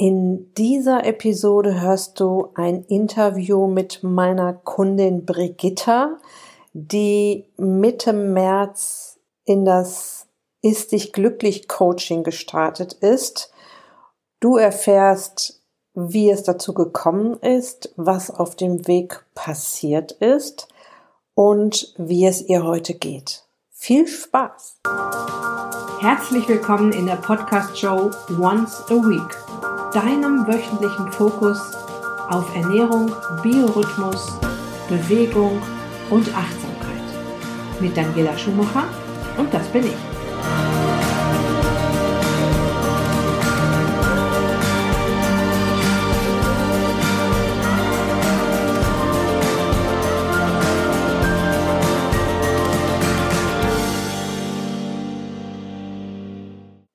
In 0.00 0.54
dieser 0.54 1.04
Episode 1.04 1.80
hörst 1.80 2.20
du 2.20 2.50
ein 2.54 2.84
Interview 2.84 3.66
mit 3.66 4.04
meiner 4.04 4.52
Kundin 4.52 5.26
Brigitta, 5.26 6.18
die 6.72 7.46
Mitte 7.56 8.12
März 8.12 9.18
in 9.44 9.64
das 9.64 10.28
Ist 10.62 10.92
dich 10.92 11.12
glücklich 11.12 11.66
Coaching 11.66 12.22
gestartet 12.22 12.92
ist. 12.92 13.50
Du 14.38 14.56
erfährst, 14.56 15.64
wie 15.94 16.30
es 16.30 16.44
dazu 16.44 16.74
gekommen 16.74 17.34
ist, 17.40 17.92
was 17.96 18.30
auf 18.30 18.54
dem 18.54 18.86
Weg 18.86 19.24
passiert 19.34 20.12
ist 20.12 20.68
und 21.34 21.92
wie 21.98 22.24
es 22.24 22.40
ihr 22.42 22.62
heute 22.62 22.94
geht. 22.94 23.42
Viel 23.72 24.06
Spaß! 24.06 24.76
Herzlich 26.00 26.48
willkommen 26.48 26.92
in 26.92 27.06
der 27.06 27.16
Podcast-Show 27.16 28.12
Once 28.40 28.80
a 28.90 28.94
Week 28.94 29.77
deinem 29.92 30.46
wöchentlichen 30.46 31.10
Fokus 31.12 31.58
auf 32.28 32.54
Ernährung, 32.54 33.10
Biorhythmus, 33.42 34.32
Bewegung 34.88 35.62
und 36.10 36.28
Achtsamkeit. 36.34 36.78
Mit 37.80 37.96
Daniela 37.96 38.36
Schumacher 38.36 38.84
und 39.38 39.52
das 39.52 39.66
bin 39.68 39.86
ich. 39.86 39.96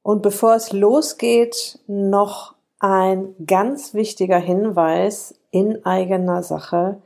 Und 0.03 0.21
bevor 0.21 0.53
es 0.53 0.71
losgeht, 0.71 1.79
noch 1.87 2.52
ein 2.83 3.33
ganz 3.45 3.93
wichtiger 3.93 4.39
Hinweis 4.39 5.35
in 5.51 5.85
eigener 5.85 6.43
Sache. 6.43 7.01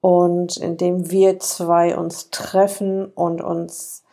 und 0.00 0.56
in 0.56 0.76
dem 0.76 1.10
wir 1.10 1.38
zwei 1.38 1.96
uns 1.96 2.30
treffen 2.30 3.06
und 3.06 3.40
uns 3.40 4.04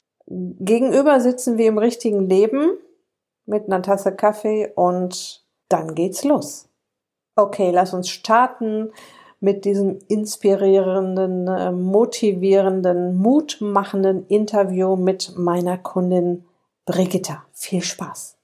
Gegenüber 0.59 1.19
sitzen 1.19 1.57
wir 1.57 1.67
im 1.67 1.77
richtigen 1.77 2.29
Leben 2.29 2.77
mit 3.45 3.65
einer 3.65 3.81
Tasse 3.81 4.15
Kaffee 4.15 4.71
und 4.75 5.43
dann 5.67 5.93
geht's 5.93 6.23
los. 6.23 6.69
Okay, 7.35 7.71
lass 7.71 7.93
uns 7.93 8.09
starten 8.09 8.91
mit 9.41 9.65
diesem 9.65 9.99
inspirierenden, 10.07 11.47
äh, 11.47 11.71
motivierenden, 11.71 13.17
mutmachenden 13.17 14.25
Interview 14.27 14.95
mit 14.95 15.37
meiner 15.37 15.77
Kundin 15.77 16.45
Brigitta. 16.85 17.43
Viel 17.51 17.81
Spaß. 17.81 18.37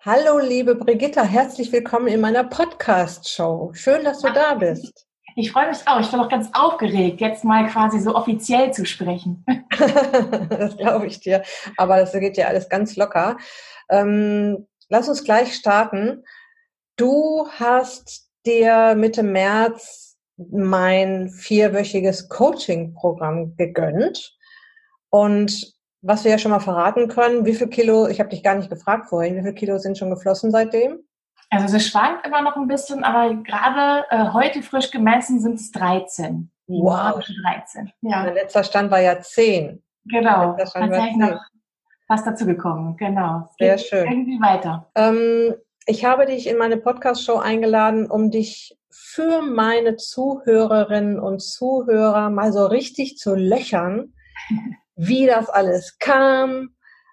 Hallo, 0.00 0.38
liebe 0.38 0.74
Brigitta, 0.74 1.22
herzlich 1.22 1.72
willkommen 1.72 2.08
in 2.08 2.20
meiner 2.20 2.44
Podcast-Show. 2.44 3.70
Schön, 3.72 4.04
dass 4.04 4.20
du 4.20 4.32
da 4.32 4.54
bist. 4.54 5.05
Ich 5.38 5.52
freue 5.52 5.68
mich 5.68 5.86
auch. 5.86 6.00
Ich 6.00 6.10
bin 6.10 6.18
auch 6.18 6.30
ganz 6.30 6.48
aufgeregt, 6.54 7.20
jetzt 7.20 7.44
mal 7.44 7.66
quasi 7.68 8.00
so 8.00 8.14
offiziell 8.14 8.72
zu 8.72 8.86
sprechen. 8.86 9.44
das 10.48 10.78
glaube 10.78 11.06
ich 11.06 11.20
dir. 11.20 11.42
Aber 11.76 11.98
das 11.98 12.12
geht 12.12 12.38
ja 12.38 12.46
alles 12.46 12.70
ganz 12.70 12.96
locker. 12.96 13.36
Ähm, 13.90 14.66
lass 14.88 15.10
uns 15.10 15.24
gleich 15.24 15.54
starten. 15.54 16.24
Du 16.96 17.46
hast 17.58 18.30
dir 18.46 18.94
Mitte 18.96 19.22
März 19.22 20.16
mein 20.38 21.28
vierwöchiges 21.28 22.30
Coaching-Programm 22.30 23.56
gegönnt. 23.56 24.38
Und 25.10 25.74
was 26.00 26.24
wir 26.24 26.30
ja 26.30 26.38
schon 26.38 26.52
mal 26.52 26.60
verraten 26.60 27.08
können, 27.08 27.44
wie 27.44 27.54
viel 27.54 27.68
Kilo, 27.68 28.08
ich 28.08 28.20
habe 28.20 28.30
dich 28.30 28.42
gar 28.42 28.54
nicht 28.54 28.70
gefragt 28.70 29.10
vorhin, 29.10 29.36
wie 29.36 29.42
viel 29.42 29.54
Kilo 29.54 29.76
sind 29.76 29.98
schon 29.98 30.08
geflossen 30.08 30.50
seitdem? 30.50 31.05
Also 31.50 31.76
es 31.76 31.88
schwankt 31.88 32.26
immer 32.26 32.42
noch 32.42 32.56
ein 32.56 32.66
bisschen, 32.66 33.04
aber 33.04 33.34
gerade 33.34 34.04
äh, 34.10 34.32
heute 34.32 34.62
frisch 34.62 34.90
gemessen 34.90 35.40
sind 35.40 35.54
es 35.54 35.70
13. 35.70 36.50
Wow. 36.66 37.22
13. 37.42 37.92
Ja. 38.00 38.24
Mein 38.24 38.34
letzter 38.34 38.64
Stand 38.64 38.90
war 38.90 39.00
ja 39.00 39.20
10. 39.20 39.82
Genau. 40.06 40.56
Tatsächlich 40.56 41.16
noch 41.16 41.40
was 42.08 42.24
dazu 42.24 42.46
gekommen. 42.46 42.96
Genau. 42.96 43.48
Sehr 43.58 43.78
schön. 43.78 44.10
Irgendwie 44.10 44.40
weiter. 44.40 44.90
Ähm, 44.94 45.54
ich 45.86 46.04
habe 46.04 46.26
dich 46.26 46.48
in 46.48 46.58
meine 46.58 46.76
Podcast-Show 46.76 47.36
eingeladen, 47.36 48.10
um 48.10 48.30
dich 48.30 48.76
für 48.90 49.42
meine 49.42 49.96
Zuhörerinnen 49.96 51.20
und 51.20 51.40
Zuhörer 51.40 52.30
mal 52.30 52.52
so 52.52 52.66
richtig 52.66 53.18
zu 53.18 53.34
löchern, 53.34 54.14
wie 54.96 55.26
das 55.26 55.48
alles 55.48 55.98
kam, 55.98 56.70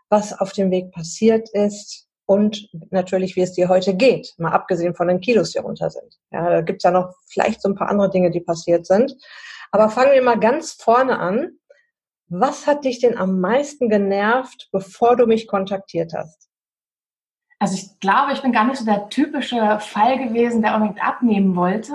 was 0.10 0.40
auf 0.40 0.54
dem 0.54 0.72
Weg 0.72 0.92
passiert 0.92 1.50
ist 1.50 2.03
und 2.26 2.70
natürlich, 2.92 3.36
wie 3.36 3.42
es 3.42 3.54
dir 3.54 3.70
heute 3.70 3.96
geht, 3.96 4.34
mal 4.38 4.52
abgesehen 4.52 4.96
von 4.96 5.08
den 5.08 5.20
Kilos, 5.20 5.52
die 5.52 5.60
runter 5.60 5.90
sind. 5.90 6.20
Ja, 6.32 6.50
da 6.50 6.62
gibt's 6.62 6.84
ja 6.84 6.92
noch 6.92 7.14
vielleicht 7.28 7.62
so 7.62 7.70
ein 7.70 7.76
paar 7.76 7.90
andere 7.90 8.10
Dinge, 8.10 8.32
die 8.32 8.40
passiert 8.40 8.86
sind. 8.86 9.16
Aber 9.72 9.90
fangen 9.90 10.14
wir 10.14 10.22
mal 10.22 10.40
ganz 10.40 10.74
vorne 10.74 11.20
an. 11.20 11.52
Was 12.28 12.68
hat 12.68 12.86
dich 12.86 13.00
denn 13.00 13.18
am 13.18 13.40
meisten 13.40 13.90
genervt, 13.90 14.70
bevor 14.72 15.16
du 15.16 15.26
mich 15.26 15.48
kontaktiert 15.48 16.14
hast? 16.14 16.50
Also 17.60 17.76
ich 17.76 18.00
glaube, 18.00 18.34
ich 18.34 18.42
bin 18.42 18.52
gar 18.52 18.66
nicht 18.66 18.78
so 18.78 18.86
der 18.86 19.10
typische 19.10 19.80
Fall 19.80 20.18
gewesen, 20.18 20.62
der 20.62 20.76
unbedingt 20.76 21.04
abnehmen 21.04 21.56
wollte. 21.56 21.94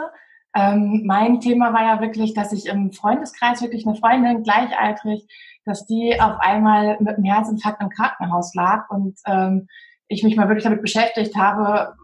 Ähm, 0.55 1.03
mein 1.05 1.41
Thema 1.41 1.72
war 1.72 1.83
ja 1.83 2.00
wirklich, 2.00 2.34
dass 2.34 2.53
ich 2.53 2.67
im 2.67 2.93
Freundeskreis 2.93 3.62
wirklich 3.62 3.87
eine 3.87 3.97
Freundin 3.97 4.43
gleichaltrig, 4.43 5.27
dass 5.65 5.87
die 5.87 6.19
auf 6.21 6.41
einmal 6.41 6.97
mit 7.00 7.17
einem 7.17 7.25
Herzinfarkt 7.25 7.83
im 7.83 7.91
Krankenhaus 7.91 8.55
lag 8.55 8.88
und 8.91 9.19
ähm, 9.27 9.69
ich 10.09 10.23
mich 10.23 10.37
mal 10.37 10.49
wirklich 10.49 10.65
damit 10.65 10.83
beschäftigt 10.83 11.37
habe, 11.37 11.94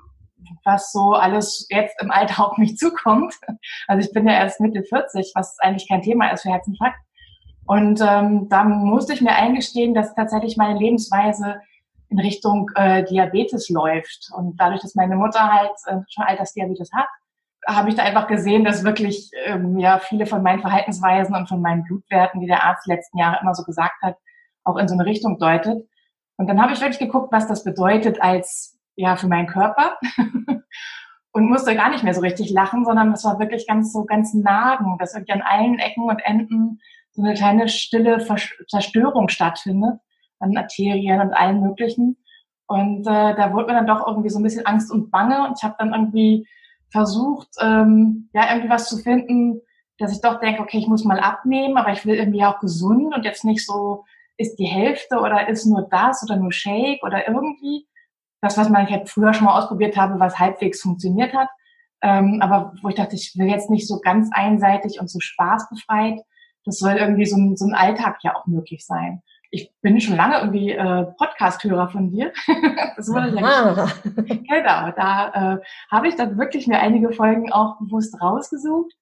was 0.64 0.92
so 0.92 1.12
alles 1.12 1.66
jetzt 1.70 2.00
im 2.00 2.10
Alter 2.10 2.46
auf 2.46 2.58
mich 2.58 2.76
zukommt. 2.76 3.34
Also 3.86 4.06
ich 4.06 4.14
bin 4.14 4.26
ja 4.26 4.34
erst 4.34 4.60
Mitte 4.60 4.82
40, 4.82 5.32
was 5.34 5.58
eigentlich 5.60 5.88
kein 5.88 6.02
Thema 6.02 6.28
ist 6.30 6.42
für 6.42 6.50
Herzinfarkt. 6.50 6.98
Und 7.66 8.00
ähm, 8.00 8.48
da 8.48 8.64
musste 8.64 9.14
ich 9.14 9.20
mir 9.20 9.34
eingestehen, 9.34 9.94
dass 9.94 10.14
tatsächlich 10.14 10.56
meine 10.56 10.78
Lebensweise 10.78 11.60
in 12.08 12.18
Richtung 12.18 12.70
äh, 12.74 13.04
Diabetes 13.04 13.68
läuft. 13.68 14.30
Und 14.36 14.58
dadurch, 14.58 14.80
dass 14.82 14.94
meine 14.94 15.16
Mutter 15.16 15.52
halt 15.52 15.72
äh, 15.86 15.96
schon 16.08 16.24
Altersdiabetes 16.24 16.90
hat, 16.92 17.08
habe 17.66 17.88
ich 17.88 17.94
da 17.94 18.02
einfach 18.02 18.26
gesehen, 18.26 18.64
dass 18.64 18.84
wirklich 18.84 19.30
ähm, 19.46 19.78
ja 19.78 19.98
viele 19.98 20.26
von 20.26 20.42
meinen 20.42 20.60
Verhaltensweisen 20.60 21.34
und 21.34 21.48
von 21.48 21.62
meinen 21.62 21.84
Blutwerten, 21.84 22.40
die 22.40 22.46
der 22.46 22.64
Arzt 22.64 22.86
letzten 22.86 23.18
Jahre 23.18 23.38
immer 23.40 23.54
so 23.54 23.64
gesagt 23.64 24.00
hat, 24.02 24.16
auch 24.64 24.76
in 24.76 24.88
so 24.88 24.94
eine 24.94 25.06
Richtung 25.06 25.38
deutet. 25.38 25.86
Und 26.36 26.48
dann 26.48 26.60
habe 26.60 26.72
ich 26.72 26.80
wirklich 26.80 26.98
geguckt, 26.98 27.32
was 27.32 27.46
das 27.46 27.64
bedeutet 27.64 28.20
als, 28.22 28.78
ja, 28.96 29.16
für 29.16 29.28
meinen 29.28 29.46
Körper. 29.46 29.98
und 31.32 31.48
musste 31.48 31.74
gar 31.74 31.90
nicht 31.90 32.04
mehr 32.04 32.14
so 32.14 32.20
richtig 32.20 32.50
lachen, 32.50 32.84
sondern 32.84 33.10
das 33.10 33.24
war 33.24 33.40
wirklich 33.40 33.66
ganz 33.66 33.92
so, 33.92 34.04
ganz 34.04 34.34
nagen, 34.34 34.98
dass 34.98 35.14
wirklich 35.14 35.34
an 35.34 35.42
allen 35.42 35.78
Ecken 35.78 36.04
und 36.04 36.20
Enden 36.24 36.80
so 37.12 37.22
eine 37.22 37.34
kleine 37.34 37.68
stille 37.68 38.24
Zerstörung 38.68 39.28
stattfindet 39.28 40.00
an 40.38 40.56
Arterien 40.56 41.20
und 41.20 41.32
allen 41.32 41.60
möglichen. 41.60 42.16
Und 42.66 43.02
äh, 43.02 43.34
da 43.34 43.52
wurde 43.52 43.66
mir 43.66 43.74
dann 43.74 43.86
doch 43.86 44.06
irgendwie 44.06 44.30
so 44.30 44.38
ein 44.38 44.42
bisschen 44.42 44.66
Angst 44.66 44.90
und 44.90 45.10
Bange 45.10 45.46
und 45.46 45.58
ich 45.58 45.64
habe 45.64 45.76
dann 45.78 45.92
irgendwie 45.92 46.46
versucht, 46.90 47.48
ähm, 47.60 48.30
ja, 48.32 48.48
irgendwie 48.50 48.70
was 48.70 48.88
zu 48.88 48.98
finden, 48.98 49.60
dass 49.98 50.12
ich 50.12 50.20
doch 50.20 50.40
denke, 50.40 50.62
okay, 50.62 50.78
ich 50.78 50.86
muss 50.86 51.04
mal 51.04 51.20
abnehmen, 51.20 51.76
aber 51.76 51.92
ich 51.92 52.06
will 52.06 52.14
irgendwie 52.14 52.44
auch 52.44 52.60
gesund 52.60 53.14
und 53.14 53.24
jetzt 53.24 53.44
nicht 53.44 53.64
so, 53.66 54.04
ist 54.36 54.56
die 54.56 54.66
Hälfte 54.66 55.18
oder 55.18 55.48
ist 55.48 55.66
nur 55.66 55.88
das 55.90 56.22
oder 56.22 56.36
nur 56.36 56.52
Shake 56.52 57.02
oder 57.02 57.26
irgendwie. 57.26 57.86
Das, 58.40 58.58
was 58.58 58.68
man 58.68 58.88
halt 58.88 59.08
früher 59.08 59.32
schon 59.32 59.46
mal 59.46 59.58
ausprobiert 59.58 59.96
habe, 59.96 60.20
was 60.20 60.38
halbwegs 60.38 60.82
funktioniert 60.82 61.32
hat. 61.32 61.48
Ähm, 62.02 62.40
aber 62.42 62.74
wo 62.82 62.88
ich 62.90 62.94
dachte, 62.94 63.16
ich 63.16 63.34
will 63.36 63.48
jetzt 63.48 63.70
nicht 63.70 63.88
so 63.88 64.00
ganz 64.00 64.28
einseitig 64.32 65.00
und 65.00 65.08
so 65.08 65.20
spaßbefreit. 65.20 66.20
Das 66.64 66.78
soll 66.78 66.92
irgendwie 66.92 67.24
so 67.26 67.36
ein, 67.36 67.56
so 67.56 67.66
ein 67.66 67.74
Alltag 67.74 68.18
ja 68.22 68.36
auch 68.36 68.46
möglich 68.46 68.84
sein. 68.84 69.22
Ich 69.50 69.72
bin 69.80 70.00
schon 70.00 70.16
lange 70.16 70.38
irgendwie 70.40 70.72
äh, 70.72 71.04
Podcast-Hörer 71.16 71.88
von 71.88 72.10
dir. 72.10 72.32
das 72.96 73.08
wurde 73.08 73.28
ja 73.28 73.40
Genau, 74.04 74.90
da 74.96 75.54
äh, 75.54 75.58
habe 75.90 76.08
ich 76.08 76.16
dann 76.16 76.36
wirklich 76.36 76.66
mir 76.66 76.80
einige 76.80 77.12
Folgen 77.12 77.52
auch 77.52 77.78
bewusst 77.78 78.20
rausgesucht 78.20 78.92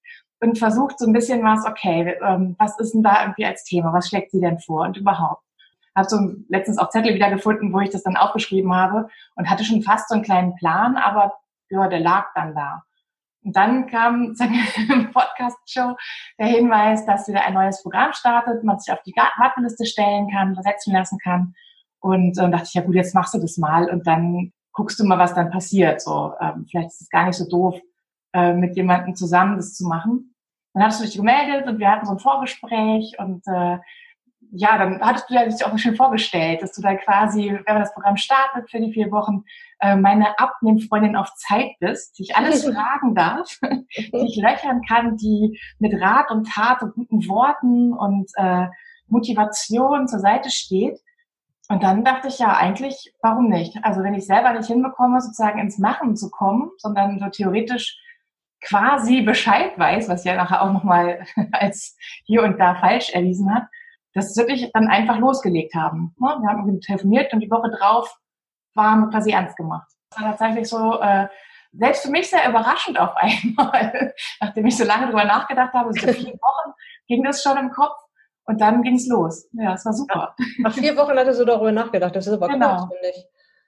und 0.43 0.59
versucht 0.59 0.99
so 0.99 1.05
ein 1.05 1.13
bisschen 1.13 1.41
was, 1.43 1.65
okay, 1.65 2.17
ähm, 2.21 2.55
was 2.59 2.77
ist 2.77 2.93
denn 2.93 3.01
da 3.01 3.21
irgendwie 3.21 3.45
als 3.45 3.63
Thema? 3.63 3.93
Was 3.93 4.09
schlägt 4.09 4.31
sie 4.31 4.41
denn 4.41 4.59
vor 4.59 4.81
und 4.81 4.97
überhaupt? 4.97 5.41
Habe 5.95 6.09
so 6.09 6.17
letztens 6.49 6.79
auch 6.79 6.89
Zettel 6.89 7.15
wieder 7.15 7.29
gefunden, 7.29 7.71
wo 7.71 7.79
ich 7.79 7.91
das 7.91 8.03
dann 8.03 8.17
aufgeschrieben 8.17 8.75
habe 8.75 9.07
und 9.35 9.49
hatte 9.49 9.63
schon 9.63 9.83
fast 9.83 10.09
so 10.09 10.15
einen 10.15 10.23
kleinen 10.23 10.55
Plan, 10.55 10.97
aber 10.97 11.33
ja, 11.69 11.87
der 11.87 12.01
lag 12.01 12.27
dann 12.35 12.53
da. 12.55 12.83
Und 13.45 13.55
dann 13.55 13.87
kam 13.87 14.35
im 14.89 15.11
Podcast-Show 15.11 15.95
der 16.37 16.47
Hinweis, 16.47 17.05
dass 17.05 17.27
wieder 17.27 17.45
ein 17.45 17.53
neues 17.53 17.81
Programm 17.81 18.11
startet, 18.11 18.65
man 18.65 18.79
sich 18.79 18.93
auf 18.93 19.01
die 19.03 19.13
Warteliste 19.15 19.85
stellen 19.85 20.29
kann, 20.29 20.55
versetzen 20.55 20.93
lassen 20.93 21.19
kann. 21.19 21.53
Und 21.99 22.37
dann 22.37 22.51
dachte 22.51 22.65
ich, 22.67 22.73
ja 22.73 22.81
gut, 22.81 22.95
jetzt 22.95 23.15
machst 23.15 23.33
du 23.33 23.39
das 23.39 23.57
mal 23.57 23.89
und 23.89 24.05
dann 24.07 24.51
guckst 24.73 24.99
du 24.99 25.05
mal, 25.05 25.19
was 25.19 25.33
dann 25.33 25.51
passiert. 25.51 26.01
So, 26.01 26.33
ähm, 26.41 26.65
vielleicht 26.69 26.89
ist 26.89 27.01
es 27.01 27.09
gar 27.09 27.27
nicht 27.27 27.37
so 27.37 27.47
doof, 27.47 27.79
äh, 28.33 28.53
mit 28.53 28.75
jemandem 28.75 29.15
zusammen 29.15 29.55
das 29.55 29.73
zu 29.73 29.87
machen. 29.87 30.32
Dann 30.73 30.83
hattest 30.83 31.01
du 31.01 31.05
dich 31.05 31.15
gemeldet 31.15 31.67
und 31.67 31.79
wir 31.79 31.89
hatten 31.89 32.05
so 32.05 32.13
ein 32.13 32.19
Vorgespräch 32.19 33.15
und 33.19 33.45
äh, 33.47 33.77
ja, 34.55 34.77
dann 34.77 35.01
hattest 35.01 35.29
du 35.29 35.33
ja 35.33 35.45
dich 35.45 35.65
auch 35.65 35.77
schön 35.77 35.95
vorgestellt, 35.95 36.61
dass 36.61 36.73
du 36.73 36.81
da 36.81 36.95
quasi, 36.95 37.51
wenn 37.51 37.73
man 37.73 37.79
das 37.79 37.93
Programm 37.93 38.17
startet 38.17 38.69
für 38.69 38.79
die 38.79 38.93
vier 38.93 39.11
Wochen, 39.11 39.43
äh, 39.79 39.95
meine 39.95 40.37
Abnehmfreundin 40.37 41.15
auf 41.15 41.33
Zeit 41.35 41.71
bist, 41.79 42.17
die 42.17 42.23
ich 42.23 42.35
alles 42.35 42.63
fragen 42.73 43.15
darf, 43.15 43.57
die 43.95 44.27
ich 44.27 44.35
löchern 44.35 44.81
kann, 44.87 45.17
die 45.17 45.59
mit 45.79 45.99
Rat 45.99 46.29
und 46.29 46.47
Tat 46.47 46.83
und 46.83 46.93
guten 46.93 47.27
Worten 47.27 47.93
und 47.93 48.29
äh, 48.35 48.67
Motivation 49.07 50.07
zur 50.07 50.19
Seite 50.19 50.51
steht. 50.51 50.99
Und 51.69 51.81
dann 51.81 52.03
dachte 52.03 52.27
ich 52.27 52.37
ja 52.37 52.55
eigentlich, 52.55 53.13
warum 53.21 53.49
nicht? 53.49 53.77
Also 53.83 54.03
wenn 54.03 54.13
ich 54.13 54.25
selber 54.25 54.53
nicht 54.53 54.67
hinbekomme, 54.67 55.19
sozusagen 55.21 55.59
ins 55.59 55.79
Machen 55.79 56.15
zu 56.15 56.29
kommen, 56.29 56.69
sondern 56.77 57.19
so 57.19 57.29
theoretisch 57.29 57.97
quasi 58.63 59.21
Bescheid 59.21 59.77
weiß, 59.77 60.09
was 60.09 60.23
ja 60.23 60.35
nachher 60.35 60.61
auch 60.61 60.71
nochmal 60.71 61.25
als 61.51 61.97
hier 62.25 62.43
und 62.43 62.59
da 62.59 62.75
falsch 62.75 63.09
erwiesen 63.11 63.53
hat, 63.53 63.63
das 64.13 64.35
wirklich 64.37 64.71
dann 64.73 64.87
einfach 64.87 65.17
losgelegt 65.17 65.73
haben. 65.75 66.15
Ne? 66.19 66.27
Wir 66.39 66.49
haben 66.49 66.81
telefoniert 66.81 67.33
und 67.33 67.39
die 67.39 67.49
Woche 67.51 67.71
drauf 67.71 68.15
waren 68.75 69.09
quasi 69.09 69.31
ernst 69.31 69.57
gemacht. 69.57 69.87
Das 70.09 70.21
war 70.21 70.29
tatsächlich 70.29 70.69
so, 70.69 70.99
äh, 71.01 71.27
selbst 71.73 72.03
für 72.03 72.11
mich 72.11 72.29
sehr 72.29 72.47
überraschend 72.47 72.99
auf 72.99 73.15
einmal, 73.15 74.13
nachdem 74.39 74.65
ich 74.65 74.77
so 74.77 74.85
lange 74.85 75.07
drüber 75.07 75.25
nachgedacht 75.25 75.73
habe, 75.73 75.91
so 75.93 76.07
vier 76.07 76.33
Wochen 76.33 76.73
ging 77.07 77.23
das 77.23 77.41
schon 77.41 77.57
im 77.57 77.71
Kopf 77.71 77.97
und 78.45 78.61
dann 78.61 78.83
ging 78.83 78.95
es 78.95 79.07
los. 79.07 79.47
Ja, 79.53 79.73
es 79.73 79.85
war 79.85 79.93
super. 79.93 80.35
Nach 80.59 80.73
vier 80.73 80.95
Wochen 80.95 81.17
hattest 81.17 81.39
du 81.39 81.45
darüber 81.45 81.71
nachgedacht, 81.71 82.15
das 82.15 82.27
ist 82.27 82.33
aber 82.33 82.47
genau. 82.47 82.77
kurz, 82.77 82.93
finde 82.93 83.09
ich. 83.09 83.25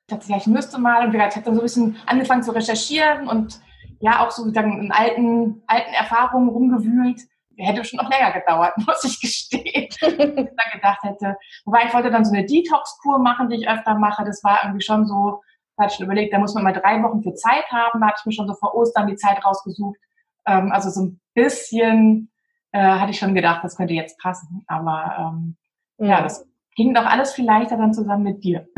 Ich 0.08 0.16
dachte, 0.16 0.32
ja, 0.32 0.38
ich 0.38 0.48
müsste 0.48 0.78
mal, 0.80 1.08
und 1.08 1.16
ich 1.16 1.22
habe 1.22 1.42
dann 1.42 1.56
so 1.56 1.62
ein 1.62 1.64
bisschen 1.64 1.98
angefangen 2.06 2.44
zu 2.44 2.52
recherchieren 2.52 3.28
und 3.28 3.60
ja 4.00 4.26
auch 4.26 4.32
so 4.32 4.50
dann 4.52 4.80
in 4.80 4.92
alten, 4.92 5.64
alten 5.68 5.94
Erfahrungen 5.94 6.50
rumgewühlt. 6.50 7.22
Hätte 7.58 7.86
schon 7.86 7.98
noch 7.98 8.10
länger 8.10 8.32
gedauert, 8.32 8.74
muss 8.86 9.04
ich 9.04 9.20
gestehen. 9.22 9.88
ich 9.90 10.00
dann 10.02 10.72
gedacht 10.74 11.04
hätte. 11.04 11.38
Wobei 11.66 11.86
ich 11.86 11.94
wollte 11.94 12.12
dann 12.12 12.26
so 12.26 12.34
eine 12.34 12.46
Detox-Kur 12.46 13.20
machen, 13.20 13.50
die 13.50 13.58
ich 13.58 13.70
öfter 13.70 13.96
mache. 13.96 14.26
Das 14.26 14.44
war 14.44 14.60
irgendwie 14.64 14.84
schon 14.84 15.06
so, 15.06 15.42
da 15.78 15.84
hatte 15.84 15.94
ich 15.94 15.98
schon 15.98 16.06
überlegt, 16.06 16.34
da 16.34 16.40
muss 16.40 16.54
man 16.54 16.64
mal 16.64 16.74
drei 16.74 17.02
Wochen 17.04 17.24
für 17.24 17.34
Zeit 17.34 17.66
haben. 17.72 18.02
Da 18.02 18.08
hatte 18.08 18.18
ich 18.20 18.26
mir 18.26 18.34
schon 18.34 18.48
so 18.48 18.56
vor 18.56 18.76
Ostern 18.76 19.08
die 19.08 19.16
Zeit 19.16 19.44
rausgesucht. 19.46 20.00
Ähm, 20.46 20.72
also 20.72 20.90
so 20.90 21.02
ein 21.02 21.22
bisschen 21.34 22.32
äh, 22.72 22.80
hatte 22.80 23.12
ich 23.12 23.20
schon 23.20 23.36
gedacht, 23.36 23.64
das 23.64 23.78
könnte 23.78 23.94
jetzt 23.94 24.20
passen. 24.20 24.64
Aber 24.68 25.16
ähm, 25.18 25.56
ja. 25.98 26.08
ja, 26.08 26.22
das 26.22 26.46
ging 26.76 26.94
doch 26.94 27.06
alles 27.06 27.34
viel 27.34 27.46
leichter 27.46 27.78
dann 27.78 27.94
zusammen 27.94 28.24
mit 28.24 28.44
dir. 28.44 28.68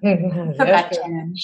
Super 0.00 0.88
Challenge 0.90 1.34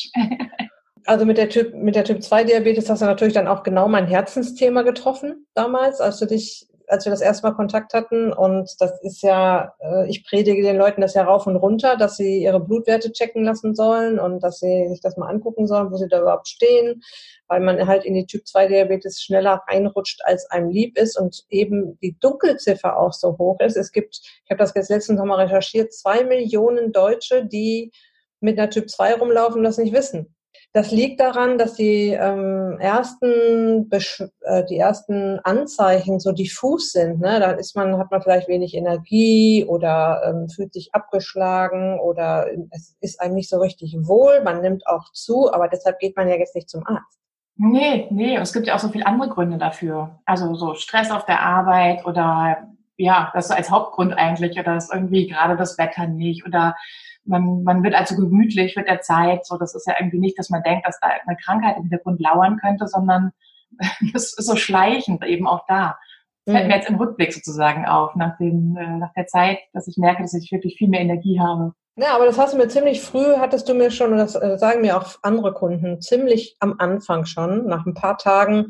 also 1.07 1.25
mit 1.25 1.39
der 1.39 1.49
Typ, 1.49 1.75
mit 1.75 1.95
der 1.95 2.05
Typ 2.05 2.23
2 2.23 2.45
Diabetes 2.45 2.89
hast 2.89 3.03
du 3.03 3.07
natürlich 3.07 3.35
dann 3.35 3.49
auch 3.49 3.63
genau 3.63 3.89
mein 3.89 4.07
Herzensthema 4.07 4.83
getroffen 4.83 5.47
damals, 5.55 6.01
als 6.01 6.19
du 6.19 6.27
dich, 6.27 6.67
als 6.89 7.05
wir 7.05 7.11
das 7.11 7.21
erste 7.21 7.47
Mal 7.47 7.55
Kontakt 7.55 7.95
hatten. 7.95 8.33
Und 8.33 8.71
das 8.79 9.01
ist 9.03 9.23
ja, 9.23 9.75
äh, 9.81 10.09
ich 10.09 10.25
predige 10.25 10.63
den 10.63 10.77
Leuten 10.77 11.01
das 11.01 11.15
ja 11.15 11.25
rauf 11.25 11.47
und 11.47 11.57
runter, 11.57 11.97
dass 11.97 12.17
sie 12.17 12.43
ihre 12.43 12.61
Blutwerte 12.61 13.13
checken 13.13 13.45
lassen 13.45 13.75
sollen 13.75 14.19
und 14.19 14.43
dass 14.43 14.61
sie 14.61 14.89
sich 14.89 15.01
das 15.01 15.17
mal 15.17 15.29
angucken 15.29 15.67
sollen, 15.67 15.91
wo 15.91 15.97
sie 15.97 16.09
da 16.09 16.21
überhaupt 16.21 16.49
stehen, 16.49 17.03
weil 17.49 17.61
man 17.61 17.87
halt 17.87 18.05
in 18.05 18.15
die 18.15 18.27
Typ 18.27 18.47
2 18.47 18.69
Diabetes 18.69 19.23
schneller 19.23 19.63
reinrutscht, 19.69 20.21
als 20.25 20.51
einem 20.51 20.71
lieb 20.71 20.99
ist 20.99 21.19
und 21.19 21.45
eben 21.49 21.99
die 22.01 22.17
Dunkelziffer 22.21 22.97
auch 22.97 23.13
so 23.13 23.37
hoch 23.39 23.59
ist. 23.61 23.77
Es 23.77 23.93
gibt, 23.93 24.21
ich 24.45 24.51
habe 24.51 24.59
das 24.59 24.75
jetzt 24.75 24.91
letzten 24.91 25.17
Sommer 25.17 25.39
recherchiert, 25.39 25.93
zwei 25.93 26.25
Millionen 26.25 26.93
Deutsche, 26.93 27.45
die 27.45 27.93
mit 28.41 28.59
einer 28.59 28.71
Typ 28.71 28.91
2 28.91 29.15
rumlaufen 29.15 29.59
und 29.59 29.65
das 29.65 29.79
nicht 29.79 29.95
wissen. 29.95 30.35
Das 30.75 30.91
liegt 30.91 31.21
daran, 31.21 31.59
dass 31.59 31.75
die 31.75 32.09
ähm, 32.09 32.79
ersten 32.81 33.91
Besch 33.91 34.25
äh, 34.41 34.65
die 34.65 34.79
ersten 34.79 35.39
Anzeichen 35.41 36.19
so 36.19 36.33
diffus 36.33 36.93
sind. 36.93 37.21
Ne? 37.21 37.41
Dann 37.41 37.59
ist 37.59 37.77
man 37.77 37.99
hat 37.99 38.11
man 38.11 38.23
vielleicht 38.23 38.49
wenig 38.49 38.75
Energie 38.75 39.67
oder 39.69 40.23
ähm, 40.27 40.49
fühlt 40.49 40.73
sich 40.73 40.95
abgeschlagen 40.95 42.01
oder 42.01 42.47
es 42.71 42.97
ist 43.01 43.21
einem 43.21 43.35
nicht 43.35 43.51
so 43.51 43.59
richtig 43.59 43.95
wohl. 44.01 44.43
Man 44.43 44.63
nimmt 44.63 44.87
auch 44.87 45.13
zu, 45.13 45.53
aber 45.53 45.69
deshalb 45.69 45.99
geht 45.99 46.17
man 46.17 46.29
ja 46.29 46.37
jetzt 46.37 46.55
nicht 46.55 46.71
zum 46.71 46.87
Arzt. 46.87 47.19
Nee, 47.57 48.09
nee, 48.11 48.37
es 48.37 48.55
gibt 48.55 48.67
ja 48.67 48.75
auch 48.75 48.79
so 48.79 48.89
viele 48.89 49.07
andere 49.07 49.29
Gründe 49.29 49.59
dafür. 49.59 50.21
Also 50.25 50.55
so 50.55 50.73
Stress 50.75 51.11
auf 51.11 51.27
der 51.27 51.43
Arbeit 51.43 52.07
oder 52.07 52.69
ja, 52.97 53.31
das 53.35 53.49
so 53.49 53.55
als 53.55 53.71
Hauptgrund 53.71 54.15
eigentlich 54.15 54.59
oder 54.59 54.75
das 54.75 54.91
irgendwie 54.91 55.27
gerade 55.27 55.57
das 55.57 55.77
Wetter 55.77 56.07
nicht 56.07 56.47
oder 56.47 56.77
man, 57.25 57.63
man 57.63 57.83
wird 57.83 57.95
also 57.95 58.17
gemütlich 58.17 58.77
mit 58.77 58.89
der 58.89 59.01
Zeit. 59.01 59.47
So, 59.47 59.57
das 59.57 59.75
ist 59.75 59.87
ja 59.87 59.95
irgendwie 59.99 60.19
nicht, 60.19 60.39
dass 60.39 60.51
man 60.51 60.63
denkt, 60.63 60.87
dass 60.87 60.99
da 61.01 61.09
eine 61.27 61.37
Krankheit 61.37 61.77
im 61.77 61.83
Hintergrund 61.83 62.21
lauern 62.21 62.59
könnte, 62.59 62.87
sondern 62.89 63.33
das 64.13 64.35
ist 64.35 64.47
so 64.47 64.57
schleichend 64.57 65.25
eben 65.25 65.47
auch 65.47 65.65
da. 65.67 65.97
Das 66.45 66.55
fällt 66.55 66.65
mhm. 66.65 66.71
mir 66.71 66.77
jetzt 66.77 66.91
im 66.91 66.97
Rückblick 66.97 67.33
sozusagen 67.33 67.87
auf, 67.87 68.17
nach, 68.17 68.37
dem, 68.39 68.77
äh, 68.77 68.99
nach 68.99 69.13
der 69.15 69.27
Zeit, 69.27 69.59
dass 69.73 69.87
ich 69.87 69.97
merke, 69.97 70.23
dass 70.23 70.35
ich 70.35 70.51
wirklich 70.51 70.77
viel 70.77 70.89
mehr 70.89 71.01
Energie 71.01 71.39
habe. 71.41 71.73
Ja, 71.97 72.15
aber 72.15 72.25
das 72.25 72.39
hast 72.39 72.55
du 72.55 72.59
mir 72.59 72.69
ziemlich 72.69 73.03
früh, 73.03 73.37
hattest 73.37 73.69
du 73.69 73.75
mir 73.75 73.91
schon, 73.91 74.13
und 74.13 74.19
das 74.19 74.35
äh, 74.35 74.57
sagen 74.59 74.81
mir 74.81 74.97
auch 74.97 75.19
andere 75.23 75.53
Kunden, 75.53 76.01
ziemlich 76.01 76.57
am 76.59 76.77
Anfang 76.79 77.27
schon, 77.27 77.67
nach 77.67 77.85
ein 77.85 77.95
paar 77.95 78.17
Tagen, 78.17 78.69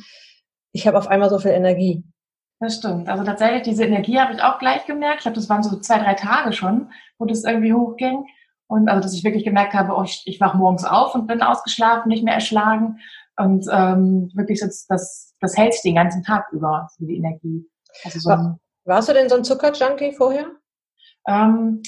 ich 0.73 0.87
habe 0.87 0.99
auf 0.99 1.07
einmal 1.07 1.31
so 1.31 1.39
viel 1.39 1.53
Energie. 1.53 2.03
Das 2.59 2.77
stimmt. 2.77 3.09
Also 3.09 3.25
tatsächlich, 3.25 3.63
diese 3.63 3.85
Energie 3.85 4.19
habe 4.19 4.35
ich 4.35 4.43
auch 4.43 4.59
gleich 4.59 4.87
gemerkt. 4.87 5.19
Ich 5.19 5.23
glaube, 5.23 5.35
das 5.35 5.49
waren 5.49 5.63
so 5.63 5.77
zwei, 5.81 5.99
drei 5.99 6.15
Tage 6.15 6.53
schon, 6.53 6.93
wo 7.19 7.27
das 7.27 7.45
irgendwie 7.45 7.73
hochging. 7.73 8.25
Und 8.67 8.89
also, 8.89 9.03
dass 9.03 9.15
ich 9.15 9.25
wirklich 9.25 9.45
gemerkt 9.45 9.75
habe, 9.75 9.95
oh, 9.97 10.03
ich, 10.03 10.23
ich 10.27 10.41
wach 10.41 10.55
morgens 10.55 10.85
auf 10.85 11.15
und 11.15 11.27
bin 11.27 11.43
ausgeschlafen, 11.43 12.09
nicht 12.09 12.25
mehr 12.25 12.35
erschlagen. 12.35 12.99
Und 13.37 13.67
ähm, 13.71 14.31
wirklich 14.35 14.61
so, 14.61 14.67
das, 14.89 15.35
das 15.41 15.57
hält 15.57 15.75
sich 15.75 15.83
den 15.83 15.97
ganzen 15.97 16.23
Tag 16.23 16.47
über, 16.53 16.89
so 16.99 17.05
die 17.07 17.17
Energie. 17.17 17.67
Also 18.05 18.19
so 18.19 18.31
War, 18.31 18.59
warst 18.85 19.09
du 19.09 19.13
denn 19.13 19.29
so 19.29 19.37
ein 19.37 19.45
Zuckerjunkie 19.45 20.13
vorher? 20.13 20.47
Ähm, 21.27 21.83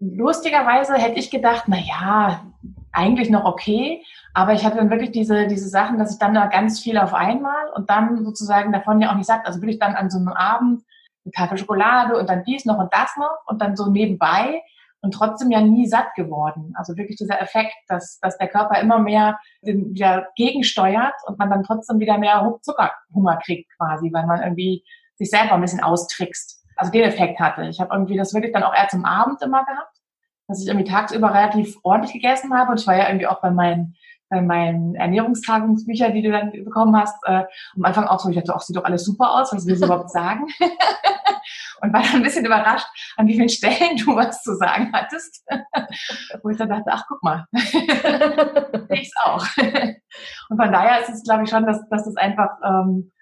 lustigerweise 0.00 0.94
hätte 0.94 1.18
ich 1.18 1.30
gedacht, 1.30 1.64
na 1.66 1.78
ja, 1.78 2.46
eigentlich 2.92 3.28
noch 3.28 3.44
okay, 3.44 4.02
aber 4.32 4.54
ich 4.54 4.64
hatte 4.64 4.76
dann 4.76 4.90
wirklich 4.90 5.10
diese, 5.10 5.46
diese 5.46 5.68
Sachen, 5.68 5.98
dass 5.98 6.12
ich 6.12 6.18
dann 6.18 6.34
da 6.34 6.46
ganz 6.46 6.80
viel 6.80 6.98
auf 6.98 7.14
einmal 7.14 7.70
und 7.74 7.90
dann 7.90 8.24
sozusagen 8.24 8.72
davon 8.72 9.00
ja 9.00 9.10
auch 9.10 9.16
nicht 9.16 9.26
satt, 9.26 9.44
also 9.44 9.60
wirklich 9.60 9.78
dann 9.78 9.94
an 9.94 10.10
so 10.10 10.18
einem 10.18 10.28
Abend 10.28 10.82
eine 11.24 11.32
Tafel 11.32 11.58
Schokolade 11.58 12.16
und 12.18 12.28
dann 12.28 12.44
dies 12.44 12.64
noch 12.64 12.78
und 12.78 12.92
das 12.92 13.16
noch 13.16 13.38
und 13.46 13.60
dann 13.60 13.76
so 13.76 13.90
nebenbei 13.90 14.62
und 15.02 15.12
trotzdem 15.12 15.50
ja 15.50 15.60
nie 15.60 15.86
satt 15.86 16.14
geworden. 16.16 16.72
Also 16.76 16.96
wirklich 16.96 17.16
dieser 17.16 17.40
Effekt, 17.40 17.74
dass, 17.88 18.18
dass 18.20 18.38
der 18.38 18.48
Körper 18.48 18.80
immer 18.80 18.98
mehr 18.98 19.38
wieder 19.62 20.28
gegensteuert 20.36 21.14
und 21.26 21.38
man 21.38 21.50
dann 21.50 21.62
trotzdem 21.62 22.00
wieder 22.00 22.18
mehr 22.18 22.58
Zuckerhunger 22.62 23.38
kriegt 23.44 23.70
quasi, 23.76 24.12
weil 24.12 24.26
man 24.26 24.42
irgendwie 24.42 24.84
sich 25.16 25.30
selber 25.30 25.52
ein 25.52 25.60
bisschen 25.60 25.82
austrickst. 25.82 26.64
Also 26.76 26.92
den 26.92 27.04
Effekt 27.04 27.40
hatte. 27.40 27.64
Ich 27.64 27.80
habe 27.80 27.94
irgendwie 27.94 28.16
das 28.16 28.34
wirklich 28.34 28.52
dann 28.52 28.62
auch 28.62 28.74
eher 28.74 28.88
zum 28.88 29.04
Abend 29.04 29.40
immer 29.42 29.64
gehabt, 29.64 29.96
dass 30.46 30.60
ich 30.60 30.68
irgendwie 30.68 30.90
tagsüber 30.90 31.32
relativ 31.32 31.76
ordentlich 31.82 32.12
gegessen 32.12 32.54
habe 32.54 32.72
und 32.72 32.80
ich 32.80 32.86
war 32.86 32.96
ja 32.96 33.08
irgendwie 33.08 33.26
auch 33.26 33.40
bei 33.40 33.50
meinen 33.50 33.96
bei 34.28 34.42
meinen 34.42 34.94
Ernährungstagungsbücher, 34.94 36.10
die 36.10 36.22
du 36.22 36.32
dann 36.32 36.50
bekommen 36.50 36.96
hast, 36.96 37.16
äh, 37.24 37.44
am 37.76 37.84
Anfang 37.84 38.06
auch 38.06 38.18
so, 38.18 38.28
ich 38.28 38.36
dachte, 38.36 38.54
ach, 38.54 38.60
sieht 38.60 38.76
doch 38.76 38.84
alles 38.84 39.04
super 39.04 39.32
aus, 39.32 39.52
was 39.52 39.66
will 39.66 39.76
sie 39.76 39.84
überhaupt 39.84 40.10
sagen? 40.10 40.46
und 41.80 41.92
war 41.92 42.02
dann 42.02 42.16
ein 42.16 42.22
bisschen 42.22 42.44
überrascht, 42.44 42.86
an 43.16 43.26
wie 43.26 43.34
vielen 43.34 43.48
Stellen 43.48 43.96
du 43.96 44.16
was 44.16 44.42
zu 44.42 44.56
sagen 44.56 44.90
hattest. 44.92 45.44
Wo 46.42 46.50
ich 46.50 46.56
dann 46.56 46.68
dachte, 46.68 46.90
ach, 46.90 47.04
guck 47.08 47.22
mal, 47.22 47.46
ich 48.90 49.12
auch. 49.22 49.46
und 50.48 50.56
von 50.56 50.72
daher 50.72 51.00
ist 51.00 51.10
es, 51.10 51.22
glaube 51.22 51.44
ich, 51.44 51.50
schon, 51.50 51.66
dass, 51.66 51.88
dass 51.88 52.04
das 52.04 52.16
einfach, 52.16 52.50
ähm, 52.64 53.12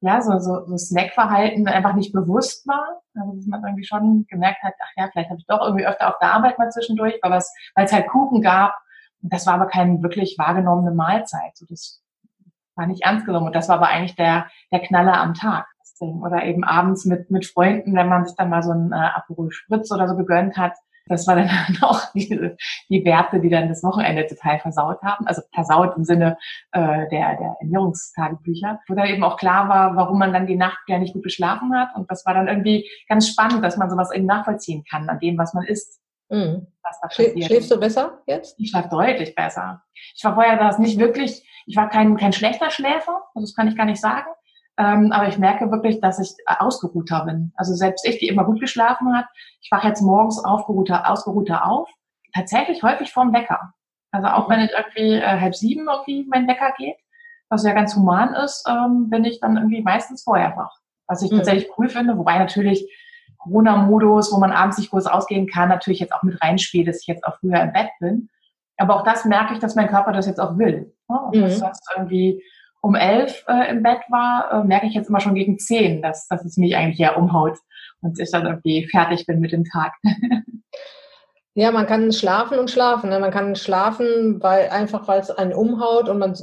ja, 0.00 0.20
so, 0.20 0.38
so, 0.38 0.66
so 0.66 0.76
Snackverhalten 0.76 1.66
einfach 1.66 1.94
nicht 1.94 2.12
bewusst 2.12 2.66
war. 2.66 3.00
Also, 3.14 3.36
dass 3.36 3.46
man 3.46 3.64
irgendwie 3.64 3.84
schon 3.84 4.26
gemerkt 4.28 4.62
hat, 4.62 4.74
ach 4.82 4.90
ja, 4.96 5.08
vielleicht 5.10 5.30
habe 5.30 5.38
ich 5.40 5.46
doch 5.46 5.62
irgendwie 5.62 5.86
öfter 5.86 6.08
auf 6.08 6.18
der 6.20 6.32
Arbeit 6.32 6.58
mal 6.58 6.70
zwischendurch, 6.70 7.18
weil 7.22 7.32
es 7.38 7.92
halt 7.92 8.08
Kuchen 8.08 8.42
gab. 8.42 8.74
Das 9.30 9.46
war 9.46 9.54
aber 9.54 9.66
keine 9.66 10.02
wirklich 10.02 10.36
wahrgenommene 10.38 10.94
Mahlzeit. 10.94 11.56
So, 11.56 11.66
das 11.68 12.02
war 12.76 12.86
nicht 12.86 13.04
ernst 13.04 13.26
genommen. 13.26 13.46
Und 13.46 13.56
das 13.56 13.68
war 13.68 13.76
aber 13.76 13.88
eigentlich 13.88 14.16
der, 14.16 14.46
der 14.72 14.80
Knaller 14.80 15.20
am 15.20 15.34
Tag. 15.34 15.66
Oder 16.00 16.44
eben 16.44 16.64
abends 16.64 17.04
mit, 17.04 17.30
mit 17.30 17.46
Freunden, 17.46 17.94
wenn 17.94 18.08
man 18.08 18.26
sich 18.26 18.36
dann 18.36 18.50
mal 18.50 18.62
so 18.62 18.72
einen 18.72 18.92
äh, 18.92 18.96
Aperol 18.96 19.50
Spritz 19.52 19.90
oder 19.92 20.08
so 20.08 20.16
gegönnt 20.16 20.56
hat. 20.56 20.74
Das 21.06 21.26
war 21.26 21.36
dann 21.36 21.48
auch 21.82 22.00
die, 22.14 22.56
die 22.90 23.04
Werte, 23.04 23.40
die 23.40 23.48
dann 23.48 23.68
das 23.68 23.82
Wochenende 23.82 24.26
total 24.26 24.58
versaut 24.58 25.00
haben. 25.02 25.26
Also 25.26 25.42
versaut 25.54 25.96
im 25.96 26.04
Sinne 26.04 26.36
äh, 26.72 27.08
der, 27.08 27.36
der 27.36 27.56
Ernährungstagebücher, 27.60 28.80
wo 28.88 28.94
dann 28.94 29.06
eben 29.06 29.24
auch 29.24 29.36
klar 29.36 29.68
war, 29.68 29.96
warum 29.96 30.18
man 30.18 30.32
dann 30.32 30.46
die 30.46 30.56
Nacht 30.56 30.78
gar 30.86 30.98
nicht 30.98 31.14
gut 31.14 31.22
geschlafen 31.22 31.74
hat. 31.78 31.94
Und 31.94 32.10
das 32.10 32.26
war 32.26 32.34
dann 32.34 32.48
irgendwie 32.48 32.90
ganz 33.08 33.28
spannend, 33.28 33.64
dass 33.64 33.76
man 33.76 33.88
sowas 33.88 34.12
eben 34.12 34.26
nachvollziehen 34.26 34.84
kann 34.90 35.08
an 35.08 35.20
dem, 35.20 35.38
was 35.38 35.54
man 35.54 35.64
isst. 35.64 36.00
Mhm. 36.34 36.66
Schläfst 37.10 37.70
du 37.70 37.78
besser 37.78 38.18
jetzt? 38.26 38.58
Ich 38.58 38.70
schlafe 38.70 38.88
deutlich 38.88 39.34
besser. 39.34 39.82
Ich 40.14 40.22
war 40.24 40.34
vorher 40.34 40.56
das 40.56 40.78
nicht 40.78 40.98
wirklich, 40.98 41.48
ich 41.66 41.76
war 41.76 41.88
kein, 41.88 42.16
kein 42.16 42.32
schlechter 42.32 42.70
Schläfer, 42.70 43.22
also 43.34 43.46
das 43.46 43.54
kann 43.54 43.68
ich 43.68 43.76
gar 43.76 43.86
nicht 43.86 44.00
sagen. 44.00 44.28
Ähm, 44.76 45.12
aber 45.12 45.28
ich 45.28 45.38
merke 45.38 45.70
wirklich, 45.70 46.00
dass 46.00 46.18
ich 46.18 46.34
ausgeruhter 46.46 47.24
bin. 47.24 47.52
Also 47.56 47.74
selbst 47.74 48.06
ich, 48.06 48.18
die 48.18 48.26
immer 48.26 48.44
gut 48.44 48.60
geschlafen 48.60 49.16
hat, 49.16 49.26
ich 49.62 49.70
wache 49.70 49.86
jetzt 49.86 50.02
morgens 50.02 50.44
aufgeruhter, 50.44 51.08
ausgeruhter 51.08 51.66
auf. 51.66 51.88
Tatsächlich 52.34 52.82
häufig 52.82 53.12
vorm 53.12 53.32
Wecker. 53.32 53.72
Also 54.10 54.28
auch 54.28 54.48
wenn 54.48 54.60
es 54.60 54.72
irgendwie 54.72 55.14
äh, 55.14 55.40
halb 55.40 55.54
sieben 55.54 55.88
irgendwie 55.88 56.26
mein 56.28 56.48
Wecker 56.48 56.72
geht, 56.76 56.96
was 57.48 57.64
ja 57.64 57.72
ganz 57.72 57.94
human 57.94 58.34
ist, 58.34 58.64
ähm, 58.68 59.08
bin 59.10 59.24
ich 59.24 59.38
dann 59.38 59.56
irgendwie 59.56 59.82
meistens 59.82 60.24
vorher 60.24 60.56
wach. 60.56 60.76
Was 61.06 61.22
ich 61.22 61.30
mhm. 61.30 61.36
tatsächlich 61.36 61.70
cool 61.78 61.88
finde, 61.88 62.18
wobei 62.18 62.38
natürlich 62.38 62.88
Corona-Modus, 63.44 64.32
wo 64.32 64.38
man 64.38 64.52
abends 64.52 64.78
nicht 64.78 64.90
groß 64.90 65.06
ausgehen 65.06 65.46
kann, 65.46 65.68
natürlich 65.68 66.00
jetzt 66.00 66.12
auch 66.12 66.22
mit 66.22 66.40
reinspielt, 66.42 66.88
dass 66.88 67.00
ich 67.00 67.06
jetzt 67.06 67.24
auch 67.24 67.38
früher 67.38 67.60
im 67.62 67.72
Bett 67.72 67.90
bin. 68.00 68.28
Aber 68.76 68.96
auch 68.96 69.04
das 69.04 69.24
merke 69.24 69.54
ich, 69.54 69.60
dass 69.60 69.76
mein 69.76 69.88
Körper 69.88 70.12
das 70.12 70.26
jetzt 70.26 70.40
auch 70.40 70.58
will. 70.58 70.92
Oh, 71.08 71.30
mhm. 71.32 71.42
Das 71.42 71.62
heißt 71.62 71.82
irgendwie 71.96 72.42
um 72.80 72.94
elf 72.94 73.44
äh, 73.48 73.70
im 73.70 73.82
Bett 73.82 74.00
war, 74.10 74.52
äh, 74.52 74.64
merke 74.64 74.86
ich 74.86 74.94
jetzt 74.94 75.08
immer 75.08 75.20
schon 75.20 75.34
gegen 75.34 75.58
zehn, 75.58 76.02
dass, 76.02 76.28
dass 76.28 76.44
es 76.44 76.58
mich 76.58 76.76
eigentlich 76.76 77.00
eher 77.00 77.16
umhaut 77.16 77.58
und 78.02 78.20
ich 78.20 78.30
dann 78.30 78.44
irgendwie 78.44 78.86
fertig 78.88 79.24
bin 79.24 79.40
mit 79.40 79.52
dem 79.52 79.64
Tag. 79.64 79.94
ja, 81.54 81.70
man 81.70 81.86
kann 81.86 82.12
schlafen 82.12 82.58
und 82.58 82.70
schlafen. 82.70 83.08
Ne? 83.08 83.20
Man 83.20 83.30
kann 83.30 83.56
schlafen, 83.56 84.42
weil 84.42 84.68
einfach 84.68 85.08
weil 85.08 85.20
es 85.20 85.30
einen 85.30 85.54
umhaut 85.54 86.10
und 86.10 86.18
man, 86.18 86.36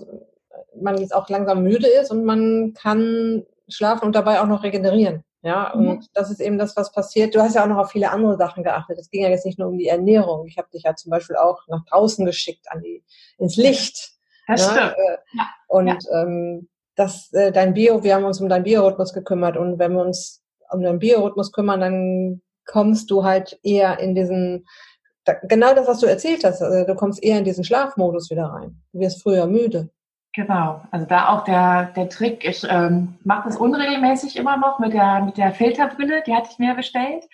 man 0.82 0.98
jetzt 0.98 1.14
auch 1.14 1.30
langsam 1.30 1.62
müde 1.62 1.88
ist 1.88 2.10
und 2.10 2.26
man 2.26 2.74
kann 2.74 3.44
schlafen 3.68 4.06
und 4.06 4.16
dabei 4.16 4.42
auch 4.42 4.48
noch 4.48 4.64
regenerieren. 4.64 5.24
Ja, 5.44 5.72
und 5.74 5.86
mhm. 5.86 6.06
das 6.14 6.30
ist 6.30 6.40
eben 6.40 6.60
das, 6.60 6.78
was 6.78 6.92
passiert. 6.92 7.34
Du 7.34 7.42
hast 7.42 7.56
ja 7.56 7.64
auch 7.64 7.68
noch 7.68 7.78
auf 7.78 7.92
viele 7.92 8.12
andere 8.12 8.38
Sachen 8.38 8.64
geachtet. 8.64 9.00
Es 9.00 9.10
ging 9.10 9.24
ja 9.24 9.30
jetzt 9.30 9.46
nicht 9.46 9.58
nur 9.58 9.70
um 9.70 9.78
die 9.78 9.88
Ernährung. 9.88 10.46
Ich 10.46 10.58
habe 10.58 10.70
dich 10.72 10.84
ja 10.84 10.96
zum 10.96 11.10
Beispiel 11.10 11.36
auch 11.36 11.68
nach 11.68 11.84
draußen 11.86 12.26
geschickt, 12.26 12.68
an 12.70 12.82
die, 12.82 13.04
ins 13.40 13.56
Licht. 13.56 14.12
Das 14.48 14.68
ne? 14.68 14.74
stimmt. 14.74 14.94
Äh, 14.98 15.18
ja. 15.38 15.50
Und 15.68 15.88
ja. 15.88 16.22
Ähm, 16.22 16.70
das, 16.96 17.32
äh, 17.34 17.52
dein 17.52 17.74
Bio, 17.74 18.04
wir 18.04 18.16
haben 18.16 18.26
uns 18.26 18.40
um 18.40 18.50
deinen 18.50 18.64
Biorhythmus 18.64 19.14
gekümmert 19.14 19.58
und 19.58 19.80
wenn 19.80 19.94
wir 19.94 20.02
uns 20.02 20.44
um 20.70 20.84
deinen 20.84 21.00
Biorhythmus 21.00 21.52
kümmern, 21.52 21.80
dann 21.80 22.42
kommst 22.66 23.10
du 23.10 23.24
halt 23.24 23.60
eher 23.64 24.00
in 24.00 24.14
diesen, 24.14 24.68
da, 25.26 25.34
genau 25.34 25.74
das, 25.74 25.88
was 25.88 26.00
du 26.00 26.06
erzählt 26.06 26.44
hast, 26.44 26.62
also 26.62 26.86
du 26.86 26.96
kommst 26.96 27.24
eher 27.24 27.40
in 27.40 27.46
diesen 27.46 27.64
Schlafmodus 27.64 28.30
wieder 28.30 28.46
rein. 28.46 28.82
Du 28.94 29.00
wirst 29.00 29.22
früher 29.22 29.48
müde. 29.48 29.90
Genau, 30.34 30.82
also 30.92 31.06
da 31.06 31.28
auch 31.28 31.44
der, 31.44 31.92
der 31.96 32.08
Trick. 32.08 32.46
Ich 32.46 32.66
ähm, 32.70 33.16
mache 33.26 33.50
das 33.50 33.58
unregelmäßig 33.58 34.38
immer 34.38 34.56
noch 34.56 34.80
mit 34.80 34.94
der, 34.94 35.26
mit 35.26 35.38
der 35.38 35.52
Filterbrille, 35.52 36.24
die 36.26 36.34
hatte 36.34 36.50
ich 36.52 36.58
mir 36.58 36.74
bestellt. 36.74 37.26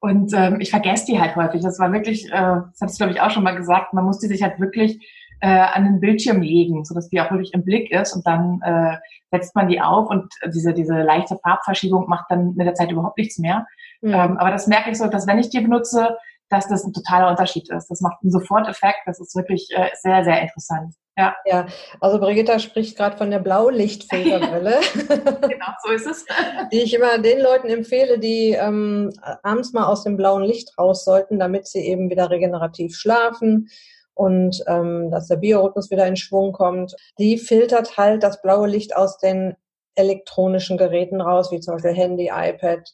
Und 0.00 0.32
ähm, 0.32 0.60
ich 0.60 0.70
vergesse 0.70 1.04
die 1.04 1.20
halt 1.20 1.36
häufig. 1.36 1.62
Das 1.62 1.78
war 1.78 1.92
wirklich, 1.92 2.26
äh, 2.26 2.30
das 2.30 2.80
habe 2.80 2.90
ich 2.90 2.96
glaube 2.96 3.12
ich 3.12 3.20
auch 3.20 3.30
schon 3.30 3.42
mal 3.42 3.54
gesagt, 3.54 3.92
man 3.92 4.06
muss 4.06 4.20
die 4.20 4.26
sich 4.26 4.42
halt 4.42 4.58
wirklich 4.58 5.06
äh, 5.40 5.48
an 5.48 5.84
den 5.84 6.00
Bildschirm 6.00 6.40
legen, 6.40 6.84
so 6.86 6.94
dass 6.94 7.10
die 7.10 7.20
auch 7.20 7.30
wirklich 7.30 7.52
im 7.52 7.62
Blick 7.62 7.90
ist 7.90 8.14
und 8.14 8.26
dann 8.26 8.62
äh, 8.62 8.96
setzt 9.30 9.54
man 9.54 9.68
die 9.68 9.82
auf 9.82 10.08
und 10.08 10.32
diese, 10.46 10.72
diese 10.72 11.02
leichte 11.02 11.38
Farbverschiebung 11.42 12.08
macht 12.08 12.26
dann 12.30 12.54
mit 12.54 12.66
der 12.66 12.74
Zeit 12.74 12.90
überhaupt 12.90 13.18
nichts 13.18 13.38
mehr. 13.38 13.66
Mhm. 14.00 14.14
Ähm, 14.14 14.38
aber 14.38 14.50
das 14.50 14.66
merke 14.66 14.90
ich 14.90 14.96
so, 14.96 15.08
dass 15.08 15.26
wenn 15.26 15.38
ich 15.38 15.50
die 15.50 15.60
benutze, 15.60 16.16
dass 16.48 16.68
das 16.68 16.84
ein 16.84 16.92
totaler 16.92 17.28
Unterschied 17.28 17.68
ist. 17.70 17.88
Das 17.88 18.00
macht 18.00 18.18
einen 18.22 18.30
Soforteffekt. 18.30 19.00
Das 19.06 19.20
ist 19.20 19.34
wirklich 19.34 19.68
äh, 19.74 19.90
sehr, 20.00 20.24
sehr 20.24 20.40
interessant. 20.42 20.94
Ja. 21.18 21.34
ja, 21.46 21.66
also 22.00 22.18
Brigitta 22.18 22.58
spricht 22.58 22.96
gerade 22.96 23.16
von 23.16 23.30
der 23.30 23.38
Blaulichtfilterbrille. 23.38 24.80
genau, 25.08 25.66
so 25.82 25.92
ist 25.92 26.06
es. 26.06 26.26
die 26.72 26.82
ich 26.82 26.92
immer 26.92 27.18
den 27.18 27.40
Leuten 27.40 27.68
empfehle, 27.68 28.18
die 28.18 28.50
ähm, 28.50 29.10
abends 29.42 29.72
mal 29.72 29.86
aus 29.86 30.04
dem 30.04 30.18
blauen 30.18 30.44
Licht 30.44 30.76
raus 30.78 31.04
sollten, 31.04 31.38
damit 31.38 31.66
sie 31.66 31.80
eben 31.80 32.10
wieder 32.10 32.30
regenerativ 32.30 32.94
schlafen 32.96 33.70
und 34.12 34.62
ähm, 34.66 35.10
dass 35.10 35.28
der 35.28 35.36
Biorhythmus 35.36 35.90
wieder 35.90 36.06
in 36.06 36.16
Schwung 36.16 36.52
kommt. 36.52 36.94
Die 37.18 37.38
filtert 37.38 37.96
halt 37.96 38.22
das 38.22 38.42
blaue 38.42 38.68
Licht 38.68 38.94
aus 38.94 39.16
den 39.18 39.56
elektronischen 39.94 40.76
Geräten 40.76 41.22
raus, 41.22 41.50
wie 41.50 41.60
zum 41.60 41.74
Beispiel 41.74 41.94
Handy, 41.94 42.30
iPad, 42.32 42.92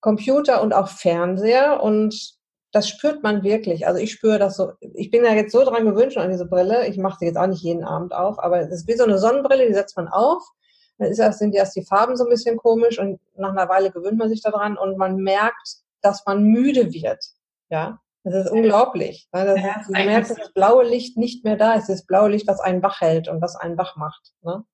Computer 0.00 0.62
und 0.62 0.72
auch 0.72 0.88
Fernseher. 0.88 1.82
Und 1.82 2.34
das 2.72 2.88
spürt 2.88 3.22
man 3.22 3.42
wirklich. 3.42 3.86
Also 3.86 4.00
ich 4.00 4.12
spüre 4.12 4.38
das 4.38 4.56
so. 4.56 4.72
Ich 4.80 5.10
bin 5.10 5.24
ja 5.24 5.32
jetzt 5.34 5.52
so 5.52 5.62
dran 5.62 5.84
gewöhnt 5.84 6.12
schon 6.12 6.22
an 6.22 6.30
diese 6.30 6.46
Brille. 6.46 6.86
Ich 6.88 6.96
mache 6.96 7.18
sie 7.20 7.26
jetzt 7.26 7.36
auch 7.36 7.46
nicht 7.46 7.62
jeden 7.62 7.84
Abend 7.84 8.14
auf, 8.14 8.42
aber 8.42 8.60
es 8.60 8.70
ist 8.70 8.88
wie 8.88 8.96
so 8.96 9.04
eine 9.04 9.18
Sonnenbrille, 9.18 9.66
die 9.68 9.74
setzt 9.74 9.96
man 9.96 10.08
auf. 10.08 10.42
Dann 10.98 11.08
ist 11.08 11.18
erst, 11.18 11.38
sind 11.38 11.54
erst 11.54 11.76
die 11.76 11.84
Farben 11.84 12.16
so 12.16 12.24
ein 12.24 12.30
bisschen 12.30 12.56
komisch 12.56 12.98
und 12.98 13.20
nach 13.36 13.50
einer 13.50 13.68
Weile 13.68 13.90
gewöhnt 13.90 14.18
man 14.18 14.30
sich 14.30 14.42
daran 14.42 14.78
und 14.78 14.96
man 14.96 15.16
merkt, 15.16 15.76
dass 16.00 16.24
man 16.26 16.44
müde 16.44 16.92
wird. 16.92 17.22
Ja, 17.68 18.00
das 18.24 18.46
ist 18.46 18.50
unglaublich. 18.50 19.28
Weil 19.32 19.46
das, 19.46 19.60
ja, 19.60 19.82
du 19.86 19.92
merkst, 19.92 20.30
dass 20.30 20.38
das 20.38 20.52
blaue 20.52 20.84
Licht 20.84 21.18
nicht 21.18 21.44
mehr 21.44 21.56
da 21.56 21.74
ist. 21.74 21.88
Das 21.88 22.06
blaue 22.06 22.30
Licht, 22.30 22.46
was 22.46 22.60
einen 22.60 22.82
wach 22.82 23.00
hält 23.00 23.28
und 23.28 23.42
was 23.42 23.56
einen 23.56 23.76
wach 23.76 23.96
macht. 23.96 24.32
Ne? 24.42 24.64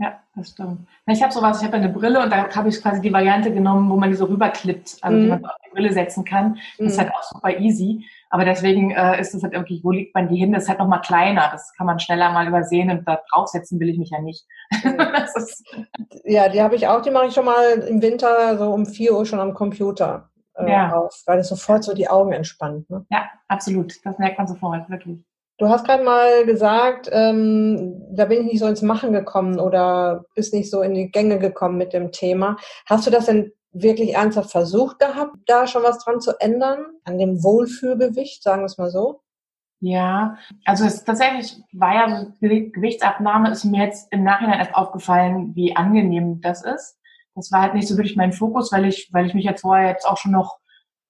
Ja, 0.00 0.20
das 0.36 0.50
stimmt. 0.50 0.86
Ich 1.06 1.22
habe 1.22 1.32
sowas, 1.32 1.60
ich 1.60 1.66
habe 1.66 1.76
eine 1.76 1.88
Brille 1.88 2.22
und 2.22 2.30
da 2.30 2.48
habe 2.54 2.68
ich 2.68 2.80
quasi 2.80 3.00
die 3.00 3.12
Variante 3.12 3.52
genommen, 3.52 3.90
wo 3.90 3.96
man 3.96 4.10
die 4.10 4.16
so 4.16 4.26
rüberklippt, 4.26 4.98
also 5.02 5.16
mm. 5.16 5.20
die 5.20 5.26
man 5.26 5.44
auf 5.44 5.56
die 5.66 5.70
Brille 5.70 5.92
setzen 5.92 6.24
kann. 6.24 6.54
Das 6.54 6.78
mm. 6.78 6.86
ist 6.86 6.96
mhm. 6.96 7.00
halt 7.00 7.14
auch 7.14 7.22
super 7.24 7.58
easy. 7.58 8.06
Aber 8.30 8.44
deswegen 8.44 8.92
äh, 8.92 9.20
ist 9.20 9.34
es 9.34 9.42
halt 9.42 9.54
irgendwie, 9.54 9.80
wo 9.82 9.90
liegt 9.90 10.14
man 10.14 10.28
die 10.28 10.36
hin? 10.36 10.52
Das 10.52 10.64
ist 10.64 10.68
halt 10.68 10.78
nochmal 10.78 11.00
kleiner. 11.00 11.48
Das 11.50 11.72
kann 11.76 11.86
man 11.86 11.98
schneller 11.98 12.30
mal 12.30 12.46
übersehen 12.46 12.90
und 12.90 13.08
da 13.08 13.20
draufsetzen 13.32 13.80
will 13.80 13.88
ich 13.88 13.98
mich 13.98 14.10
ja 14.10 14.20
nicht. 14.20 14.46
Mhm. 14.84 14.98
ja, 16.24 16.48
die 16.48 16.62
habe 16.62 16.76
ich 16.76 16.86
auch, 16.86 17.02
die 17.02 17.10
mache 17.10 17.26
ich 17.26 17.34
schon 17.34 17.46
mal 17.46 17.80
im 17.88 18.00
Winter 18.00 18.56
so 18.56 18.70
um 18.70 18.86
4 18.86 19.14
Uhr 19.14 19.26
schon 19.26 19.40
am 19.40 19.54
Computer 19.54 20.30
äh, 20.54 20.70
ja. 20.70 20.92
auf, 20.92 21.22
weil 21.26 21.40
es 21.40 21.48
sofort 21.48 21.82
so 21.82 21.94
die 21.94 22.08
Augen 22.08 22.32
entspannt. 22.32 22.88
Ne? 22.90 23.04
Ja, 23.10 23.30
absolut. 23.48 23.94
Das 24.04 24.18
merkt 24.18 24.38
man 24.38 24.46
sofort, 24.46 24.88
wirklich. 24.90 25.24
Du 25.58 25.68
hast 25.68 25.84
gerade 25.84 26.04
mal 26.04 26.46
gesagt, 26.46 27.08
ähm, 27.10 28.00
da 28.12 28.26
bin 28.26 28.42
ich 28.42 28.52
nicht 28.52 28.60
so 28.60 28.66
ins 28.68 28.82
Machen 28.82 29.12
gekommen 29.12 29.58
oder 29.58 30.24
bist 30.36 30.54
nicht 30.54 30.70
so 30.70 30.82
in 30.82 30.94
die 30.94 31.10
Gänge 31.10 31.40
gekommen 31.40 31.76
mit 31.76 31.92
dem 31.92 32.12
Thema. 32.12 32.56
Hast 32.86 33.08
du 33.08 33.10
das 33.10 33.26
denn 33.26 33.52
wirklich 33.72 34.14
ernsthaft 34.14 34.52
versucht 34.52 35.00
gehabt, 35.00 35.34
da 35.46 35.66
schon 35.66 35.82
was 35.82 35.98
dran 35.98 36.20
zu 36.20 36.38
ändern? 36.38 36.86
An 37.02 37.18
dem 37.18 37.42
Wohlfühlgewicht, 37.42 38.40
sagen 38.40 38.62
wir 38.62 38.66
es 38.66 38.78
mal 38.78 38.90
so? 38.90 39.20
Ja, 39.80 40.36
also 40.64 40.84
es 40.84 41.02
tatsächlich 41.02 41.56
war 41.72 41.94
ja 41.94 42.26
die 42.40 42.70
Gewichtsabnahme 42.70 43.50
ist 43.50 43.64
mir 43.64 43.84
jetzt 43.84 44.12
im 44.12 44.22
Nachhinein 44.22 44.60
erst 44.60 44.76
aufgefallen, 44.76 45.56
wie 45.56 45.74
angenehm 45.74 46.40
das 46.40 46.64
ist. 46.64 46.98
Das 47.34 47.50
war 47.50 47.62
halt 47.62 47.74
nicht 47.74 47.88
so 47.88 47.96
wirklich 47.96 48.16
mein 48.16 48.32
Fokus, 48.32 48.70
weil 48.70 48.86
ich, 48.86 49.08
weil 49.12 49.26
ich 49.26 49.34
mich 49.34 49.44
jetzt 49.44 49.62
vorher 49.62 49.88
jetzt 49.88 50.06
auch 50.06 50.18
schon 50.18 50.32
noch 50.32 50.58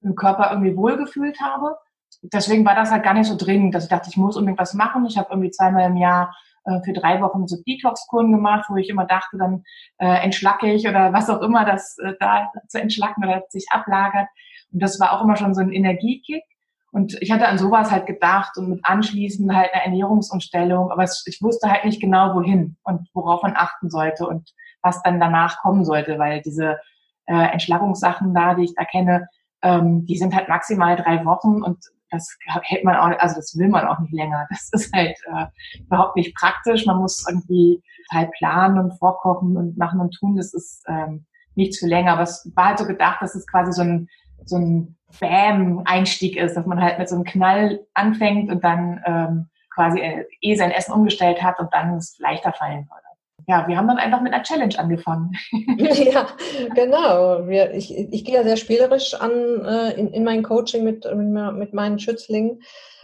im 0.00 0.14
Körper 0.14 0.50
irgendwie 0.50 0.76
wohlgefühlt 0.76 1.38
habe 1.40 1.76
deswegen 2.23 2.65
war 2.65 2.75
das 2.75 2.91
halt 2.91 3.05
gar 3.05 3.15
nicht 3.15 3.27
so 3.27 3.37
dringend, 3.37 3.75
dass 3.75 3.85
ich 3.85 3.91
dachte, 3.91 4.09
ich 4.11 4.17
muss 4.17 4.37
unbedingt 4.37 4.59
was 4.59 4.75
machen. 4.75 5.07
Ich 5.07 5.19
habe 5.19 5.29
irgendwie 5.31 5.51
zweimal 5.51 5.87
im 5.87 5.97
Jahr 5.97 6.35
äh, 6.65 6.81
für 6.83 6.93
drei 6.93 7.21
Wochen 7.21 7.47
so 7.47 7.57
Detox-Kuren 7.67 8.33
gemacht, 8.33 8.67
wo 8.69 8.77
ich 8.77 8.89
immer 8.89 9.07
dachte, 9.07 9.39
dann 9.39 9.65
äh, 9.99 10.23
entschlacke 10.23 10.73
ich 10.73 10.89
oder 10.89 11.13
was 11.13 11.31
auch 11.31 11.41
immer 11.43 11.65
das 11.65 11.99
äh, 11.99 12.15
da 12.21 12.51
zu 12.69 12.81
entschlacken 12.81 13.25
oder 13.25 13.45
sich 13.49 13.67
ablagert. 13.71 14.29
Und 14.73 14.83
das 14.83 15.01
war 15.01 15.13
auch 15.13 15.25
immer 15.25 15.37
schon 15.37 15.55
so 15.55 15.61
ein 15.61 15.73
Energiekick. 15.73 16.45
Und 16.91 17.21
ich 17.21 17.31
hatte 17.31 17.47
an 17.47 17.59
sowas 17.59 17.91
halt 17.91 18.07
gedacht 18.07 18.57
und 18.57 18.71
mit 18.71 18.81
anschließend 18.83 19.55
halt 19.55 19.73
eine 19.75 19.85
Ernährungsumstellung, 19.85 20.91
aber 20.91 21.03
es, 21.03 21.23
ich 21.27 21.43
wusste 21.43 21.71
halt 21.71 21.85
nicht 21.85 22.01
genau 22.01 22.35
wohin 22.35 22.77
und 22.83 23.09
worauf 23.13 23.43
man 23.43 23.55
achten 23.57 23.91
sollte 23.91 24.27
und 24.27 24.55
was 24.81 25.03
dann 25.03 25.21
danach 25.21 25.59
kommen 25.59 25.85
sollte, 25.85 26.19
weil 26.19 26.41
diese 26.41 26.79
äh, 27.27 27.53
Entschlackungssachen 27.53 28.33
da, 28.33 28.55
die 28.55 28.65
ich 28.65 28.75
da 28.75 28.85
kenne, 28.85 29.29
ähm, 29.63 30.07
die 30.07 30.17
sind 30.17 30.35
halt 30.35 30.49
maximal 30.49 30.97
drei 30.97 31.25
Wochen 31.27 31.63
und 31.63 31.79
das 32.11 32.37
hält 32.62 32.85
man 32.85 32.97
auch, 32.97 33.19
also 33.19 33.37
das 33.37 33.57
will 33.57 33.69
man 33.69 33.87
auch 33.87 33.99
nicht 34.00 34.12
länger. 34.12 34.47
Das 34.50 34.69
ist 34.73 34.93
halt 34.95 35.17
äh, 35.27 35.47
überhaupt 35.81 36.17
nicht 36.17 36.35
praktisch. 36.35 36.87
Man 36.87 36.99
muss 36.99 37.27
irgendwie 37.29 37.83
halt 38.11 38.31
planen 38.33 38.79
und 38.79 38.99
vorkochen 38.99 39.57
und 39.57 39.77
machen 39.77 40.00
und 40.00 40.12
tun. 40.12 40.37
Das 40.37 40.55
ist 40.55 40.85
ähm, 40.88 41.27
nichts 41.55 41.79
für 41.79 41.87
länger. 41.87 42.12
Aber 42.12 42.23
es 42.23 42.50
war 42.55 42.67
halt 42.67 42.79
so 42.79 42.87
gedacht, 42.87 43.21
dass 43.21 43.35
es 43.35 43.47
quasi 43.47 43.73
so 43.73 43.83
ein 43.83 44.09
so 44.45 44.57
ein 44.57 44.97
Bam-Einstieg 45.21 46.37
ist, 46.37 46.55
dass 46.55 46.67
man 46.67 46.81
halt 46.81 46.99
mit 46.99 47.09
so 47.09 47.17
einem 47.17 47.25
Knall 47.25 47.81
anfängt 47.95 48.50
und 48.50 48.62
dann 48.65 49.03
ähm, 49.05 49.49
quasi 49.75 50.00
äh, 50.00 50.25
eh 50.41 50.55
sein 50.55 50.71
Essen 50.71 50.93
umgestellt 50.93 51.43
hat 51.43 51.59
und 51.59 51.73
dann 51.73 51.97
es 51.97 52.19
leichter 52.19 52.53
fallen 52.53 52.88
würde 52.88 53.08
ja, 53.49 53.67
wir 53.67 53.78
haben 53.78 53.88
dann 53.88 53.97
einfach 53.97 54.21
mit 54.21 54.35
einer 54.35 54.43
Challenge 54.43 54.78
angefangen. 54.78 55.33
ja, 55.78 56.26
genau. 56.75 57.49
Wir, 57.49 57.73
ich, 57.73 57.97
ich 57.97 58.25
gehe 58.25 58.35
ja 58.35 58.43
sehr 58.43 58.59
spielerisch 58.59 59.14
an 59.14 59.64
äh, 59.64 59.99
in, 59.99 60.12
in 60.12 60.23
mein 60.23 60.43
Coaching 60.43 60.85
mit, 60.85 61.07
mit 61.14 61.73
meinen 61.73 61.99
Schützlingen, 61.99 62.61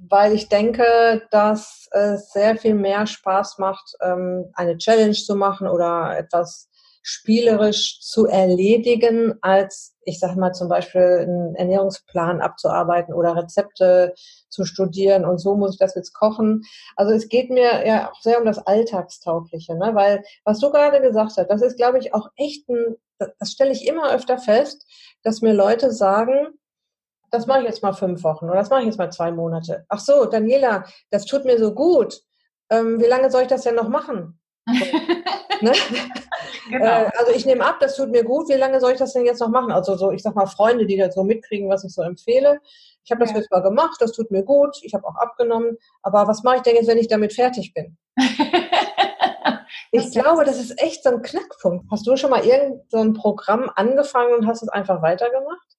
weil 0.07 0.35
ich 0.35 0.51
denke, 0.51 1.23
dass 1.31 1.89
es 1.93 2.31
sehr 2.31 2.57
viel 2.57 2.75
mehr 2.75 3.07
Spaß 3.07 3.59
macht, 3.59 3.95
ähm, 4.03 4.51
eine 4.53 4.77
Challenge 4.77 5.15
zu 5.15 5.35
machen 5.35 5.67
oder 5.67 6.17
etwas 6.19 6.69
spielerisch 7.03 8.01
zu 8.01 8.27
erledigen, 8.27 9.35
als 9.41 9.94
ich 10.07 10.19
sage 10.19 10.39
mal 10.39 10.53
zum 10.53 10.69
Beispiel 10.69 11.21
einen 11.21 11.55
Ernährungsplan 11.55 12.41
abzuarbeiten 12.41 13.15
oder 13.15 13.37
Rezepte 13.37 14.15
zu 14.49 14.65
studieren 14.65 15.25
und 15.25 15.39
so 15.39 15.57
muss 15.57 15.73
ich 15.73 15.79
das 15.79 15.95
jetzt 15.95 16.13
kochen. 16.13 16.63
Also 16.97 17.13
es 17.13 17.29
geht 17.29 17.51
mir 17.51 17.87
ja 17.87 18.11
auch 18.11 18.21
sehr 18.21 18.39
um 18.39 18.45
das 18.45 18.59
Alltagstaugliche, 18.59 19.75
ne? 19.77 19.95
weil 19.95 20.25
was 20.45 20.61
du 20.61 20.71
gerade 20.71 21.01
gesagt 21.01 21.33
hast, 21.37 21.51
das 21.51 21.63
ist 21.63 21.77
glaube 21.77 21.99
ich 21.99 22.15
auch 22.15 22.29
echt 22.37 22.69
ein, 22.69 22.97
das 23.19 23.51
stelle 23.51 23.73
ich 23.73 23.87
immer 23.87 24.13
öfter 24.13 24.39
fest, 24.39 24.87
dass 25.23 25.43
mir 25.43 25.53
Leute 25.53 25.91
sagen, 25.93 26.49
das 27.31 27.47
mache 27.47 27.61
ich 27.61 27.67
jetzt 27.67 27.83
mal 27.83 27.93
fünf 27.93 28.23
Wochen 28.23 28.47
oder 28.47 28.57
das 28.59 28.71
mache 28.71 28.81
ich 28.81 28.87
jetzt 28.87 28.99
mal 28.99 29.11
zwei 29.11 29.33
Monate. 29.33 29.85
Ach 29.89 29.99
so, 29.99 30.25
Daniela, 30.27 30.85
das 31.11 31.25
tut 31.25 31.45
mir 31.45 31.59
so 31.59 31.75
gut. 31.75 32.21
Ähm, 32.71 33.01
wie 33.01 33.07
lange 33.07 33.31
soll 33.31 33.43
ich 33.43 33.49
das 33.49 33.63
denn 33.63 33.75
noch 33.75 33.89
machen? 33.89 34.41
Ne? 34.67 35.73
Genau. 36.71 36.87
Äh, 36.87 37.11
also 37.19 37.33
ich 37.33 37.45
nehme 37.45 37.65
ab, 37.65 37.77
das 37.81 37.95
tut 37.95 38.11
mir 38.11 38.25
gut. 38.25 38.49
Wie 38.49 38.55
lange 38.55 38.81
soll 38.81 38.93
ich 38.93 38.99
das 38.99 39.13
denn 39.13 39.27
jetzt 39.27 39.41
noch 39.41 39.51
machen? 39.51 39.71
Also 39.71 39.97
so, 39.97 40.11
ich 40.13 40.23
sag 40.23 40.35
mal, 40.35 40.47
Freunde, 40.47 40.87
die 40.87 40.97
das 40.97 41.15
so 41.15 41.23
mitkriegen, 41.23 41.69
was 41.69 41.85
ich 41.85 41.93
so 41.93 42.01
empfehle. 42.01 42.59
Ich 43.05 43.11
habe 43.11 43.21
das 43.21 43.33
ja. 43.33 43.37
jetzt 43.37 43.51
mal 43.51 43.61
gemacht, 43.61 43.97
das 44.01 44.13
tut 44.13 44.31
mir 44.31 44.43
gut, 44.45 44.79
ich 44.83 44.95
habe 44.95 45.07
auch 45.07 45.17
abgenommen. 45.17 45.77
Aber 46.03 46.27
was 46.27 46.43
mache 46.43 46.57
ich 46.57 46.63
denn 46.63 46.77
jetzt, 46.77 46.87
wenn 46.87 46.97
ich 46.97 47.09
damit 47.09 47.35
fertig 47.35 47.75
bin? 47.75 47.99
ich 49.93 50.11
glaube, 50.13 50.45
das 50.45 50.59
ist 50.59 50.81
echt 50.81 51.03
so 51.03 51.11
ein 51.11 51.21
Knackpunkt. 51.21 51.85
Hast 51.91 52.07
du 52.07 52.17
schon 52.17 52.31
mal 52.31 52.45
irgendein 52.45 53.15
so 53.15 53.21
Programm 53.21 53.71
angefangen 53.77 54.33
und 54.33 54.47
hast 54.47 54.63
es 54.63 54.71
einfach 54.71 55.03
weitergemacht? 55.03 55.77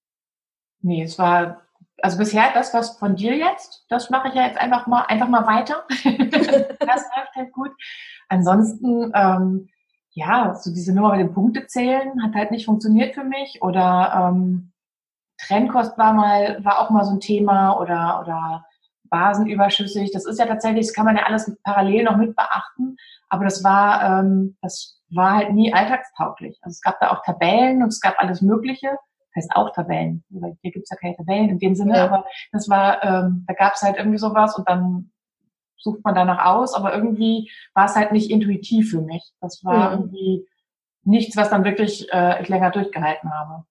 Nee, 0.81 1.03
es 1.03 1.17
war 1.17 1.65
also 2.01 2.17
bisher 2.17 2.51
das, 2.53 2.73
was 2.73 2.97
von 2.99 3.15
dir 3.15 3.35
jetzt, 3.35 3.85
das 3.89 4.09
mache 4.09 4.27
ich 4.27 4.33
ja 4.35 4.45
jetzt 4.45 4.59
einfach 4.59 4.85
mal 4.85 5.03
einfach 5.03 5.27
mal 5.27 5.47
weiter. 5.47 5.85
das 5.89 7.03
läuft 7.15 7.35
halt 7.35 7.51
gut. 7.53 7.71
Ansonsten 8.29 9.11
ähm, 9.13 9.69
ja, 10.15 10.55
so 10.55 10.73
diese 10.73 10.93
Nummer 10.93 11.11
mit 11.11 11.19
den 11.19 11.33
Punktezählen 11.33 12.23
hat 12.23 12.33
halt 12.35 12.49
nicht 12.51 12.65
funktioniert 12.65 13.13
für 13.13 13.25
mich 13.25 13.61
oder 13.61 14.31
ähm, 14.33 14.71
Trennkost 15.37 15.97
war 15.97 16.13
mal, 16.13 16.63
war 16.63 16.79
auch 16.79 16.89
mal 16.89 17.03
so 17.03 17.11
ein 17.11 17.19
Thema 17.19 17.77
oder, 17.77 18.21
oder 18.21 18.65
Basenüberschüssig. 19.09 20.11
Das 20.11 20.25
ist 20.25 20.39
ja 20.39 20.45
tatsächlich, 20.45 20.87
das 20.87 20.95
kann 20.95 21.05
man 21.05 21.17
ja 21.17 21.23
alles 21.23 21.53
parallel 21.63 22.05
noch 22.05 22.15
mit 22.15 22.33
beachten, 22.33 22.95
aber 23.27 23.43
das 23.43 23.61
war, 23.65 24.21
ähm, 24.21 24.55
das 24.61 25.01
war 25.09 25.35
halt 25.35 25.51
nie 25.51 25.73
alltagstauglich. 25.73 26.57
Also 26.61 26.75
es 26.75 26.81
gab 26.81 26.97
da 27.01 27.11
auch 27.11 27.21
Tabellen 27.23 27.83
und 27.83 27.89
es 27.89 27.99
gab 27.99 28.17
alles 28.17 28.41
Mögliche. 28.41 28.87
Das 29.33 29.43
heißt 29.43 29.55
auch 29.55 29.73
Tabellen. 29.73 30.23
Hier 30.61 30.71
gibt's 30.71 30.89
ja 30.89 30.95
keine 30.95 31.17
Tabellen 31.17 31.49
in 31.49 31.59
dem 31.59 31.75
Sinne, 31.75 31.97
ja. 31.97 32.05
aber 32.05 32.25
das 32.53 32.69
war, 32.69 33.03
ähm, 33.03 33.43
da 33.49 33.53
gab's 33.53 33.81
halt 33.81 33.97
irgendwie 33.97 34.17
sowas 34.17 34.57
und 34.57 34.67
dann 34.69 35.11
sucht 35.77 36.03
man 36.03 36.15
danach 36.15 36.45
aus, 36.45 36.73
aber 36.73 36.93
irgendwie 36.93 37.51
war 37.73 37.85
es 37.85 37.95
halt 37.95 38.11
nicht 38.11 38.31
intuitiv 38.31 38.91
für 38.91 39.01
mich. 39.01 39.31
Das 39.41 39.63
war 39.63 39.91
mhm. 39.91 39.97
irgendwie 39.97 40.47
nichts, 41.03 41.37
was 41.37 41.49
dann 41.49 41.63
wirklich 41.63 42.11
äh, 42.11 42.41
ich 42.41 42.49
länger 42.49 42.71
durchgehalten 42.71 43.31
habe. 43.31 43.65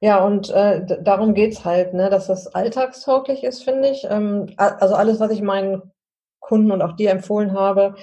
Ja, 0.00 0.24
und 0.24 0.50
äh, 0.50 0.84
darum 1.02 1.34
geht's 1.34 1.64
halt, 1.64 1.94
ne, 1.94 2.10
dass 2.10 2.26
das 2.26 2.48
alltagstauglich 2.48 3.44
ist, 3.44 3.62
finde 3.62 3.88
ich. 3.88 4.06
Ähm, 4.08 4.52
also 4.56 4.94
alles, 4.94 5.20
was 5.20 5.30
ich 5.30 5.42
meinen 5.42 5.82
Kunden 6.40 6.72
und 6.72 6.82
auch 6.82 6.96
dir 6.96 7.10
empfohlen 7.10 7.52
habe, 7.52 7.94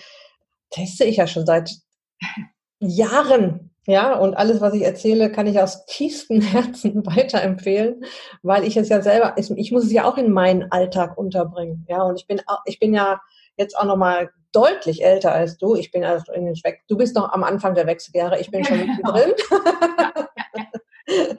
teste 0.69 1.03
ich 1.03 1.17
ja 1.17 1.27
schon 1.27 1.45
seit 1.45 1.71
Jahren. 2.79 3.72
Ja, 3.85 4.17
und 4.17 4.35
alles, 4.35 4.61
was 4.61 4.73
ich 4.73 4.83
erzähle, 4.83 5.31
kann 5.31 5.47
ich 5.47 5.59
aus 5.59 5.85
tiefstem 5.85 6.41
Herzen 6.41 7.05
weiterempfehlen, 7.05 8.03
weil 8.41 8.63
ich 8.63 8.77
es 8.77 8.89
ja 8.89 9.01
selber, 9.01 9.35
ich 9.37 9.71
muss 9.71 9.83
es 9.83 9.91
ja 9.91 10.05
auch 10.05 10.17
in 10.17 10.31
meinen 10.31 10.71
Alltag 10.71 11.17
unterbringen. 11.17 11.85
Ja, 11.89 12.03
und 12.03 12.19
ich 12.19 12.27
bin, 12.27 12.41
ich 12.65 12.79
bin 12.79 12.93
ja 12.93 13.21
jetzt 13.57 13.77
auch 13.77 13.85
nochmal 13.85 14.31
deutlich 14.53 15.03
älter 15.03 15.33
als 15.33 15.57
du. 15.57 15.75
Ich 15.75 15.91
bin 15.91 16.03
also 16.03 16.31
in 16.31 16.45
den 16.45 16.55
Schweck. 16.55 16.81
Du 16.87 16.95
bist 16.95 17.15
noch 17.15 17.31
am 17.31 17.43
Anfang 17.43 17.75
der 17.75 17.87
Wechseljahre, 17.87 18.39
ich 18.39 18.51
bin 18.51 18.63
schon 18.63 18.79
mittendrin. 18.79 19.33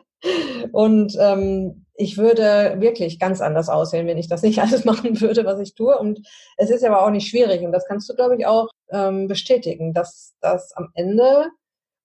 und 0.72 1.16
ähm, 1.18 1.86
ich 1.96 2.18
würde 2.18 2.76
wirklich 2.80 3.20
ganz 3.20 3.40
anders 3.40 3.68
aussehen, 3.68 4.06
wenn 4.06 4.18
ich 4.18 4.28
das 4.28 4.42
nicht 4.42 4.58
alles 4.60 4.84
machen 4.84 5.20
würde, 5.20 5.44
was 5.44 5.60
ich 5.60 5.74
tue. 5.74 5.96
Und 5.98 6.20
es 6.56 6.70
ist 6.70 6.84
aber 6.84 7.04
auch 7.04 7.10
nicht 7.10 7.28
schwierig. 7.28 7.62
Und 7.62 7.72
das 7.72 7.86
kannst 7.86 8.08
du, 8.10 8.14
glaube 8.14 8.36
ich, 8.36 8.46
auch 8.46 8.68
ähm, 8.90 9.28
bestätigen, 9.28 9.94
dass 9.94 10.34
das 10.40 10.72
am 10.74 10.90
Ende, 10.94 11.48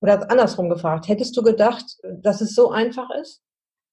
oder 0.01 0.29
andersrum 0.31 0.69
gefragt, 0.69 1.07
hättest 1.07 1.35
du 1.35 1.43
gedacht, 1.43 1.85
dass 2.21 2.41
es 2.41 2.55
so 2.55 2.71
einfach 2.71 3.09
ist? 3.21 3.41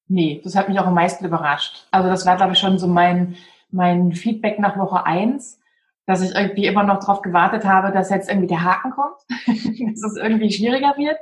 Nee, 0.08 0.40
das 0.44 0.54
hat 0.54 0.68
mich 0.68 0.78
auch 0.78 0.86
am 0.86 0.94
meisten 0.94 1.24
überrascht. 1.24 1.86
Also 1.90 2.08
das 2.08 2.26
war, 2.26 2.36
glaube 2.36 2.52
ich, 2.52 2.58
schon 2.58 2.78
so 2.78 2.86
mein, 2.86 3.36
mein 3.70 4.12
Feedback 4.12 4.58
nach 4.58 4.78
Woche 4.78 5.04
eins 5.04 5.58
dass 6.06 6.22
ich 6.22 6.34
irgendwie 6.34 6.66
immer 6.66 6.84
noch 6.84 7.00
darauf 7.00 7.20
gewartet 7.20 7.64
habe, 7.64 7.92
dass 7.92 8.10
jetzt 8.10 8.28
irgendwie 8.28 8.46
der 8.46 8.62
Haken 8.62 8.92
kommt, 8.92 9.16
dass 9.46 10.12
es 10.12 10.16
irgendwie 10.16 10.52
schwieriger 10.52 10.96
wird. 10.96 11.18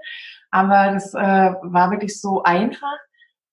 Aber 0.50 0.92
das 0.92 1.14
äh, 1.14 1.18
war 1.62 1.90
wirklich 1.90 2.20
so 2.20 2.42
einfach, 2.42 2.98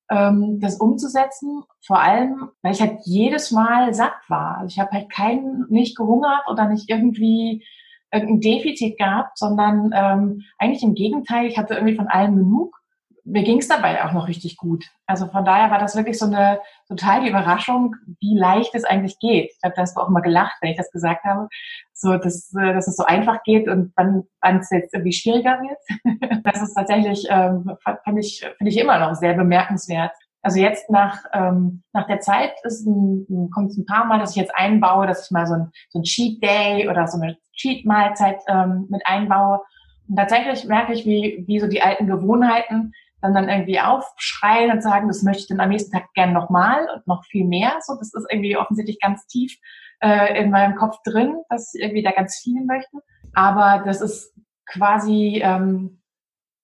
ähm, 0.09 0.59
das 0.59 0.75
umzusetzen. 0.75 1.63
Vor 1.85 1.99
allem, 1.99 2.49
weil 2.61 2.73
ich 2.73 2.81
halt 2.81 2.99
jedes 3.05 3.51
Mal 3.51 3.93
satt 3.93 4.13
war. 4.27 4.57
Also 4.57 4.67
ich 4.67 4.79
habe 4.79 4.91
halt 4.91 5.09
keinen 5.09 5.65
nicht 5.69 5.95
gehungert 5.95 6.47
oder 6.49 6.67
nicht 6.67 6.89
irgendwie 6.89 7.65
irgendein 8.11 8.41
Defizit 8.41 8.97
gehabt, 8.97 9.37
sondern 9.37 9.91
ähm, 9.95 10.43
eigentlich 10.57 10.83
im 10.83 10.93
Gegenteil, 10.93 11.47
ich 11.47 11.57
hatte 11.57 11.75
irgendwie 11.75 11.95
von 11.95 12.07
allem 12.07 12.35
genug 12.35 12.81
mir 13.23 13.43
ging 13.43 13.59
es 13.59 13.67
dabei 13.67 14.03
auch 14.03 14.13
noch 14.13 14.27
richtig 14.27 14.57
gut. 14.57 14.85
Also 15.05 15.27
von 15.27 15.45
daher 15.45 15.69
war 15.69 15.79
das 15.79 15.95
wirklich 15.95 16.17
so 16.17 16.25
eine 16.25 16.59
total 16.87 17.21
die 17.21 17.29
Überraschung, 17.29 17.95
wie 18.19 18.37
leicht 18.37 18.73
es 18.73 18.83
eigentlich 18.83 19.19
geht. 19.19 19.51
Ich 19.51 19.61
glaube, 19.61 19.75
da 19.75 19.83
hast 19.83 19.95
du 19.95 20.01
auch 20.01 20.09
mal 20.09 20.21
gelacht, 20.21 20.57
wenn 20.61 20.71
ich 20.71 20.77
das 20.77 20.91
gesagt 20.91 21.23
habe. 21.23 21.47
So, 21.93 22.17
dass, 22.17 22.53
äh, 22.55 22.73
dass 22.73 22.87
es 22.87 22.95
so 22.95 23.03
einfach 23.03 23.43
geht 23.43 23.67
und 23.67 23.93
wann, 23.95 24.23
wann 24.41 24.59
es 24.59 24.69
jetzt 24.71 24.93
irgendwie 24.93 25.13
schwieriger 25.13 25.59
wird. 25.61 26.43
das 26.43 26.61
ist 26.61 26.73
tatsächlich, 26.73 27.27
ähm, 27.29 27.77
finde 28.03 28.21
ich, 28.21 28.43
finde 28.57 28.71
ich 28.71 28.77
immer 28.77 28.99
noch 28.99 29.13
sehr 29.15 29.33
bemerkenswert. 29.33 30.11
Also 30.41 30.59
jetzt 30.59 30.89
nach, 30.89 31.23
ähm, 31.33 31.83
nach 31.93 32.07
der 32.07 32.19
Zeit 32.19 32.53
ist 32.63 32.85
ein, 32.85 33.49
kommt 33.53 33.71
es 33.71 33.77
ein 33.77 33.85
paar 33.85 34.05
Mal, 34.05 34.19
dass 34.19 34.31
ich 34.31 34.37
jetzt 34.37 34.55
einbaue, 34.55 35.05
dass 35.05 35.25
ich 35.25 35.31
mal 35.31 35.45
so 35.45 35.53
ein, 35.53 35.71
so 35.89 35.99
ein 35.99 36.03
Cheat 36.03 36.43
Day 36.43 36.89
oder 36.89 37.07
so 37.07 37.21
eine 37.21 37.37
Cheat 37.53 37.85
Mahlzeit 37.85 38.39
ähm, 38.47 38.87
mit 38.89 39.05
einbaue. 39.05 39.61
Und 40.07 40.15
tatsächlich 40.15 40.65
merke 40.65 40.93
ich, 40.93 41.05
wie, 41.05 41.43
wie 41.47 41.59
so 41.59 41.67
die 41.67 41.81
alten 41.81 42.07
Gewohnheiten 42.07 42.93
dann 43.21 43.33
dann 43.33 43.49
irgendwie 43.49 43.79
aufschreien 43.79 44.71
und 44.71 44.81
sagen, 44.81 45.07
das 45.07 45.21
möchte 45.21 45.43
ich 45.43 45.47
dann 45.47 45.59
am 45.59 45.69
nächsten 45.69 45.91
Tag 45.91 46.11
gern 46.15 46.33
nochmal 46.33 46.87
und 46.93 47.07
noch 47.07 47.23
viel 47.25 47.45
mehr. 47.45 47.73
So, 47.81 47.95
das 47.95 48.13
ist 48.13 48.25
irgendwie 48.29 48.57
offensichtlich 48.57 48.99
ganz 48.99 49.27
tief 49.27 49.55
äh, 50.01 50.41
in 50.41 50.49
meinem 50.49 50.75
Kopf 50.75 50.97
drin, 51.03 51.35
dass 51.49 51.73
ich 51.73 51.81
irgendwie 51.81 52.03
da 52.03 52.11
ganz 52.11 52.39
viel 52.39 52.65
möchte. 52.65 52.97
Aber 53.33 53.83
das 53.85 54.01
ist 54.01 54.33
quasi 54.65 55.39
ähm, 55.43 56.01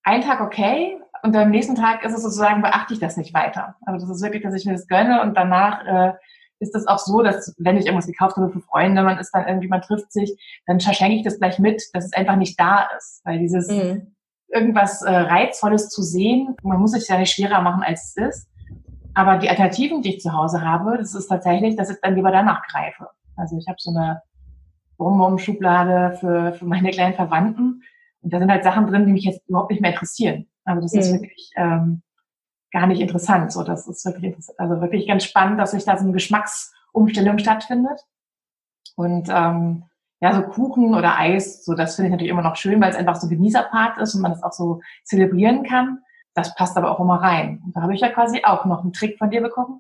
ein 0.04 0.22
Tag 0.22 0.42
okay 0.42 1.00
und 1.24 1.36
am 1.36 1.50
nächsten 1.50 1.76
Tag 1.76 2.04
ist 2.04 2.14
es 2.14 2.24
sozusagen, 2.24 2.62
beachte 2.62 2.94
ich 2.94 3.00
das 3.00 3.18
nicht 3.18 3.34
weiter. 3.34 3.76
Also 3.86 4.08
das 4.08 4.18
ist 4.18 4.24
wirklich, 4.24 4.44
dass 4.44 4.54
ich 4.54 4.66
mir 4.66 4.74
das 4.74 4.88
gönne 4.88 5.22
und 5.22 5.36
danach 5.36 5.86
äh, 5.86 6.14
ist 6.60 6.74
das 6.74 6.88
auch 6.88 7.00
so, 7.00 7.22
dass 7.22 7.54
wenn 7.60 7.78
ich 7.78 7.86
irgendwas 7.86 8.08
gekauft 8.08 8.36
habe 8.38 8.50
für 8.50 8.62
Freunde, 8.62 9.04
man 9.04 9.20
ist 9.20 9.32
dann 9.32 9.48
irgendwie, 9.48 9.68
man 9.68 9.82
trifft 9.82 10.12
sich, 10.12 10.36
dann 10.66 10.80
verschenke 10.80 11.18
ich 11.18 11.24
das 11.24 11.38
gleich 11.38 11.60
mit, 11.60 11.84
dass 11.94 12.06
es 12.06 12.14
einfach 12.14 12.36
nicht 12.36 12.60
da 12.60 12.88
ist. 12.98 13.22
Weil 13.24 13.40
dieses, 13.40 13.68
mhm 13.68 14.14
irgendwas 14.54 15.02
äh, 15.02 15.12
Reizvolles 15.12 15.90
zu 15.90 16.02
sehen. 16.02 16.56
Man 16.64 16.80
muss 16.80 16.96
es 16.96 17.08
ja 17.08 17.18
nicht 17.18 17.34
schwerer 17.34 17.62
machen, 17.62 17.84
als 17.84 18.16
es 18.16 18.30
ist. 18.30 18.50
Aber 19.14 19.38
die 19.38 19.50
Alternativen, 19.50 20.02
die 20.02 20.16
ich 20.16 20.22
zu 20.22 20.32
Hause 20.32 20.62
habe, 20.62 20.98
das 20.98 21.16
ist 21.16 21.28
tatsächlich, 21.28 21.76
dass 21.76 21.90
ich 21.90 21.98
dann 22.02 22.16
lieber 22.16 22.32
danach 22.32 22.62
greife. 22.68 23.08
Also 23.36 23.58
ich 23.58 23.68
habe 23.68 23.78
so 23.80 23.92
eine 23.92 24.22
Bonbon-Schublade 24.98 26.18
für, 26.18 26.54
für 26.54 26.66
meine 26.66 26.92
kleinen 26.92 27.16
Verwandten. 27.16 27.84
Und 28.22 28.34
da 28.34 28.40
sind 28.40 28.52
halt 28.52 28.64
Sachen 28.64 28.88
drin, 28.88 29.06
die 29.06 29.14
mich 29.14 29.26
jetzt 29.26 29.48
überhaupt 29.48 29.72
nicht 29.72 29.82
mehr 29.82 29.92
interessieren. 29.92 30.48
Also 30.68 30.82
das 30.82 30.94
mhm. 30.94 31.00
ist 31.00 31.14
wirklich 31.14 31.52
ähm, 31.56 32.02
gar 32.72 32.88
nicht 32.88 33.00
interessant. 33.00 33.52
So, 33.52 33.64
das 33.64 33.88
ist 33.88 34.06
wirklich. 34.06 34.36
Also 34.58 34.82
wirklich 34.82 35.08
ganz 35.08 35.24
spannend, 35.24 35.60
dass 35.60 35.72
sich 35.72 35.86
da 35.86 35.98
so 35.98 36.04
eine 36.04 36.14
Geschmacksumstellung 36.14 37.40
stattfindet. 37.40 38.02
Und 38.96 39.30
ähm, 39.30 39.84
ja, 40.20 40.34
so 40.34 40.42
Kuchen 40.42 40.96
oder 40.96 41.18
Eis, 41.18 41.64
so 41.64 41.76
das 41.76 41.96
finde 41.96 42.08
ich 42.08 42.12
natürlich 42.12 42.32
immer 42.32 42.42
noch 42.42 42.56
schön, 42.56 42.82
weil 42.82 42.90
es 42.90 42.96
einfach 42.96 43.16
so 43.16 43.28
Genießerpart 43.28 44.00
ist 44.00 44.16
und 44.16 44.22
man 44.22 44.32
das 44.32 44.44
auch 44.44 44.52
so 44.52 44.82
zelebrieren 45.04 45.64
kann. 45.64 46.00
Das 46.34 46.56
passt 46.56 46.76
aber 46.78 46.92
auch 46.92 47.00
immer 47.00 47.22
rein. 47.22 47.62
Und 47.66 47.76
da 47.76 47.82
habe 47.82 47.94
ich 47.94 48.02
ja 48.02 48.10
quasi 48.10 48.42
auch 48.44 48.66
noch 48.66 48.82
einen 48.82 48.94
Trick 48.94 49.18
von 49.18 49.30
dir 49.30 49.42
bekommen. 49.42 49.80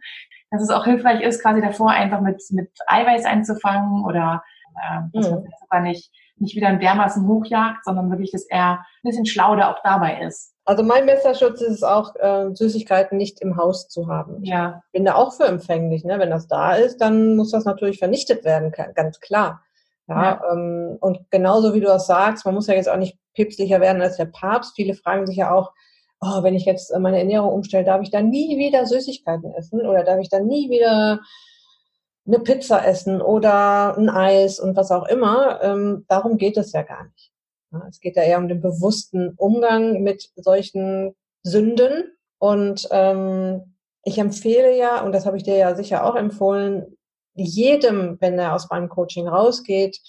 dass 0.50 0.62
es 0.62 0.69
auch 0.69 0.86
hilfreich 0.86 1.21
ist, 1.21 1.41
quasi 1.41 1.62
davor 1.62 1.91
einfach 1.91 2.21
mit, 2.21 2.41
mit 2.52 2.71
Eiweiß 2.88 3.26
einzufangen 3.26 4.06
oder 4.06 4.43
äh, 4.76 5.02
dass 5.13 5.30
man 5.30 5.41
mhm. 5.41 5.50
sogar 5.60 5.82
nicht, 5.82 6.12
nicht 6.39 6.56
wieder 6.56 6.67
ein 6.67 6.80
dermaßen 6.80 7.28
hochjagt, 7.28 7.86
sondern 7.86 8.10
wirklich, 8.10 8.32
dass 8.32 8.45
er 8.45 8.80
ein 8.80 8.86
bisschen 9.04 9.26
schlau 9.26 9.56
da 9.56 9.71
auch 9.71 9.80
dabei 9.84 10.21
ist. 10.21 10.54
Also 10.65 10.84
mein 10.84 11.06
bester 11.06 11.34
Schutz 11.34 11.62
ist 11.62 11.76
es 11.76 11.84
auch, 11.84 12.15
äh, 12.15 12.54
Süßigkeiten 12.54 13.17
nicht 13.17 13.41
im 13.41 13.56
Haus 13.56 13.88
zu 13.88 14.08
haben. 14.08 14.43
Ja. 14.43 14.82
Ich 14.88 14.91
bin 14.91 15.06
da 15.06 15.15
auch 15.15 15.34
für 15.34 15.45
empfänglich. 15.45 16.04
Ne? 16.04 16.19
Wenn 16.19 16.30
das 16.30 16.47
da 16.47 16.76
ist, 16.76 16.97
dann 16.97 17.38
muss 17.38 17.52
das 17.52 17.65
natürlich 17.65 18.00
vernichtet 18.00 18.43
werden, 18.43 18.71
ganz 18.93 19.19
klar. 19.19 19.63
Ja, 20.08 20.23
ja. 20.23 20.41
Ähm, 20.52 20.97
und 21.00 21.30
genauso 21.32 21.73
wie 21.73 21.80
du 21.80 21.88
das 21.88 22.08
sagst, 22.08 22.45
man 22.45 22.54
muss 22.54 22.67
ja 22.67 22.76
jetzt 22.76 22.89
auch 22.89 22.97
nicht 22.97 23.17
päpstlicher 23.34 23.80
werden 23.80 24.02
als 24.02 24.17
der 24.17 24.26
Papst. 24.26 24.76
Viele 24.76 24.93
fragen 24.93 25.26
sich 25.26 25.38
ja 25.38 25.54
auch, 25.54 25.71
oh, 26.21 26.43
wenn 26.43 26.56
ich 26.56 26.65
jetzt 26.65 26.93
meine 26.97 27.19
Ernährung 27.19 27.54
umstelle, 27.54 27.86
darf 27.86 28.02
ich 28.02 28.12
dann 28.12 28.30
nie 28.30 28.58
wieder 28.58 28.86
Süßigkeiten 28.86 29.54
essen 29.54 29.86
oder 29.86 30.04
darf 30.04 30.19
ich 30.19 30.30
dann 30.30 30.47
nie 30.47 30.69
wieder 30.69 31.19
eine 32.27 32.39
Pizza 32.39 32.85
essen 32.85 33.21
oder 33.21 33.97
ein 33.97 34.09
Eis 34.09 34.59
und 34.59 34.75
was 34.75 34.91
auch 34.91 35.07
immer. 35.07 35.61
Ähm, 35.63 36.05
darum 36.07 36.37
geht 36.37 36.57
es 36.57 36.73
ja 36.73 36.83
gar 36.83 37.05
nicht. 37.05 37.31
Es 37.89 37.99
geht 37.99 38.15
ja 38.15 38.23
eher 38.23 38.37
um 38.37 38.47
den 38.47 38.61
bewussten 38.61 39.33
Umgang 39.37 40.01
mit 40.03 40.29
solchen 40.35 41.15
Sünden. 41.43 42.15
Und 42.39 42.87
ähm, 42.91 43.75
ich 44.03 44.17
empfehle 44.17 44.77
ja, 44.77 45.01
und 45.01 45.11
das 45.13 45.25
habe 45.25 45.37
ich 45.37 45.43
dir 45.43 45.57
ja 45.57 45.75
sicher 45.75 46.05
auch 46.05 46.15
empfohlen, 46.15 46.97
jedem, 47.33 48.17
wenn 48.19 48.39
er 48.39 48.55
aus 48.55 48.69
meinem 48.69 48.89
Coaching 48.89 49.27
rausgeht, 49.27 49.99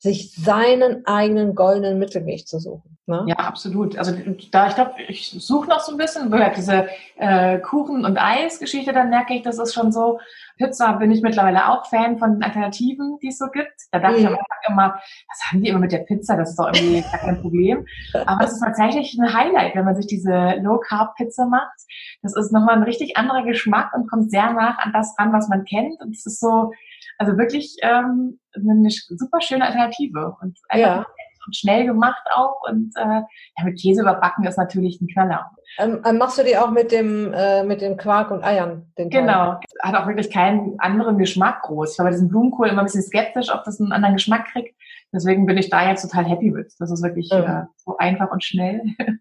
sich 0.00 0.32
seinen 0.32 1.04
eigenen 1.06 1.56
goldenen 1.56 1.98
Mittelweg 1.98 2.46
zu 2.46 2.60
suchen. 2.60 2.98
Ne? 3.06 3.24
Ja, 3.26 3.36
absolut. 3.36 3.98
Also 3.98 4.14
da 4.52 4.68
ich 4.68 4.74
glaube, 4.74 4.92
ich 5.08 5.30
suche 5.30 5.68
noch 5.68 5.80
so 5.80 5.92
ein 5.92 5.98
bisschen, 5.98 6.30
weil 6.30 6.52
diese 6.54 6.86
äh, 7.16 7.58
Kuchen- 7.58 8.04
und 8.04 8.16
Eis-Geschichte, 8.16 8.92
dann 8.92 9.10
merke 9.10 9.34
ich, 9.34 9.42
das 9.42 9.58
ist 9.58 9.74
schon 9.74 9.90
so. 9.90 10.20
Pizza 10.56 10.92
bin 10.94 11.10
ich 11.10 11.22
mittlerweile 11.22 11.68
auch 11.68 11.86
Fan 11.86 12.18
von 12.18 12.42
Alternativen, 12.42 13.18
die 13.22 13.28
es 13.28 13.38
so 13.38 13.46
gibt. 13.46 13.72
Da 13.92 13.98
dachte 14.00 14.14
mhm. 14.14 14.20
ich 14.20 14.26
am 14.26 14.34
Anfang 14.34 14.72
immer, 14.72 14.94
was 15.28 15.44
haben 15.46 15.62
die 15.62 15.68
immer 15.68 15.78
mit 15.78 15.92
der 15.92 16.00
Pizza? 16.00 16.36
Das 16.36 16.50
ist 16.50 16.58
doch 16.58 16.70
irgendwie 16.72 17.00
gar 17.00 17.20
kein 17.20 17.40
Problem. 17.40 17.86
Aber 18.26 18.44
es 18.44 18.52
ist 18.52 18.60
tatsächlich 18.60 19.16
ein 19.18 19.32
Highlight, 19.32 19.74
wenn 19.74 19.84
man 19.84 19.96
sich 19.96 20.06
diese 20.06 20.56
Low-Carb-Pizza 20.60 21.46
macht. 21.46 21.78
Das 22.22 22.36
ist 22.36 22.52
nochmal 22.52 22.76
ein 22.76 22.82
richtig 22.82 23.16
anderer 23.16 23.44
Geschmack 23.44 23.92
und 23.94 24.08
kommt 24.10 24.30
sehr 24.30 24.52
nach 24.52 24.78
an 24.78 24.92
das 24.92 25.14
ran, 25.18 25.32
was 25.32 25.48
man 25.48 25.64
kennt. 25.64 26.00
Und 26.00 26.14
es 26.14 26.26
ist 26.26 26.40
so, 26.40 26.72
also 27.18 27.36
wirklich 27.36 27.76
ähm, 27.82 28.38
eine 28.54 28.90
super 28.90 29.40
schöne 29.40 29.66
Alternative 29.66 30.36
und 30.40 30.58
einfach 30.68 31.00
ja. 31.00 31.06
und 31.46 31.56
schnell 31.56 31.84
gemacht 31.84 32.22
auch 32.34 32.62
und 32.68 32.92
äh, 32.96 33.22
ja, 33.22 33.64
mit 33.64 33.80
Käse 33.80 34.02
überbacken 34.02 34.44
ist 34.44 34.56
natürlich 34.56 35.00
ein 35.00 35.08
Knaller. 35.08 35.50
Ähm, 35.78 36.00
ähm, 36.06 36.18
machst 36.18 36.38
du 36.38 36.44
die 36.44 36.56
auch 36.56 36.70
mit 36.70 36.92
dem 36.92 37.32
äh, 37.34 37.64
mit 37.64 37.80
dem 37.80 37.96
Quark 37.96 38.30
und 38.30 38.44
Eiern? 38.44 38.90
genau, 38.96 39.58
hat 39.82 39.94
auch 39.94 40.06
wirklich 40.06 40.30
keinen 40.30 40.78
anderen 40.78 41.18
Geschmack 41.18 41.62
groß. 41.62 41.92
Ich 41.92 41.98
war 41.98 42.06
bei 42.06 42.12
diesem 42.12 42.28
Blumenkohl 42.28 42.68
immer 42.68 42.82
ein 42.82 42.86
bisschen 42.86 43.02
skeptisch, 43.02 43.52
ob 43.52 43.64
das 43.64 43.80
einen 43.80 43.92
anderen 43.92 44.14
Geschmack 44.14 44.46
kriegt. 44.52 44.74
Deswegen 45.12 45.46
bin 45.46 45.58
ich 45.58 45.70
da 45.70 45.88
jetzt 45.88 46.02
total 46.02 46.24
happy 46.24 46.50
mit. 46.50 46.72
Das 46.78 46.90
ist 46.90 47.02
wirklich 47.02 47.30
mhm. 47.32 47.44
äh, 47.44 47.62
so 47.76 47.96
einfach 47.96 48.30
und 48.30 48.44
schnell. 48.44 48.82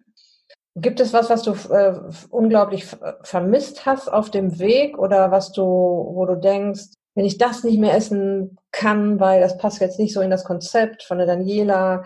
Gibt 0.76 1.00
es 1.00 1.12
was, 1.12 1.32
was 1.32 1.42
du 1.42 1.54
äh, 1.74 2.00
unglaublich 2.30 2.86
vermisst 3.24 3.88
hast 3.88 4.10
auf 4.10 4.30
dem 4.30 4.60
Weg 4.60 5.00
oder 5.00 5.32
was 5.32 5.52
du, 5.52 5.64
wo 5.64 6.24
du 6.28 6.36
denkst, 6.36 6.92
wenn 7.18 7.26
ich 7.26 7.40
das 7.40 7.64
nicht 7.64 7.80
mehr 7.80 7.96
essen 7.96 8.60
kann, 8.72 9.20
weil 9.20 9.42
das 9.42 9.58
passt 9.58 9.82
jetzt 9.82 9.98
nicht 9.98 10.14
so 10.14 10.22
in 10.22 10.30
das 10.30 10.44
Konzept 10.44 11.02
von 11.02 11.18
der 11.18 11.26
Daniela, 11.26 12.04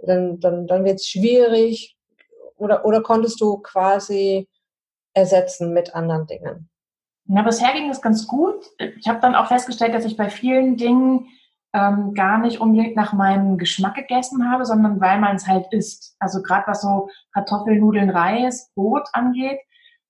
dann, 0.00 0.40
dann, 0.40 0.66
dann 0.66 0.84
wird 0.84 0.96
es 0.96 1.06
schwierig. 1.06 1.96
Oder, 2.56 2.84
oder 2.84 3.00
konntest 3.00 3.40
du 3.40 3.58
quasi 3.58 4.48
ersetzen 5.14 5.72
mit 5.72 5.94
anderen 5.94 6.26
Dingen? 6.26 6.68
Ja, 7.26 7.42
bisher 7.42 7.72
ging 7.72 7.88
es 7.88 8.02
ganz 8.02 8.26
gut. 8.26 8.64
Ich 8.98 9.06
habe 9.06 9.20
dann 9.20 9.36
auch 9.36 9.46
festgestellt, 9.46 9.94
dass 9.94 10.04
ich 10.04 10.16
bei 10.16 10.28
vielen 10.28 10.76
Dingen 10.76 11.28
ähm, 11.72 12.14
gar 12.14 12.38
nicht 12.38 12.60
unbedingt 12.60 12.96
nach 12.96 13.12
meinem 13.12 13.58
Geschmack 13.58 13.94
gegessen 13.94 14.50
habe, 14.50 14.64
sondern 14.64 15.00
weil 15.00 15.20
man 15.20 15.36
es 15.36 15.46
halt 15.46 15.72
isst. 15.72 16.16
Also 16.18 16.42
gerade 16.42 16.66
was 16.66 16.80
so 16.82 17.08
Kartoffeln, 17.32 17.78
Nudeln, 17.78 18.10
Reis, 18.10 18.72
Brot 18.74 19.06
angeht, 19.12 19.60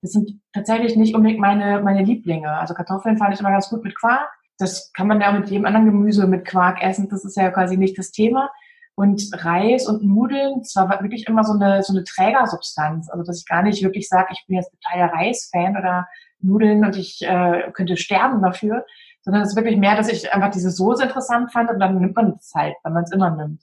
das 0.01 0.13
sind 0.13 0.41
tatsächlich 0.55 0.97
nicht 0.97 1.15
unbedingt 1.15 1.41
meine, 1.41 1.83
meine 1.83 2.03
Lieblinge. 2.03 2.51
Also 2.51 2.73
Kartoffeln 2.73 3.19
fand 3.19 3.35
ich 3.35 3.41
immer 3.41 3.51
ganz 3.51 3.69
gut 3.69 3.85
mit 3.85 3.95
Quark 3.95 4.38
das 4.59 4.93
kann 4.93 5.07
man 5.07 5.21
ja 5.21 5.33
mit 5.33 5.49
jedem 5.51 5.67
anderen 5.67 5.87
Gemüse 5.87 6.27
mit 6.27 6.45
Quark 6.45 6.83
essen. 6.83 7.09
Das 7.09 7.25
ist 7.25 7.37
ja 7.37 7.51
quasi 7.51 7.77
nicht 7.77 7.97
das 7.97 8.11
Thema. 8.11 8.51
Und 8.95 9.31
Reis 9.33 9.87
und 9.87 10.03
Nudeln, 10.03 10.59
das 10.59 10.75
war 10.75 11.01
wirklich 11.01 11.29
immer 11.29 11.45
so 11.45 11.53
eine, 11.53 11.85
so 11.85 11.93
eine 11.93 12.03
Trägersubstanz. 12.03 13.09
Also, 13.09 13.25
dass 13.25 13.39
ich 13.39 13.47
gar 13.47 13.63
nicht 13.63 13.83
wirklich 13.83 14.09
sage, 14.09 14.29
ich 14.33 14.45
bin 14.47 14.57
jetzt 14.57 14.73
totaler 14.73 15.13
Reis-Fan 15.13 15.77
oder 15.77 16.09
Nudeln 16.41 16.85
und 16.85 16.97
ich 16.97 17.23
äh, 17.23 17.71
könnte 17.73 17.97
sterben 17.97 18.43
dafür, 18.43 18.85
sondern 19.23 19.43
es 19.43 19.51
ist 19.51 19.57
wirklich 19.57 19.77
mehr, 19.77 19.97
dass 19.97 20.09
ich 20.09 20.33
einfach 20.33 20.51
diese 20.51 20.71
Soße 20.71 21.05
interessant 21.05 21.53
fand 21.53 21.71
und 21.71 21.79
dann 21.79 22.01
nimmt 22.01 22.17
man 22.17 22.35
es 22.41 22.53
halt, 22.55 22.75
wenn 22.83 22.93
man 22.93 23.05
es 23.05 23.13
immer 23.13 23.31
nimmt. 23.31 23.63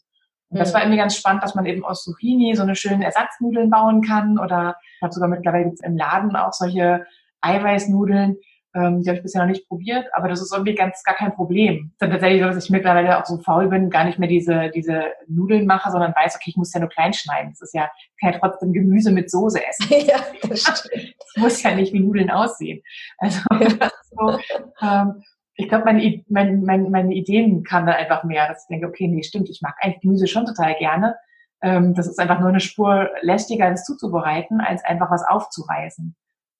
Und 0.49 0.59
das 0.59 0.69
mhm. 0.69 0.75
war 0.75 0.81
irgendwie 0.83 0.99
ganz 0.99 1.17
spannend, 1.17 1.43
dass 1.43 1.55
man 1.55 1.65
eben 1.65 1.83
aus 1.83 2.03
Zucchini 2.03 2.55
so 2.55 2.63
eine 2.63 2.75
schöne 2.75 3.03
Ersatznudeln 3.03 3.69
bauen 3.69 4.01
kann 4.01 4.39
oder 4.39 4.77
ich 4.97 5.01
habe 5.01 5.13
sogar 5.13 5.27
mittlerweile 5.27 5.73
im 5.83 5.97
Laden 5.97 6.35
auch 6.35 6.53
solche 6.53 7.05
Eiweißnudeln, 7.41 8.37
ähm, 8.75 9.01
die 9.01 9.09
habe 9.09 9.17
ich 9.17 9.23
bisher 9.23 9.41
noch 9.41 9.49
nicht 9.49 9.67
probiert, 9.67 10.07
aber 10.13 10.27
das 10.27 10.41
ist 10.41 10.53
irgendwie 10.53 10.75
ganz 10.75 11.01
gar 11.03 11.15
kein 11.15 11.33
Problem. 11.33 11.93
Dann 11.99 12.11
tatsächlich 12.11 12.41
so, 12.41 12.47
dass 12.47 12.63
ich 12.63 12.69
mittlerweile 12.69 13.17
auch 13.17 13.25
so 13.25 13.37
faul 13.37 13.69
bin, 13.69 13.89
gar 13.89 14.03
nicht 14.03 14.19
mehr 14.19 14.27
diese, 14.27 14.69
diese 14.75 15.05
Nudeln 15.27 15.65
mache, 15.65 15.89
sondern 15.91 16.13
weiß, 16.13 16.35
okay, 16.35 16.49
ich 16.49 16.57
muss 16.57 16.73
ja 16.73 16.81
nur 16.81 16.89
klein 16.89 17.13
schneiden. 17.13 17.51
Das 17.51 17.61
ist 17.61 17.73
ja, 17.73 17.89
kann 18.19 18.33
ja 18.33 18.39
trotzdem 18.39 18.73
Gemüse 18.73 19.11
mit 19.11 19.31
Soße 19.31 19.59
essen. 19.65 19.85
Ja, 20.05 20.17
das, 20.47 20.61
stimmt. 20.61 21.15
das 21.19 21.41
muss 21.41 21.63
ja 21.63 21.73
nicht 21.73 21.93
wie 21.93 22.01
Nudeln 22.01 22.29
aussehen. 22.29 22.81
Also 23.17 23.39
ja. 23.59 23.89
so, 24.11 24.39
ähm, 24.81 25.23
ich 25.55 25.69
glaube, 25.69 25.85
meine, 25.85 26.23
meine, 26.27 26.57
meine, 26.57 26.89
meine 26.89 27.13
Ideen 27.13 27.63
kamen 27.63 27.87
dann 27.87 27.95
einfach 27.95 28.23
mehr, 28.25 28.47
dass 28.49 28.63
ich 28.63 28.67
denke, 28.67 28.87
okay, 28.87 29.07
nee, 29.07 29.23
stimmt, 29.23 29.49
ich 29.49 29.61
mag 29.61 29.75
eigentlich 29.79 30.01
Gemüse 30.01 30.27
schon 30.27 30.45
total 30.45 30.75
gerne. 30.75 31.15
Ähm, 31.61 31.93
das 31.93 32.07
ist 32.07 32.19
einfach 32.19 32.39
nur 32.41 32.49
eine 32.49 32.59
Spur 32.59 33.09
lästiger, 33.21 33.69
das 33.71 33.85
zuzubereiten, 33.85 34.59
als 34.59 34.83
einfach 34.83 35.09
was 35.09 35.23
aufzureißen. 35.25 36.15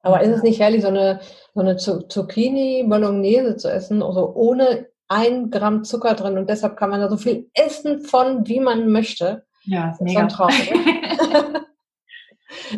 Aber 0.06 0.22
ist 0.22 0.38
es 0.38 0.44
nicht 0.44 0.60
herrlich, 0.60 0.84
so 0.84 0.90
eine, 0.90 1.20
so 1.54 1.62
eine 1.62 1.78
Zucchini 1.78 2.86
Bolognese 2.88 3.58
zu 3.58 3.72
essen, 3.72 4.04
also 4.04 4.34
ohne 4.36 4.88
ein 5.08 5.50
Gramm 5.50 5.84
Zucker 5.84 6.14
drin 6.14 6.38
und 6.38 6.48
deshalb 6.50 6.78
kann 6.78 6.92
man 6.92 7.00
da 7.00 7.10
so 7.10 7.18
viel 7.18 7.50
essen 7.54 8.02
von, 8.02 8.48
wie 8.48 8.60
man 8.60 8.90
möchte. 8.90 9.46
Ja, 9.64 9.90
ist 9.90 10.02
mega. 10.02 10.30
So 10.30 10.48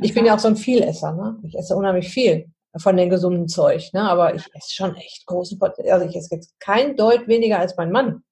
ich 0.01 0.13
bin 0.13 0.25
ja 0.25 0.35
auch 0.35 0.39
so 0.39 0.47
ein 0.47 0.55
Vielesser, 0.55 1.13
ne? 1.13 1.37
Ich 1.43 1.57
esse 1.57 1.75
unheimlich 1.75 2.09
viel 2.09 2.49
von 2.77 2.95
den 2.95 3.09
gesunden 3.09 3.49
Zeug, 3.49 3.89
ne? 3.93 4.09
Aber 4.09 4.33
ich 4.33 4.43
esse 4.53 4.73
schon 4.73 4.95
echt 4.95 5.25
große 5.25 5.57
Portionen. 5.57 5.91
Also 5.91 6.05
ich 6.05 6.15
esse 6.15 6.33
jetzt 6.35 6.57
kein 6.59 6.95
Deut 6.95 7.27
weniger 7.27 7.59
als 7.59 7.75
mein 7.75 7.91
Mann. 7.91 8.23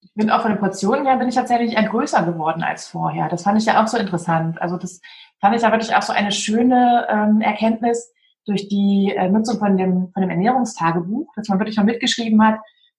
Ich 0.00 0.12
bin 0.14 0.30
auch 0.30 0.42
von 0.42 0.50
den 0.50 0.58
Portionen 0.58 1.06
her 1.06 1.16
bin 1.16 1.28
ich 1.28 1.36
tatsächlich 1.36 1.74
eher 1.74 1.88
größer 1.88 2.24
geworden 2.24 2.64
als 2.64 2.88
vorher. 2.88 3.28
Das 3.28 3.44
fand 3.44 3.60
ich 3.60 3.66
ja 3.66 3.82
auch 3.82 3.86
so 3.86 3.98
interessant. 3.98 4.60
Also 4.60 4.76
das 4.76 5.00
fand 5.40 5.54
ich 5.54 5.62
ja 5.62 5.70
wirklich 5.70 5.94
auch 5.94 6.02
so 6.02 6.12
eine 6.12 6.32
schöne 6.32 7.06
ähm, 7.08 7.40
Erkenntnis, 7.40 8.12
durch 8.46 8.68
die 8.68 9.14
äh, 9.16 9.28
Nutzung 9.28 9.58
von 9.58 9.76
dem, 9.76 10.10
von 10.12 10.20
dem 10.20 10.30
Ernährungstagebuch, 10.30 11.32
dass 11.36 11.48
man 11.48 11.58
wirklich 11.58 11.76
mal 11.76 11.84
mitgeschrieben 11.84 12.44
hat, 12.44 12.58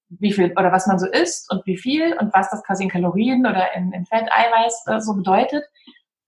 wie 0.09 0.31
viel 0.31 0.51
oder 0.51 0.71
was 0.71 0.87
man 0.87 0.99
so 0.99 1.07
isst 1.07 1.51
und 1.51 1.65
wie 1.65 1.77
viel 1.77 2.15
und 2.19 2.33
was 2.33 2.49
das 2.49 2.63
quasi 2.63 2.83
in 2.83 2.89
Kalorien 2.89 3.45
oder 3.45 3.73
in, 3.75 3.91
in 3.91 4.05
Fett, 4.05 4.29
Eiweiß 4.31 4.85
äh, 4.87 4.99
so 4.99 5.15
bedeutet, 5.15 5.63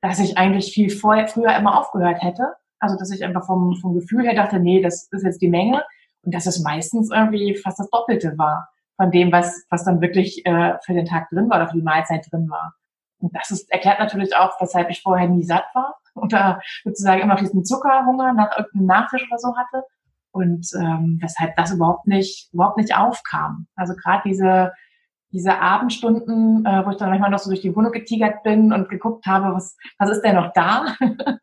dass 0.01 0.19
ich 0.19 0.37
eigentlich 0.37 0.73
viel 0.73 0.89
vorher, 0.89 1.27
früher 1.27 1.55
immer 1.55 1.79
aufgehört 1.79 2.21
hätte. 2.21 2.53
Also 2.79 2.97
dass 2.97 3.11
ich 3.11 3.23
einfach 3.23 3.45
vom, 3.45 3.75
vom 3.77 3.93
Gefühl 3.93 4.25
her 4.25 4.35
dachte, 4.35 4.59
nee, 4.59 4.81
das 4.81 5.07
ist 5.11 5.23
jetzt 5.23 5.41
die 5.41 5.49
Menge 5.49 5.83
und 6.23 6.33
dass 6.33 6.45
es 6.45 6.59
meistens 6.59 7.11
irgendwie 7.11 7.55
fast 7.55 7.79
das 7.79 7.89
Doppelte 7.89 8.37
war 8.37 8.69
von 8.97 9.11
dem, 9.11 9.31
was, 9.31 9.65
was 9.69 9.83
dann 9.83 10.01
wirklich 10.01 10.45
äh, 10.45 10.75
für 10.83 10.93
den 10.93 11.05
Tag 11.05 11.29
drin 11.29 11.49
war 11.49 11.57
oder 11.57 11.67
für 11.69 11.77
die 11.77 11.83
Mahlzeit 11.83 12.27
drin 12.31 12.49
war. 12.49 12.73
Und 13.19 13.35
das 13.35 13.51
ist, 13.51 13.71
erklärt 13.71 13.99
natürlich 13.99 14.35
auch, 14.35 14.59
weshalb 14.59 14.89
ich 14.89 15.01
vorher 15.01 15.27
nie 15.27 15.43
satt 15.43 15.65
war 15.73 15.95
oder 16.15 16.61
sozusagen 16.83 17.21
immer 17.21 17.35
diesen 17.35 17.63
Zuckerhunger 17.65 18.33
nach 18.33 18.57
irgendeinem 18.57 18.85
Nachtisch 18.85 19.27
oder 19.29 19.37
so 19.37 19.55
hatte 19.55 19.83
und 20.31 20.67
ähm, 20.79 21.17
weshalb 21.21 21.55
das 21.55 21.71
überhaupt 21.71 22.07
nicht 22.07 22.53
überhaupt 22.53 22.77
nicht 22.77 22.95
aufkam. 22.95 23.67
Also 23.75 23.93
gerade 23.95 24.23
diese 24.25 24.73
diese 25.31 25.59
Abendstunden, 25.59 26.65
äh, 26.65 26.85
wo 26.85 26.91
ich 26.91 26.97
dann 26.97 27.09
manchmal 27.09 27.29
noch 27.29 27.39
so 27.39 27.49
durch 27.49 27.61
die 27.61 27.75
Wohnung 27.75 27.91
getigert 27.91 28.43
bin 28.43 28.71
und 28.71 28.89
geguckt 28.89 29.25
habe, 29.25 29.53
was 29.53 29.77
was 29.97 30.09
ist 30.09 30.21
denn 30.21 30.35
noch 30.35 30.53
da? 30.53 30.95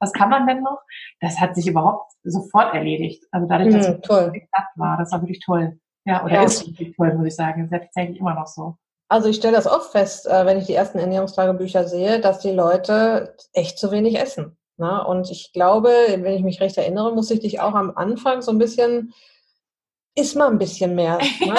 was 0.00 0.12
kann 0.12 0.30
man 0.30 0.46
denn 0.46 0.62
noch? 0.62 0.80
Das 1.20 1.40
hat 1.40 1.54
sich 1.54 1.66
überhaupt 1.66 2.12
sofort 2.22 2.74
erledigt. 2.74 3.24
Also 3.30 3.46
dadurch, 3.48 3.74
dass 3.74 3.88
mm, 3.88 3.92
ich 3.92 4.00
toll. 4.02 4.32
satt 4.50 4.66
war, 4.76 4.98
das 4.98 5.12
war 5.12 5.22
wirklich 5.22 5.40
toll. 5.40 5.78
Ja, 6.04 6.24
oder 6.24 6.34
ja. 6.34 6.42
ist 6.42 6.66
wirklich 6.66 6.96
toll, 6.96 7.14
muss 7.14 7.28
ich 7.28 7.36
sagen. 7.36 7.62
Das 7.62 7.66
ist 7.66 7.72
ja 7.72 7.78
tatsächlich 7.78 8.18
immer 8.18 8.34
noch 8.34 8.46
so. 8.46 8.76
Also 9.12 9.28
ich 9.28 9.36
stelle 9.36 9.54
das 9.54 9.66
oft 9.66 9.92
fest, 9.92 10.26
äh, 10.26 10.46
wenn 10.46 10.56
ich 10.56 10.64
die 10.64 10.74
ersten 10.74 10.98
Ernährungstagebücher 10.98 11.86
sehe, 11.86 12.18
dass 12.18 12.38
die 12.38 12.50
Leute 12.50 13.36
echt 13.52 13.78
zu 13.78 13.90
wenig 13.90 14.18
essen. 14.18 14.56
Ne? 14.78 15.04
Und 15.04 15.30
ich 15.30 15.52
glaube, 15.52 15.90
wenn 15.90 16.32
ich 16.32 16.42
mich 16.42 16.62
recht 16.62 16.78
erinnere, 16.78 17.14
muss 17.14 17.30
ich 17.30 17.40
dich 17.40 17.60
auch 17.60 17.74
am 17.74 17.92
Anfang 17.94 18.40
so 18.40 18.50
ein 18.50 18.56
bisschen, 18.56 19.12
iss 20.14 20.34
mal 20.34 20.48
ein 20.48 20.56
bisschen 20.56 20.94
mehr. 20.94 21.18
Ne? 21.40 21.54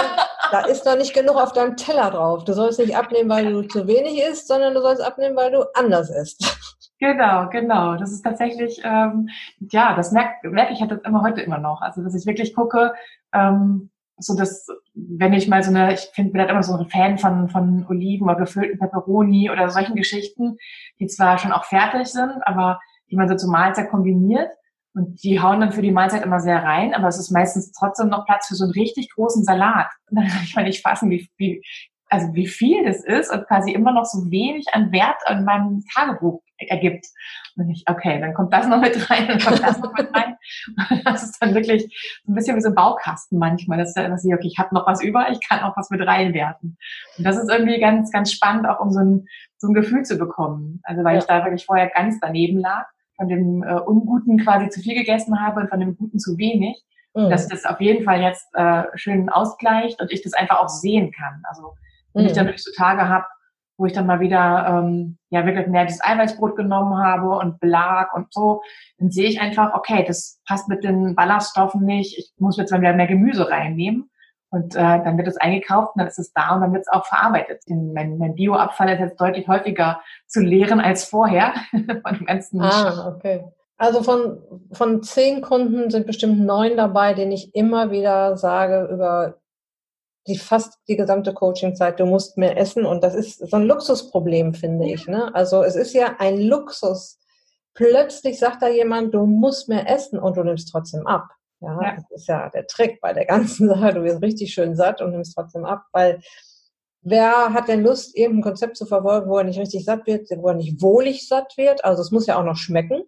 da 0.50 0.62
ist 0.62 0.86
noch 0.88 0.98
nicht 0.98 1.14
genug 1.14 1.36
auf 1.36 1.54
deinem 1.54 1.78
Teller 1.78 2.10
drauf. 2.10 2.44
Du 2.44 2.54
sollst 2.54 2.80
nicht 2.80 2.98
abnehmen, 2.98 3.30
weil 3.30 3.52
du 3.52 3.62
zu 3.68 3.88
wenig 3.88 4.20
isst, 4.20 4.48
sondern 4.48 4.74
du 4.74 4.82
sollst 4.82 5.04
abnehmen, 5.04 5.36
weil 5.36 5.52
du 5.52 5.64
anders 5.76 6.10
isst. 6.10 6.58
Genau, 7.00 7.50
genau. 7.50 7.98
Das 7.98 8.12
ist 8.12 8.24
tatsächlich, 8.24 8.82
ähm, 8.84 9.30
ja, 9.60 9.96
das 9.96 10.12
merke 10.12 10.50
merk 10.50 10.72
ich 10.72 10.82
halt 10.82 10.92
immer 11.06 11.22
heute 11.22 11.42
immer 11.42 11.60
noch. 11.60 11.82
Also, 11.82 12.02
dass 12.02 12.16
ich 12.16 12.26
wirklich 12.26 12.56
gucke, 12.56 12.94
ähm, 13.32 13.92
so 14.18 14.36
dass, 14.36 14.68
wenn 14.94 15.34
ich 15.34 15.48
mal 15.48 15.64
so 15.64 15.72
eine, 15.72 15.94
ich 15.94 16.10
finde, 16.14 16.32
bin 16.32 16.42
halt 16.42 16.52
immer 16.52 16.64
so 16.64 16.76
ein 16.76 16.88
Fan 16.88 17.18
von, 17.18 17.50
von 17.50 17.86
Oliven 17.88 18.28
oder 18.28 18.36
gefüllten 18.36 18.80
Peperoni 18.80 19.50
oder 19.50 19.70
solchen 19.70 19.96
Geschichten, 19.96 20.58
die 21.00 21.08
zwar 21.08 21.38
schon 21.38 21.52
auch 21.52 21.66
fertig 21.66 22.08
sind, 22.08 22.32
aber 22.46 22.80
die 23.10 23.16
man 23.16 23.28
so 23.28 23.36
zur 23.36 23.52
Mahlzeit 23.52 23.90
kombiniert. 23.90 24.50
Und 24.96 25.24
die 25.24 25.42
hauen 25.42 25.60
dann 25.60 25.72
für 25.72 25.82
die 25.82 25.92
Mahlzeit 25.92 26.24
immer 26.24 26.40
sehr 26.40 26.62
rein, 26.62 26.94
aber 26.94 27.08
es 27.08 27.18
ist 27.18 27.32
meistens 27.32 27.72
trotzdem 27.72 28.10
noch 28.10 28.26
Platz 28.26 28.48
für 28.48 28.56
so 28.56 28.66
einen 28.66 28.74
richtig 28.74 29.10
großen 29.12 29.44
Salat. 29.44 29.88
Und 30.10 30.18
dann 30.18 30.28
kann 30.30 30.44
ich 30.44 30.56
mal 30.56 30.64
nicht 30.64 30.84
fassen, 30.84 31.10
wie, 31.10 31.28
wie, 31.38 31.64
also 32.10 32.34
wie 32.36 32.48
viel 32.48 32.86
das 32.86 33.04
ist 33.04 33.32
und 33.32 33.48
quasi 33.48 33.72
immer 33.72 33.92
noch 33.92 34.06
so 34.06 34.30
wenig 34.30 34.68
an 34.72 34.92
Wert 34.92 35.18
an 35.26 35.46
meinem 35.46 35.84
Tagebuch 35.96 36.44
ergibt. 36.58 37.08
Und 37.56 37.70
ich, 37.70 37.84
okay, 37.88 38.20
dann 38.20 38.34
kommt 38.34 38.52
das 38.52 38.68
noch 38.68 38.82
mit 38.82 39.10
rein, 39.10 39.28
dann 39.28 39.40
kommt 39.40 39.62
das 39.62 39.80
noch 39.80 39.94
mit 39.94 40.14
rein. 40.14 40.36
Und 40.90 41.02
das 41.06 41.24
ist 41.24 41.38
dann 41.40 41.54
wirklich 41.54 41.84
so 42.26 42.32
ein 42.32 42.36
bisschen 42.36 42.56
wie 42.56 42.62
so 42.62 42.70
ein 42.70 42.76
Baukasten 42.76 43.38
manchmal, 43.38 43.78
dass, 43.78 43.94
dass 43.94 44.26
ich, 44.26 44.34
okay, 44.34 44.48
ich 44.48 44.58
habe 44.58 44.74
noch 44.74 44.88
was 44.88 45.04
über, 45.04 45.30
ich 45.30 45.40
kann 45.48 45.60
auch 45.60 45.78
was 45.78 45.90
mit 45.90 46.06
reinwerfen. 46.06 46.78
Und 47.18 47.24
das 47.24 47.38
ist 47.38 47.50
irgendwie 47.50 47.80
ganz, 47.80 48.12
ganz 48.12 48.32
spannend, 48.32 48.68
auch 48.68 48.80
um 48.80 48.92
so 48.92 49.00
ein, 49.00 49.28
so 49.58 49.68
ein 49.68 49.74
Gefühl 49.74 50.04
zu 50.04 50.18
bekommen. 50.18 50.82
Also 50.84 51.04
weil 51.04 51.14
ja. 51.16 51.20
ich 51.20 51.26
da 51.26 51.44
wirklich 51.44 51.66
vorher 51.66 51.90
ganz 51.90 52.20
daneben 52.20 52.60
lag, 52.60 52.86
von 53.16 53.28
dem 53.28 53.64
äh, 53.64 53.80
Unguten 53.80 54.40
quasi 54.40 54.70
zu 54.70 54.82
viel 54.82 54.96
gegessen 54.96 55.40
habe 55.40 55.62
und 55.62 55.70
von 55.70 55.80
dem 55.80 55.96
Guten 55.96 56.20
zu 56.20 56.38
wenig. 56.38 56.84
Mhm. 57.16 57.30
Dass 57.30 57.48
das 57.48 57.66
auf 57.66 57.80
jeden 57.80 58.04
Fall 58.04 58.22
jetzt 58.22 58.48
äh, 58.56 58.86
schön 58.96 59.30
ausgleicht 59.30 60.02
und 60.02 60.12
ich 60.12 60.24
das 60.24 60.34
einfach 60.34 60.60
auch 60.60 60.70
sehen 60.70 61.12
kann. 61.12 61.44
Also 61.48 61.76
wenn 62.14 62.24
mhm. 62.24 62.30
ich 62.30 62.34
dann 62.34 62.48
wirklich 62.48 62.64
so 62.64 62.72
Tage 62.76 63.08
habe, 63.08 63.26
wo 63.78 63.86
ich 63.86 63.94
dann 63.94 64.06
mal 64.06 64.20
wieder 64.20 64.66
ähm, 64.68 65.18
ja 65.30 65.46
wirklich 65.46 65.68
mehr 65.68 65.86
das 65.86 66.04
Eiweißbrot 66.04 66.56
genommen 66.56 66.98
habe 66.98 67.30
und 67.30 67.60
Belag 67.60 68.16
und 68.16 68.34
so, 68.34 68.62
dann 68.98 69.12
sehe 69.12 69.28
ich 69.28 69.42
einfach, 69.42 69.74
okay, 69.74 70.04
das 70.08 70.40
passt 70.48 70.70
mit 70.70 70.84
den 70.84 71.16
Ballaststoffen 71.16 71.84
nicht, 71.84 72.18
ich 72.18 72.32
muss 72.38 72.58
jetzt 72.58 72.72
mal 72.72 72.82
wieder 72.82 72.94
mehr 72.94 73.08
Gemüse 73.08 73.50
reinnehmen. 73.50 74.10
Und 74.50 74.76
äh, 74.76 74.80
dann 75.04 75.18
wird 75.18 75.28
es 75.28 75.38
eingekauft 75.38 75.96
und 75.96 76.00
dann 76.00 76.08
ist 76.08 76.20
es 76.20 76.32
da 76.32 76.54
und 76.54 76.62
dann 76.62 76.74
wird 76.74 76.84
es 76.84 76.88
auch 76.88 77.08
verarbeitet. 77.08 77.64
mein, 77.68 78.20
mein 78.20 78.36
Bioabfall 78.36 78.90
ist 78.90 79.00
jetzt 79.00 79.20
deutlich 79.20 79.48
häufiger 79.48 80.00
zu 80.28 80.42
leeren 80.42 80.80
als 80.80 81.06
vorher 81.06 81.54
von 81.72 82.16
dem 82.16 82.26
ganzen 82.28 82.62
Ah, 82.62 83.16
okay. 83.16 83.44
Also 83.78 84.04
von, 84.04 84.38
von 84.72 85.02
zehn 85.02 85.42
Kunden 85.42 85.90
sind 85.90 86.06
bestimmt 86.06 86.40
neun 86.40 86.78
dabei, 86.78 87.16
denen 87.16 87.32
ich 87.32 87.56
immer 87.56 87.90
wieder 87.90 88.38
sage 88.38 88.88
über 88.94 89.40
die 90.28 90.38
fast 90.38 90.80
die 90.88 90.96
gesamte 90.96 91.34
Coachingzeit, 91.34 92.00
du 92.00 92.06
musst 92.06 92.38
mehr 92.38 92.58
essen 92.58 92.86
und 92.86 93.04
das 93.04 93.14
ist 93.14 93.40
so 93.40 93.58
ein 93.58 93.64
Luxusproblem, 93.64 94.54
finde 94.54 94.90
ich. 94.90 95.08
Ne? 95.08 95.34
Also 95.36 95.64
es 95.64 95.76
ist 95.76 95.94
ja 95.94 96.16
ein 96.20 96.40
Luxus. 96.40 97.20
Plötzlich 97.74 98.40
sagt 98.40 98.62
da 98.62 98.70
jemand, 98.70 99.14
du 99.14 99.26
musst 99.26 99.68
mehr 99.68 99.90
essen 99.90 100.20
und 100.20 100.38
du 100.38 100.44
nimmst 100.44 100.70
trotzdem 100.72 101.06
ab. 101.08 101.30
Ja, 101.60 101.82
ja. 101.82 101.96
das 101.96 102.12
ist 102.12 102.28
ja 102.28 102.50
der 102.50 102.68
Trick 102.68 103.02
bei 103.02 103.14
der 103.14 103.26
ganzen 103.26 103.68
Sache. 103.70 103.94
Du 103.94 104.04
wirst 104.04 104.22
richtig 104.22 104.54
schön 104.54 104.76
satt 104.76 105.02
und 105.02 105.12
nimmst 105.12 105.36
trotzdem 105.36 105.66
ab, 105.66 105.84
weil 105.92 106.22
wer 107.02 107.54
hat 107.54 107.68
denn 107.68 107.84
Lust, 107.84 108.16
irgendein 108.16 108.44
Konzept 108.44 108.78
zu 108.78 108.86
verfolgen, 108.86 109.30
wo 109.30 109.38
er 109.38 109.44
nicht 109.44 109.60
richtig 109.60 109.84
satt 109.84 110.06
wird, 110.08 110.30
wo 110.38 110.50
er 110.50 110.56
nicht 110.56 110.82
wohlig 110.82 111.28
satt 111.28 111.58
wird? 111.58 111.84
Also 111.84 112.02
es 112.02 112.12
muss 112.12 112.28
ja 112.28 112.40
auch 112.40 112.46
noch 112.46 112.58
schmecken, 112.58 113.04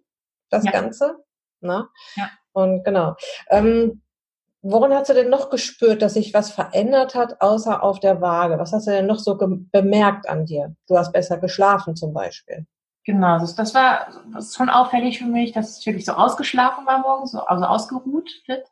das 0.50 0.64
ja. 0.64 0.72
Ganze. 0.72 1.16
Ne? 1.60 1.88
Ja. 2.16 2.30
Und 2.52 2.84
genau. 2.84 3.14
Ähm, 3.48 4.02
Woran 4.68 4.92
hast 4.92 5.08
du 5.08 5.14
denn 5.14 5.30
noch 5.30 5.48
gespürt, 5.50 6.02
dass 6.02 6.14
sich 6.14 6.34
was 6.34 6.50
verändert 6.50 7.14
hat, 7.14 7.40
außer 7.40 7.84
auf 7.84 8.00
der 8.00 8.20
Waage? 8.20 8.58
Was 8.58 8.72
hast 8.72 8.88
du 8.88 8.90
denn 8.90 9.06
noch 9.06 9.20
so 9.20 9.38
bemerkt 9.38 10.28
an 10.28 10.44
dir? 10.44 10.74
Du 10.88 10.98
hast 10.98 11.12
besser 11.12 11.38
geschlafen 11.38 11.94
zum 11.94 12.12
Beispiel. 12.12 12.66
Genau, 13.04 13.38
das, 13.38 13.54
das 13.54 13.74
war 13.74 14.08
schon 14.52 14.68
auffällig 14.68 15.18
für 15.18 15.26
mich, 15.26 15.52
dass 15.52 15.78
ich 15.78 15.86
wirklich 15.86 16.04
so 16.04 16.12
ausgeschlafen 16.12 16.84
war 16.84 16.98
morgens, 16.98 17.30
so, 17.30 17.40
also 17.42 17.64
ausgeruht 17.64 18.28
fit. 18.44 18.64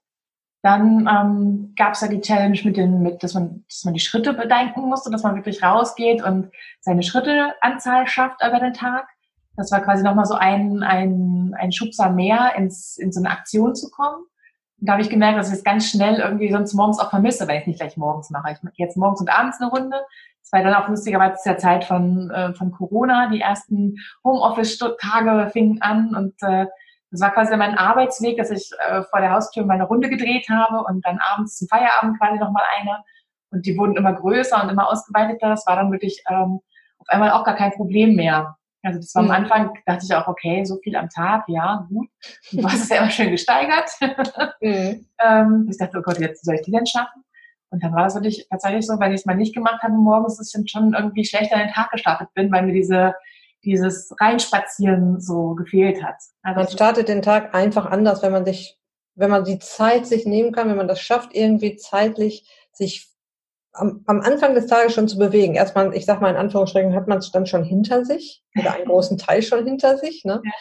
Dann 0.63 1.09
ähm, 1.09 1.75
gab 1.77 1.93
es 1.93 2.01
ja 2.01 2.09
die 2.09 2.21
Challenge 2.21 2.59
mit 2.65 2.77
den, 2.77 3.01
mit, 3.01 3.23
dass 3.23 3.35
man, 3.35 3.65
dass 3.69 3.85
man 3.85 3.95
die 3.95 4.01
Schritte 4.01 4.33
bedenken 4.33 4.89
musste, 4.89 5.13
dass 5.13 5.23
man 5.23 5.37
wirklich 5.37 5.63
rausgeht 5.63 6.25
und 6.25 6.51
seine 6.81 7.05
Schritteanzahl 7.05 8.09
schafft 8.09 8.43
über 8.45 8.59
den 8.59 8.75
Tag. 8.75 9.07
Das 9.57 9.71
war 9.71 9.81
quasi 9.83 10.03
nochmal 10.03 10.27
so 10.27 10.35
ein, 10.35 10.83
ein, 10.83 11.55
ein 11.57 11.71
Schubser 11.71 12.11
mehr, 12.11 12.57
ins, 12.57 12.97
in 12.97 13.13
so 13.13 13.21
eine 13.21 13.31
Aktion 13.31 13.77
zu 13.77 13.89
kommen. 13.91 14.25
Und 14.85 14.89
da 14.89 14.93
habe 14.93 15.03
ich 15.03 15.09
gemerkt, 15.09 15.39
dass 15.39 15.49
ich 15.49 15.55
es 15.55 15.65
ganz 15.65 15.89
schnell 15.89 16.17
irgendwie 16.17 16.53
sonst 16.53 16.75
morgens 16.75 16.99
auch 16.99 17.09
vermisse, 17.09 17.49
weil 17.49 17.55
ich 17.55 17.61
es 17.63 17.67
nicht 17.69 17.81
gleich 17.81 17.97
morgens 17.97 18.29
mache. 18.29 18.53
Ich 18.53 18.63
mache 18.63 18.75
jetzt 18.77 18.99
morgens 18.99 19.19
und 19.19 19.31
abends 19.31 19.59
eine 19.59 19.71
Runde. 19.71 19.97
Es 20.43 20.53
war 20.53 20.63
dann 20.63 20.75
auch 20.75 20.89
lustigerweise 20.89 21.37
zur 21.43 21.57
Zeit 21.57 21.87
von, 21.87 22.31
äh, 22.31 22.53
von 22.53 22.71
Corona. 22.71 23.31
Die 23.31 23.41
ersten 23.41 23.97
Homeoffice-Tage 24.25 25.49
fingen 25.53 25.81
an 25.81 26.15
und 26.15 26.35
äh, 26.43 26.67
das 27.11 27.23
war 27.23 27.31
quasi 27.31 27.57
mein 27.57 27.79
Arbeitsweg, 27.79 28.37
dass 28.37 28.51
ich 28.51 28.73
äh, 28.87 29.05
vor 29.05 29.21
der 29.21 29.33
Haustür 29.33 29.65
meine 29.65 29.85
Runde 29.85 30.11
gedreht 30.11 30.51
habe 30.51 30.85
und 30.85 31.03
dann 31.07 31.19
abends 31.33 31.57
zum 31.57 31.67
Feierabend 31.67 32.19
quasi 32.19 32.39
nochmal 32.39 32.65
eine. 32.79 32.99
Und 33.53 33.65
die 33.65 33.79
wurden 33.79 33.97
immer 33.97 34.13
größer 34.13 34.63
und 34.63 34.69
immer 34.69 34.91
ausgeweiteter. 34.91 35.49
Das 35.49 35.67
war 35.67 35.77
dann 35.77 35.93
wirklich 35.93 36.23
ähm, 36.29 36.61
auf 36.99 37.09
einmal 37.09 37.31
auch 37.31 37.45
gar 37.45 37.57
kein 37.57 37.73
Problem 37.73 38.17
mehr. 38.17 38.59
Also 38.85 39.01
das 39.01 39.15
war 39.15 39.23
am 39.23 39.29
mhm. 39.29 39.35
Anfang, 39.35 39.71
dachte 39.87 40.05
ich 40.05 40.15
auch, 40.15 40.29
okay, 40.29 40.65
so 40.65 40.77
viel 40.77 40.95
am 40.97 41.09
Tag, 41.09 41.45
ja, 41.49 41.87
gut. 41.89 42.09
Du 42.53 42.65
hast 42.65 42.83
es 42.83 42.89
ja 42.91 42.99
immer 42.99 43.11
schön 43.11 43.31
gesteigert. 43.31 43.91
mhm. 44.61 45.07
ähm, 45.19 45.67
ich 45.71 45.79
dachte, 45.79 45.99
oh 45.99 46.03
Gott, 46.03 46.21
jetzt 46.21 46.45
soll 46.45 46.57
ich 46.57 46.63
die 46.63 46.71
denn 46.71 46.87
schaffen? 46.87 47.25
Und 47.71 47.83
dann 47.83 47.93
war 47.93 48.05
das 48.05 48.15
wirklich 48.15 48.47
tatsächlich 48.49 48.87
so, 48.87 49.01
wenn 49.01 49.13
ich 49.13 49.21
es 49.21 49.27
mal 49.27 49.35
nicht 49.35 49.55
gemacht 49.55 49.83
habe 49.83 49.95
morgens, 49.95 50.37
dass 50.37 50.55
ich 50.55 50.71
schon 50.71 50.95
irgendwie 50.95 51.25
schlechter 51.25 51.57
in 51.57 51.63
den 51.63 51.73
Tag 51.73 51.91
gestartet 51.91 52.29
bin, 52.35 52.53
weil 52.53 52.65
mir 52.65 52.73
diese 52.73 53.15
dieses 53.65 54.15
Reinspazieren 54.21 55.21
so 55.21 55.55
gefehlt 55.55 56.03
hat. 56.03 56.17
Also 56.43 56.61
man 56.61 56.69
startet 56.69 57.09
den 57.09 57.23
Tag 57.23 57.55
einfach 57.55 57.87
anders, 57.87 58.23
wenn 58.23 58.33
man 58.33 58.45
sich, 58.45 58.79
wenn 59.15 59.31
man 59.31 59.45
die 59.45 59.59
Zeit 59.59 60.07
sich 60.07 60.27
nehmen 60.27 60.53
kann, 60.53 60.69
wenn 60.69 60.77
man 60.77 60.89
das 60.89 61.01
schafft, 61.01 61.35
irgendwie 61.35 61.77
zeitlich 61.77 62.49
sich 62.73 63.09
am, 63.75 64.03
am 64.07 64.21
Anfang 64.21 64.55
des 64.55 64.67
Tages 64.67 64.95
schon 64.95 65.09
zu 65.09 65.19
bewegen. 65.19 65.55
Erstmal, 65.55 65.95
ich 65.95 66.07
sag 66.07 66.21
mal 66.21 66.31
in 66.31 66.37
Anführungsstrichen, 66.37 66.95
hat 66.95 67.09
man 67.09 67.19
es 67.19 67.31
dann 67.31 67.47
schon 67.47 67.65
hinter 67.65 68.05
sich 68.05 68.43
oder 68.59 68.75
einen 68.75 68.87
großen 68.87 69.19
Teil 69.19 69.43
schon 69.43 69.65
hinter 69.65 69.99
sich. 69.99 70.25
Ne? 70.25 70.41
Ja. 70.45 70.53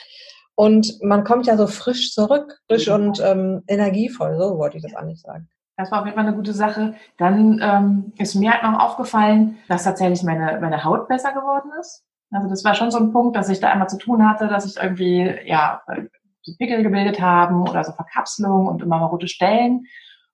Und 0.55 1.01
man 1.01 1.23
kommt 1.23 1.47
ja 1.47 1.57
so 1.57 1.67
frisch 1.67 2.13
zurück, 2.13 2.59
frisch 2.67 2.87
ja. 2.87 2.95
und 2.95 3.19
ähm, 3.21 3.63
energievoll, 3.67 4.37
so 4.37 4.57
wollte 4.57 4.77
ich 4.77 4.83
das 4.83 4.95
eigentlich 4.95 5.21
sagen. 5.21 5.49
Das 5.77 5.91
war 5.91 6.01
auf 6.01 6.05
jeden 6.05 6.15
Fall 6.15 6.27
eine 6.27 6.35
gute 6.35 6.53
Sache. 6.53 6.93
Dann 7.17 7.59
ähm, 7.63 8.13
ist 8.19 8.35
mir 8.35 8.51
halt 8.51 8.63
noch 8.63 8.79
aufgefallen, 8.79 9.57
dass 9.67 9.83
tatsächlich 9.83 10.21
meine, 10.21 10.59
meine 10.59 10.83
Haut 10.83 11.07
besser 11.07 11.33
geworden 11.33 11.71
ist. 11.79 12.03
Also 12.29 12.47
das 12.47 12.63
war 12.63 12.75
schon 12.75 12.91
so 12.91 12.99
ein 12.99 13.11
Punkt, 13.11 13.35
dass 13.35 13.49
ich 13.49 13.59
da 13.59 13.69
einmal 13.69 13.89
zu 13.89 13.97
tun 13.97 14.27
hatte, 14.27 14.47
dass 14.47 14.65
ich 14.65 14.81
irgendwie, 14.81 15.35
ja, 15.45 15.81
so 16.41 16.53
Pickel 16.57 16.83
gebildet 16.83 17.21
haben 17.21 17.67
oder 17.67 17.83
so 17.83 17.91
Verkapselung 17.93 18.67
und 18.67 18.81
immer 18.81 18.99
mal 18.99 19.05
rote 19.07 19.27
Stellen. 19.27 19.85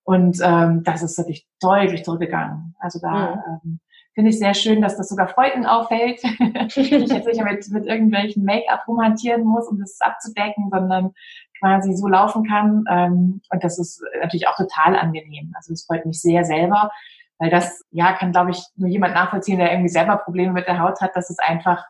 Und 0.03 0.39
ähm, 0.43 0.83
das 0.83 1.03
ist 1.03 1.17
wirklich 1.17 1.47
deutlich 1.59 2.03
zurückgegangen. 2.03 2.75
Also 2.79 2.99
da 2.99 3.35
mhm. 3.35 3.59
ähm, 3.63 3.79
finde 4.15 4.31
ich 4.31 4.39
sehr 4.39 4.53
schön, 4.53 4.81
dass 4.81 4.97
das 4.97 5.07
sogar 5.07 5.27
Freunden 5.27 5.65
auffällt. 5.65 6.21
ich 6.75 6.89
jetzt 6.89 7.27
nicht 7.27 7.43
mit, 7.43 7.69
mit 7.69 7.85
irgendwelchen 7.85 8.43
Make-up 8.43 8.87
rumhantieren 8.87 9.43
muss, 9.43 9.67
um 9.67 9.79
das 9.79 10.01
abzudecken, 10.01 10.69
sondern 10.71 11.13
quasi 11.59 11.95
so 11.95 12.07
laufen 12.07 12.45
kann. 12.45 12.83
Ähm, 12.89 13.41
und 13.49 13.63
das 13.63 13.79
ist 13.79 14.03
natürlich 14.21 14.47
auch 14.47 14.55
total 14.55 14.95
angenehm. 14.95 15.51
Also 15.55 15.73
es 15.73 15.85
freut 15.85 16.05
mich 16.05 16.21
sehr 16.21 16.43
selber, 16.43 16.91
weil 17.37 17.49
das, 17.49 17.85
ja, 17.91 18.13
kann, 18.13 18.31
glaube 18.31 18.51
ich, 18.51 18.63
nur 18.75 18.89
jemand 18.89 19.13
nachvollziehen, 19.13 19.59
der 19.59 19.71
irgendwie 19.71 19.89
selber 19.89 20.17
Probleme 20.17 20.53
mit 20.53 20.67
der 20.67 20.79
Haut 20.79 21.01
hat. 21.01 21.11
Das 21.15 21.29
ist 21.29 21.41
einfach, 21.41 21.85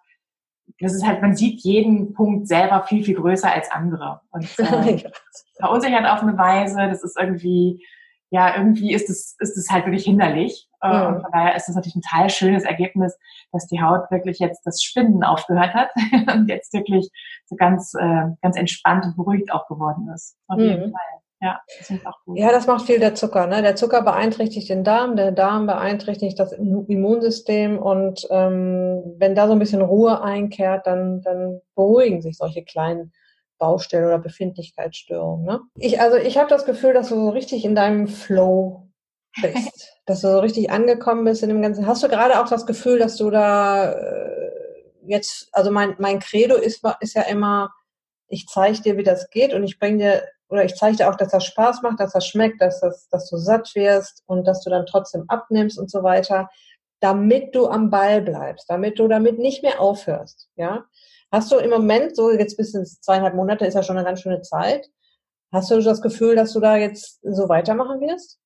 das 0.80 0.94
ist 0.94 1.06
halt, 1.06 1.22
man 1.22 1.36
sieht 1.36 1.62
jeden 1.62 2.14
Punkt 2.14 2.48
selber 2.48 2.84
viel, 2.84 3.04
viel 3.04 3.16
größer 3.16 3.52
als 3.52 3.72
andere. 3.72 4.22
Und 4.32 4.44
äh, 4.60 5.04
verunsichert 5.60 6.06
auf 6.06 6.22
eine 6.22 6.38
Weise. 6.38 6.88
Das 6.88 7.04
ist 7.04 7.18
irgendwie, 7.20 7.84
ja, 8.32 8.56
irgendwie 8.58 8.94
ist 8.94 9.10
es, 9.10 9.36
ist 9.40 9.58
es 9.58 9.70
halt 9.70 9.86
wirklich 9.86 10.04
hinderlich. 10.04 10.68
Äh, 10.82 10.88
ja. 10.88 11.08
Und 11.08 11.22
von 11.22 11.32
daher 11.32 11.56
ist 11.56 11.68
es 11.68 11.76
natürlich 11.76 11.96
ein 11.96 12.02
total 12.02 12.30
schönes 12.30 12.64
Ergebnis, 12.64 13.18
dass 13.52 13.68
die 13.68 13.82
Haut 13.82 14.10
wirklich 14.12 14.40
jetzt 14.40 14.62
das 14.66 14.82
Spinnen 14.82 15.24
aufgehört 15.24 15.74
hat 15.74 15.90
und 16.34 16.48
jetzt 16.48 16.74
wirklich 16.74 17.10
so 17.46 17.56
ganz, 17.56 17.94
äh, 17.96 18.26
ganz 18.42 18.56
entspannt 18.56 19.06
und 19.06 19.16
beruhigt 19.16 19.52
auch 19.52 19.68
geworden 19.68 20.10
ist. 20.14 20.38
Auf 20.48 20.58
mhm. 20.58 20.66
jeden 20.66 20.92
Fall. 20.92 21.20
Ja, 21.42 21.62
das 21.80 21.90
ist 21.90 22.06
auch 22.06 22.18
gut. 22.26 22.38
Ja, 22.38 22.52
das 22.52 22.68
macht 22.68 22.86
viel 22.86 23.00
der 23.00 23.16
Zucker. 23.16 23.48
Ne? 23.48 23.62
Der 23.62 23.78
Zucker 23.78 24.02
beeinträchtigt 24.02 24.70
den 24.70 24.84
Darm, 24.84 25.16
der 25.16 25.32
Darm 25.32 25.68
beeinträchtigt 25.68 26.38
das 26.38 26.52
Immunsystem 26.52 27.80
und 27.80 28.28
ähm, 28.30 29.02
wenn 29.18 29.36
da 29.36 29.48
so 29.48 29.54
ein 29.54 29.60
bisschen 29.60 29.82
Ruhe 29.82 30.22
einkehrt, 30.22 30.86
dann, 30.86 31.22
dann 31.22 31.62
beruhigen 31.76 32.22
sich 32.22 32.38
solche 32.38 32.66
kleinen 32.66 33.14
Baustelle 33.60 34.08
oder 34.08 34.20
Befindlichkeitsstörung. 34.20 35.44
Ne? 35.44 35.60
Ich, 35.76 36.02
also 36.02 36.18
ich 36.18 36.38
habe 36.38 36.50
das 36.50 36.66
Gefühl, 36.66 36.94
dass 36.94 37.10
du 37.10 37.16
so 37.16 37.30
richtig 37.30 37.64
in 37.66 37.76
deinem 37.76 38.08
Flow 38.08 38.90
bist, 39.42 39.94
dass 40.06 40.22
du 40.22 40.32
so 40.32 40.40
richtig 40.40 40.72
angekommen 40.72 41.26
bist 41.26 41.44
in 41.44 41.50
dem 41.50 41.62
Ganzen. 41.62 41.86
Hast 41.86 42.02
du 42.02 42.08
gerade 42.08 42.40
auch 42.40 42.50
das 42.50 42.66
Gefühl, 42.66 42.98
dass 42.98 43.18
du 43.18 43.30
da 43.30 43.92
äh, 43.92 44.52
jetzt, 45.06 45.50
also 45.52 45.70
mein, 45.70 45.96
mein 46.00 46.20
Credo 46.20 46.56
ist, 46.56 46.84
ist 47.02 47.16
ja 47.16 47.24
immer, 47.24 47.72
ich 48.28 48.48
zeige 48.48 48.82
dir, 48.82 48.98
wie 48.98 49.04
das 49.04 49.30
geht 49.30 49.54
und 49.54 49.64
ich 49.64 49.78
bringe 49.78 49.98
dir, 49.98 50.24
oder 50.50 50.66
ich 50.66 50.76
zeige 50.76 50.98
dir 50.98 51.10
auch, 51.10 51.16
dass 51.16 51.32
das 51.32 51.46
Spaß 51.46 51.82
macht, 51.84 52.00
dass 52.00 52.14
das 52.14 52.26
schmeckt, 52.26 52.62
dass, 52.62 52.80
das, 52.80 53.08
dass 53.10 53.30
du 53.30 53.38
satt 53.38 53.76
wirst 53.76 54.24
und 54.26 54.48
dass 54.48 54.64
du 54.64 54.70
dann 54.70 54.88
trotzdem 54.88 55.26
abnimmst 55.28 55.78
und 55.78 55.92
so 55.92 56.02
weiter, 56.02 56.50
damit 57.02 57.56
du 57.56 57.68
am 57.68 57.90
Ball 57.90 58.22
bleibst, 58.22 58.70
damit 58.70 59.00
du 59.00 59.08
damit 59.08 59.40
nicht 59.40 59.64
mehr 59.64 59.80
aufhörst, 59.80 60.50
ja. 60.56 60.86
Hast 61.32 61.52
du 61.52 61.58
im 61.58 61.70
Moment, 61.70 62.16
so 62.16 62.32
jetzt 62.32 62.58
bis 62.58 62.74
ins 62.74 63.02
zweieinhalb 63.02 63.36
Monate, 63.36 63.66
ist 63.66 63.76
ja 63.76 63.84
schon 63.84 63.98
eine 63.98 64.06
ganz 64.06 64.22
schöne 64.22 64.42
Zeit, 64.42 64.90
hast 65.52 65.70
du 65.72 65.82
das 65.82 66.02
Gefühl, 66.02 66.36
dass 66.36 66.54
du 66.54 66.60
da 66.60 66.78
jetzt 66.78 67.20
so 67.24 67.50
weitermachen 67.50 68.02
wirst? 68.02 68.40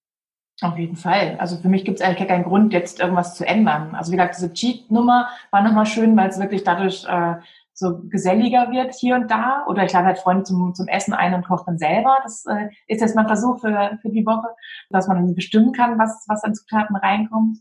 Auf 0.61 0.77
jeden 0.77 0.95
Fall. 0.95 1.37
Also 1.39 1.57
für 1.57 1.67
mich 1.67 1.83
gibt 1.83 1.99
es 1.99 2.05
eigentlich 2.05 2.27
keinen 2.27 2.43
Grund, 2.43 2.73
jetzt 2.73 2.99
irgendwas 2.99 3.35
zu 3.35 3.45
ändern. 3.45 3.95
Also 3.95 4.11
wie 4.11 4.17
gesagt, 4.17 4.35
diese 4.37 4.53
Cheat-Nummer 4.53 5.27
war 5.51 5.63
nochmal 5.63 5.85
schön, 5.85 6.15
weil 6.15 6.29
es 6.29 6.39
wirklich 6.39 6.63
dadurch 6.63 7.05
äh, 7.07 7.35
so 7.73 8.01
geselliger 8.03 8.69
wird 8.71 8.93
hier 8.93 9.15
und 9.15 9.31
da. 9.31 9.65
Oder 9.67 9.83
ich 9.83 9.93
lade 9.93 10.05
halt 10.05 10.19
Freunde 10.19 10.43
zum, 10.43 10.75
zum 10.75 10.87
Essen 10.87 11.13
ein 11.13 11.33
und 11.33 11.47
koche 11.47 11.63
dann 11.65 11.79
selber. 11.79 12.17
Das 12.23 12.45
äh, 12.45 12.69
ist 12.87 13.01
jetzt 13.01 13.15
mein 13.15 13.27
Versuch 13.27 13.61
für, 13.61 13.97
für 14.01 14.09
die 14.09 14.25
Woche, 14.25 14.47
dass 14.89 15.07
man 15.07 15.33
bestimmen 15.33 15.73
kann, 15.73 15.97
was, 15.97 16.23
was 16.27 16.43
an 16.43 16.53
Zutaten 16.53 16.95
reinkommt. 16.95 17.57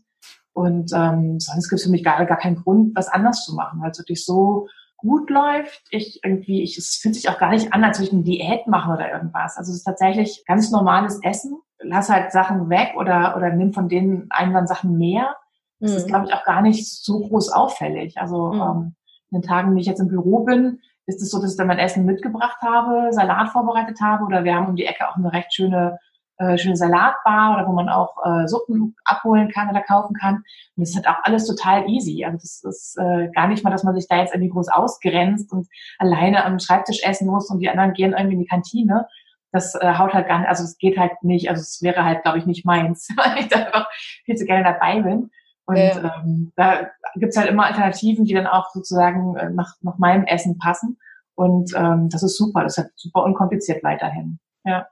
Und 0.53 0.91
ähm, 0.93 1.39
sonst 1.39 1.69
gibt 1.69 1.79
es 1.79 1.85
für 1.85 1.91
mich 1.91 2.03
gar, 2.03 2.23
gar 2.25 2.37
keinen 2.37 2.57
Grund, 2.57 2.95
was 2.95 3.07
anders 3.07 3.43
zu 3.43 3.55
machen, 3.55 3.81
weil 3.81 3.89
es 3.89 3.97
wirklich 3.97 4.23
so 4.23 4.67
gut 5.03 5.29
läuft. 5.29 5.83
Ich 5.91 6.21
irgendwie, 6.23 6.63
ich, 6.63 6.77
es 6.77 6.95
fühlt 6.95 7.15
sich 7.15 7.29
auch 7.29 7.37
gar 7.37 7.51
nicht 7.51 7.73
an, 7.73 7.83
als 7.83 7.99
würde 7.99 8.07
ich 8.07 8.13
eine 8.13 8.23
Diät 8.23 8.67
machen 8.67 8.93
oder 8.93 9.11
irgendwas. 9.11 9.57
Also 9.57 9.71
es 9.71 9.79
ist 9.79 9.83
tatsächlich 9.83 10.43
ganz 10.47 10.71
normales 10.71 11.19
Essen. 11.21 11.59
Lass 11.79 12.09
halt 12.09 12.31
Sachen 12.31 12.69
weg 12.69 12.93
oder, 12.95 13.35
oder 13.35 13.51
nimm 13.51 13.73
von 13.73 13.89
denen 13.89 14.27
einen 14.29 14.53
dann 14.53 14.67
Sachen 14.67 14.97
mehr. 14.97 15.35
Das 15.79 15.91
mhm. 15.91 15.97
ist, 15.97 16.07
glaube 16.07 16.25
ich, 16.25 16.33
auch 16.33 16.45
gar 16.45 16.61
nicht 16.61 16.87
so 16.87 17.19
groß 17.19 17.51
auffällig. 17.51 18.17
Also 18.17 18.53
mhm. 18.53 18.61
ähm, 18.61 18.95
in 19.31 19.41
den 19.41 19.47
Tagen, 19.47 19.75
die 19.75 19.81
ich 19.81 19.87
jetzt 19.87 19.99
im 19.99 20.07
Büro 20.07 20.39
bin, 20.45 20.79
ist 21.05 21.21
es 21.21 21.29
so, 21.29 21.41
dass 21.41 21.51
ich 21.51 21.57
dann 21.57 21.67
mein 21.67 21.79
Essen 21.79 22.05
mitgebracht 22.05 22.61
habe, 22.61 23.11
Salat 23.11 23.49
vorbereitet 23.49 23.99
habe 24.01 24.23
oder 24.23 24.45
wir 24.45 24.55
haben 24.55 24.67
um 24.67 24.75
die 24.75 24.85
Ecke 24.85 25.09
auch 25.09 25.17
eine 25.17 25.33
recht 25.33 25.53
schöne 25.53 25.99
äh, 26.37 26.57
schöne 26.57 26.75
Salatbar 26.75 27.55
oder 27.55 27.67
wo 27.67 27.73
man 27.73 27.89
auch 27.89 28.15
äh, 28.25 28.47
Suppen 28.47 28.95
abholen 29.05 29.49
kann 29.49 29.69
oder 29.69 29.81
kaufen 29.81 30.15
kann. 30.15 30.35
Und 30.35 30.43
das 30.77 30.89
ist 30.89 30.95
halt 30.95 31.07
auch 31.07 31.23
alles 31.23 31.45
total 31.45 31.87
easy. 31.89 32.25
Also 32.25 32.37
das 32.37 32.63
ist 32.63 32.97
äh, 32.97 33.29
gar 33.33 33.47
nicht 33.47 33.63
mal, 33.63 33.69
dass 33.69 33.83
man 33.83 33.95
sich 33.95 34.07
da 34.07 34.17
jetzt 34.17 34.33
irgendwie 34.33 34.51
groß 34.51 34.69
ausgrenzt 34.69 35.51
und 35.51 35.67
alleine 35.99 36.43
am 36.45 36.59
Schreibtisch 36.59 37.03
essen 37.03 37.27
muss 37.27 37.49
und 37.49 37.59
die 37.59 37.69
anderen 37.69 37.93
gehen 37.93 38.13
irgendwie 38.13 38.35
in 38.35 38.41
die 38.41 38.47
Kantine. 38.47 39.07
Das 39.51 39.75
äh, 39.75 39.93
haut 39.97 40.13
halt 40.13 40.27
gar 40.27 40.39
nicht, 40.39 40.49
also 40.49 40.63
es 40.63 40.77
geht 40.77 40.97
halt 40.97 41.11
nicht, 41.21 41.49
also 41.49 41.61
es 41.61 41.81
wäre 41.83 42.03
halt, 42.03 42.23
glaube 42.23 42.39
ich, 42.39 42.45
nicht 42.45 42.65
meins, 42.65 43.09
weil 43.15 43.39
ich 43.39 43.47
da 43.47 43.65
einfach 43.65 43.87
viel 44.25 44.35
zu 44.35 44.45
gerne 44.45 44.63
dabei 44.63 45.01
bin. 45.01 45.29
Und 45.65 45.77
ja. 45.77 46.21
ähm, 46.23 46.51
da 46.55 46.89
gibt's 47.15 47.37
halt 47.37 47.49
immer 47.49 47.65
Alternativen, 47.65 48.25
die 48.25 48.33
dann 48.33 48.47
auch 48.47 48.69
sozusagen 48.71 49.37
äh, 49.37 49.49
nach, 49.49 49.75
nach 49.81 49.97
meinem 49.97 50.25
Essen 50.25 50.57
passen. 50.57 50.97
Und 51.35 51.73
ähm, 51.75 52.09
das 52.09 52.23
ist 52.23 52.37
super, 52.37 52.63
das 52.63 52.77
ist 52.77 52.83
halt 52.83 52.91
super 52.95 53.23
unkompliziert 53.23 53.83
weiterhin. 53.83 54.39
Ja. 54.65 54.87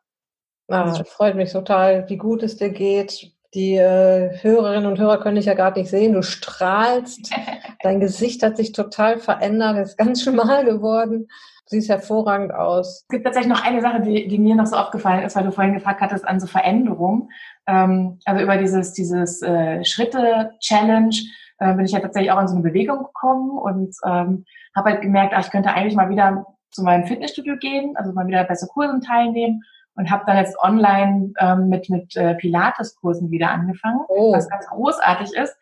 Ah, 0.72 1.04
freut 1.04 1.36
mich 1.36 1.52
total, 1.52 2.08
wie 2.10 2.18
gut 2.18 2.44
es 2.44 2.58
dir 2.58 2.70
geht. 2.70 3.32
Die 3.54 3.76
äh, 3.76 4.42
Hörerinnen 4.42 4.86
und 4.86 4.98
Hörer 4.98 5.20
können 5.20 5.36
dich 5.36 5.46
ja 5.46 5.54
gerade 5.54 5.80
nicht 5.80 5.90
sehen. 5.90 6.14
Du 6.14 6.24
strahlst. 6.24 7.32
Dein 7.84 8.00
Gesicht 8.00 8.44
hat 8.44 8.56
sich 8.58 8.72
total 8.72 9.20
verändert, 9.20 9.78
ist 9.78 9.98
ganz 9.98 10.24
schmal 10.24 10.64
geworden. 10.64 11.28
Du 11.28 11.78
siehst 11.78 11.90
hervorragend 11.90 12.54
aus. 12.54 13.02
Es 13.02 13.08
gibt 13.10 13.26
tatsächlich 13.26 13.52
noch 13.52 13.64
eine 13.64 13.82
Sache, 13.82 14.02
die, 14.02 14.28
die 14.28 14.40
mir 14.40 14.56
noch 14.56 14.66
so 14.66 14.78
aufgefallen 14.78 15.24
ist, 15.24 15.36
weil 15.36 15.44
du 15.44 15.52
vorhin 15.52 15.74
gefragt 15.74 16.00
hattest 16.00 16.26
an 16.28 16.40
so 16.40 16.48
Veränderungen. 16.48 17.30
Ähm, 17.68 18.20
also 18.26 18.42
über 18.42 18.58
dieses, 18.58 18.94
dieses 18.94 19.42
äh, 19.42 19.84
Schritte-Challenge 19.84 21.16
äh, 21.60 21.74
bin 21.74 21.86
ich 21.86 21.92
ja 21.92 22.00
tatsächlich 22.00 22.32
auch 22.32 22.40
in 22.40 22.48
so 22.48 22.56
eine 22.56 22.64
Bewegung 22.64 23.04
gekommen 23.04 23.58
und 23.58 23.96
ähm, 24.06 24.46
habe 24.76 24.92
halt 24.92 25.02
gemerkt, 25.02 25.34
ach, 25.36 25.46
ich 25.46 25.52
könnte 25.52 25.74
eigentlich 25.74 25.96
mal 25.96 26.10
wieder 26.10 26.46
zu 26.72 26.84
meinem 26.84 27.06
Fitnessstudio 27.06 27.58
gehen, 27.58 27.98
also 27.98 28.14
mal 28.14 28.28
wieder 28.28 28.46
bei 28.46 28.56
so 28.56 28.68
Kursen 28.68 29.02
teilnehmen 29.02 29.64
und 29.96 30.10
habe 30.10 30.24
dann 30.26 30.38
jetzt 30.38 30.58
online 30.60 31.34
ähm, 31.40 31.70
mit, 31.70 31.90
mit 31.90 32.16
äh, 32.16 32.36
Pilates-Kursen 32.36 33.32
wieder 33.32 33.52
angefangen, 33.52 34.00
oh. 34.08 34.34
was 34.34 34.50
ganz 34.50 34.68
großartig 34.68 35.34
ist, 35.34 35.56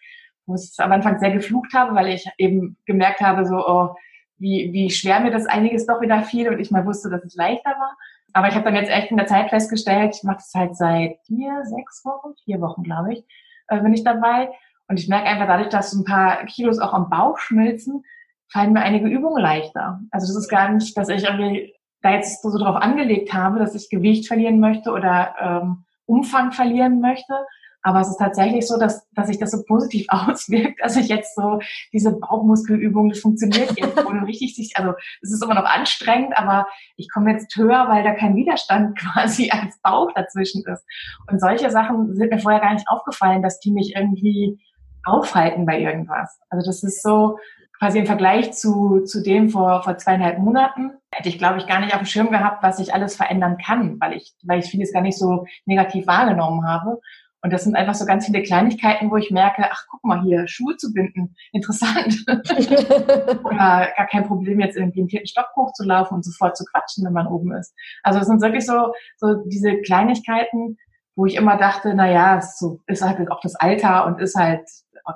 wo 0.45 0.55
ich 0.55 0.71
am 0.77 0.91
Anfang 0.91 1.19
sehr 1.19 1.31
geflucht 1.31 1.73
habe, 1.73 1.95
weil 1.95 2.07
ich 2.07 2.25
eben 2.37 2.77
gemerkt 2.85 3.21
habe, 3.21 3.45
so, 3.45 3.55
oh, 3.55 3.95
wie, 4.37 4.71
wie 4.71 4.89
schwer 4.89 5.19
mir 5.19 5.31
das 5.31 5.45
einiges 5.45 5.85
doch 5.85 6.01
wieder 6.01 6.21
fiel 6.23 6.49
und 6.49 6.59
ich 6.59 6.71
mal 6.71 6.85
wusste, 6.85 7.09
dass 7.09 7.23
es 7.23 7.35
leichter 7.35 7.71
war. 7.71 7.97
Aber 8.33 8.47
ich 8.47 8.55
habe 8.55 8.65
dann 8.65 8.75
jetzt 8.75 8.91
echt 8.91 9.11
in 9.11 9.17
der 9.17 9.27
Zeit 9.27 9.49
festgestellt, 9.49 10.15
ich 10.15 10.23
mache 10.23 10.37
das 10.37 10.51
halt 10.53 10.75
seit 10.75 11.17
vier, 11.25 11.63
sechs 11.65 12.05
Wochen, 12.05 12.33
vier 12.45 12.61
Wochen, 12.61 12.83
glaube 12.83 13.13
ich, 13.13 13.23
äh, 13.67 13.81
bin 13.81 13.93
ich 13.93 14.03
dabei. 14.03 14.49
Und 14.87 14.99
ich 14.99 15.07
merke 15.07 15.27
einfach 15.27 15.47
dadurch, 15.47 15.69
dass 15.69 15.93
ein 15.93 16.05
paar 16.05 16.45
Kilos 16.45 16.79
auch 16.79 16.93
am 16.93 17.09
Bauch 17.09 17.37
schmilzen, 17.37 18.03
fallen 18.51 18.73
mir 18.73 18.81
einige 18.81 19.07
Übungen 19.07 19.41
leichter. 19.41 19.99
Also 20.11 20.27
das 20.27 20.43
ist 20.43 20.49
gar 20.49 20.69
nicht, 20.69 20.97
dass 20.97 21.09
ich 21.09 21.23
irgendwie 21.23 21.73
da 22.01 22.13
jetzt 22.13 22.41
so 22.41 22.57
drauf 22.57 22.75
angelegt 22.75 23.33
habe, 23.33 23.59
dass 23.59 23.75
ich 23.75 23.89
Gewicht 23.89 24.27
verlieren 24.27 24.59
möchte 24.59 24.91
oder 24.91 25.35
ähm, 25.39 25.85
Umfang 26.05 26.51
verlieren 26.51 27.01
möchte. 27.01 27.33
Aber 27.81 28.01
es 28.01 28.09
ist 28.09 28.17
tatsächlich 28.17 28.67
so, 28.67 28.77
dass, 28.77 29.09
dass 29.11 29.27
sich 29.27 29.39
das 29.39 29.51
so 29.51 29.63
positiv 29.63 30.05
auswirkt, 30.09 30.81
dass 30.81 30.97
ich 30.97 31.07
jetzt 31.07 31.35
so 31.35 31.59
diese 31.93 32.11
Bauchmuskelübung, 32.11 33.09
das 33.09 33.19
funktioniert 33.19 33.77
jetzt 33.77 34.05
ohne 34.05 34.27
richtig 34.27 34.55
sich, 34.55 34.75
also 34.75 34.93
es 35.21 35.31
ist 35.31 35.43
immer 35.43 35.53
noch 35.53 35.65
anstrengend, 35.65 36.37
aber 36.37 36.67
ich 36.97 37.09
komme 37.09 37.31
jetzt 37.31 37.55
höher, 37.55 37.87
weil 37.87 38.03
da 38.03 38.13
kein 38.13 38.35
Widerstand 38.35 38.97
quasi 38.99 39.49
als 39.51 39.79
Bauch 39.81 40.11
dazwischen 40.13 40.63
ist. 40.65 40.85
Und 41.29 41.39
solche 41.39 41.69
Sachen 41.71 42.15
sind 42.15 42.31
mir 42.31 42.39
vorher 42.39 42.61
gar 42.61 42.73
nicht 42.73 42.87
aufgefallen, 42.89 43.41
dass 43.41 43.59
die 43.59 43.71
mich 43.71 43.95
irgendwie 43.95 44.59
aufhalten 45.05 45.65
bei 45.65 45.79
irgendwas. 45.79 46.39
Also 46.49 46.65
das 46.65 46.83
ist 46.83 47.01
so, 47.01 47.37
quasi 47.79 47.99
im 47.99 48.05
Vergleich 48.05 48.53
zu, 48.53 49.01
zu 49.05 49.23
dem 49.23 49.49
vor, 49.49 49.83
vor 49.83 49.97
zweieinhalb 49.97 50.37
Monaten 50.39 50.91
hätte 51.11 51.29
ich, 51.29 51.37
glaube 51.37 51.59
ich, 51.59 51.67
gar 51.67 51.79
nicht 51.79 51.93
auf 51.93 52.01
dem 52.01 52.05
Schirm 52.05 52.29
gehabt, 52.29 52.61
was 52.61 52.79
ich 52.79 52.93
alles 52.93 53.15
verändern 53.15 53.57
kann, 53.57 53.99
weil 53.99 54.13
ich, 54.13 54.33
weil 54.43 54.59
ich 54.59 54.69
vieles 54.69 54.93
gar 54.93 55.01
nicht 55.01 55.17
so 55.17 55.45
negativ 55.65 56.05
wahrgenommen 56.05 56.67
habe. 56.67 56.99
Und 57.41 57.53
das 57.53 57.63
sind 57.63 57.75
einfach 57.75 57.95
so 57.95 58.05
ganz 58.05 58.25
viele 58.25 58.43
Kleinigkeiten, 58.43 59.09
wo 59.09 59.15
ich 59.15 59.31
merke, 59.31 59.63
ach, 59.71 59.85
guck 59.89 60.03
mal 60.03 60.21
hier, 60.23 60.45
Schuhe 60.47 60.75
zu 60.75 60.91
binden, 60.91 61.35
interessant. 61.53 62.25
Oder 62.27 63.87
gar 63.95 64.07
kein 64.11 64.27
Problem, 64.27 64.59
jetzt 64.59 64.75
irgendwie 64.75 64.99
den 64.99 65.09
vierten 65.09 65.27
Stock 65.27 65.47
hochzulaufen 65.55 66.15
und 66.15 66.25
sofort 66.25 66.57
zu 66.57 66.65
quatschen, 66.65 67.05
wenn 67.05 67.13
man 67.13 67.27
oben 67.27 67.53
ist. 67.53 67.73
Also 68.03 68.19
es 68.19 68.27
sind 68.27 68.41
wirklich 68.41 68.65
so, 68.65 68.93
so 69.15 69.35
diese 69.45 69.77
Kleinigkeiten, 69.81 70.77
wo 71.15 71.25
ich 71.25 71.35
immer 71.35 71.57
dachte, 71.57 71.93
na 71.95 72.09
ja, 72.09 72.41
so 72.41 72.79
ist 72.87 73.01
halt 73.01 73.31
auch 73.31 73.41
das 73.41 73.55
Alter 73.55 74.05
und 74.05 74.19
ist 74.19 74.35
halt 74.35 74.67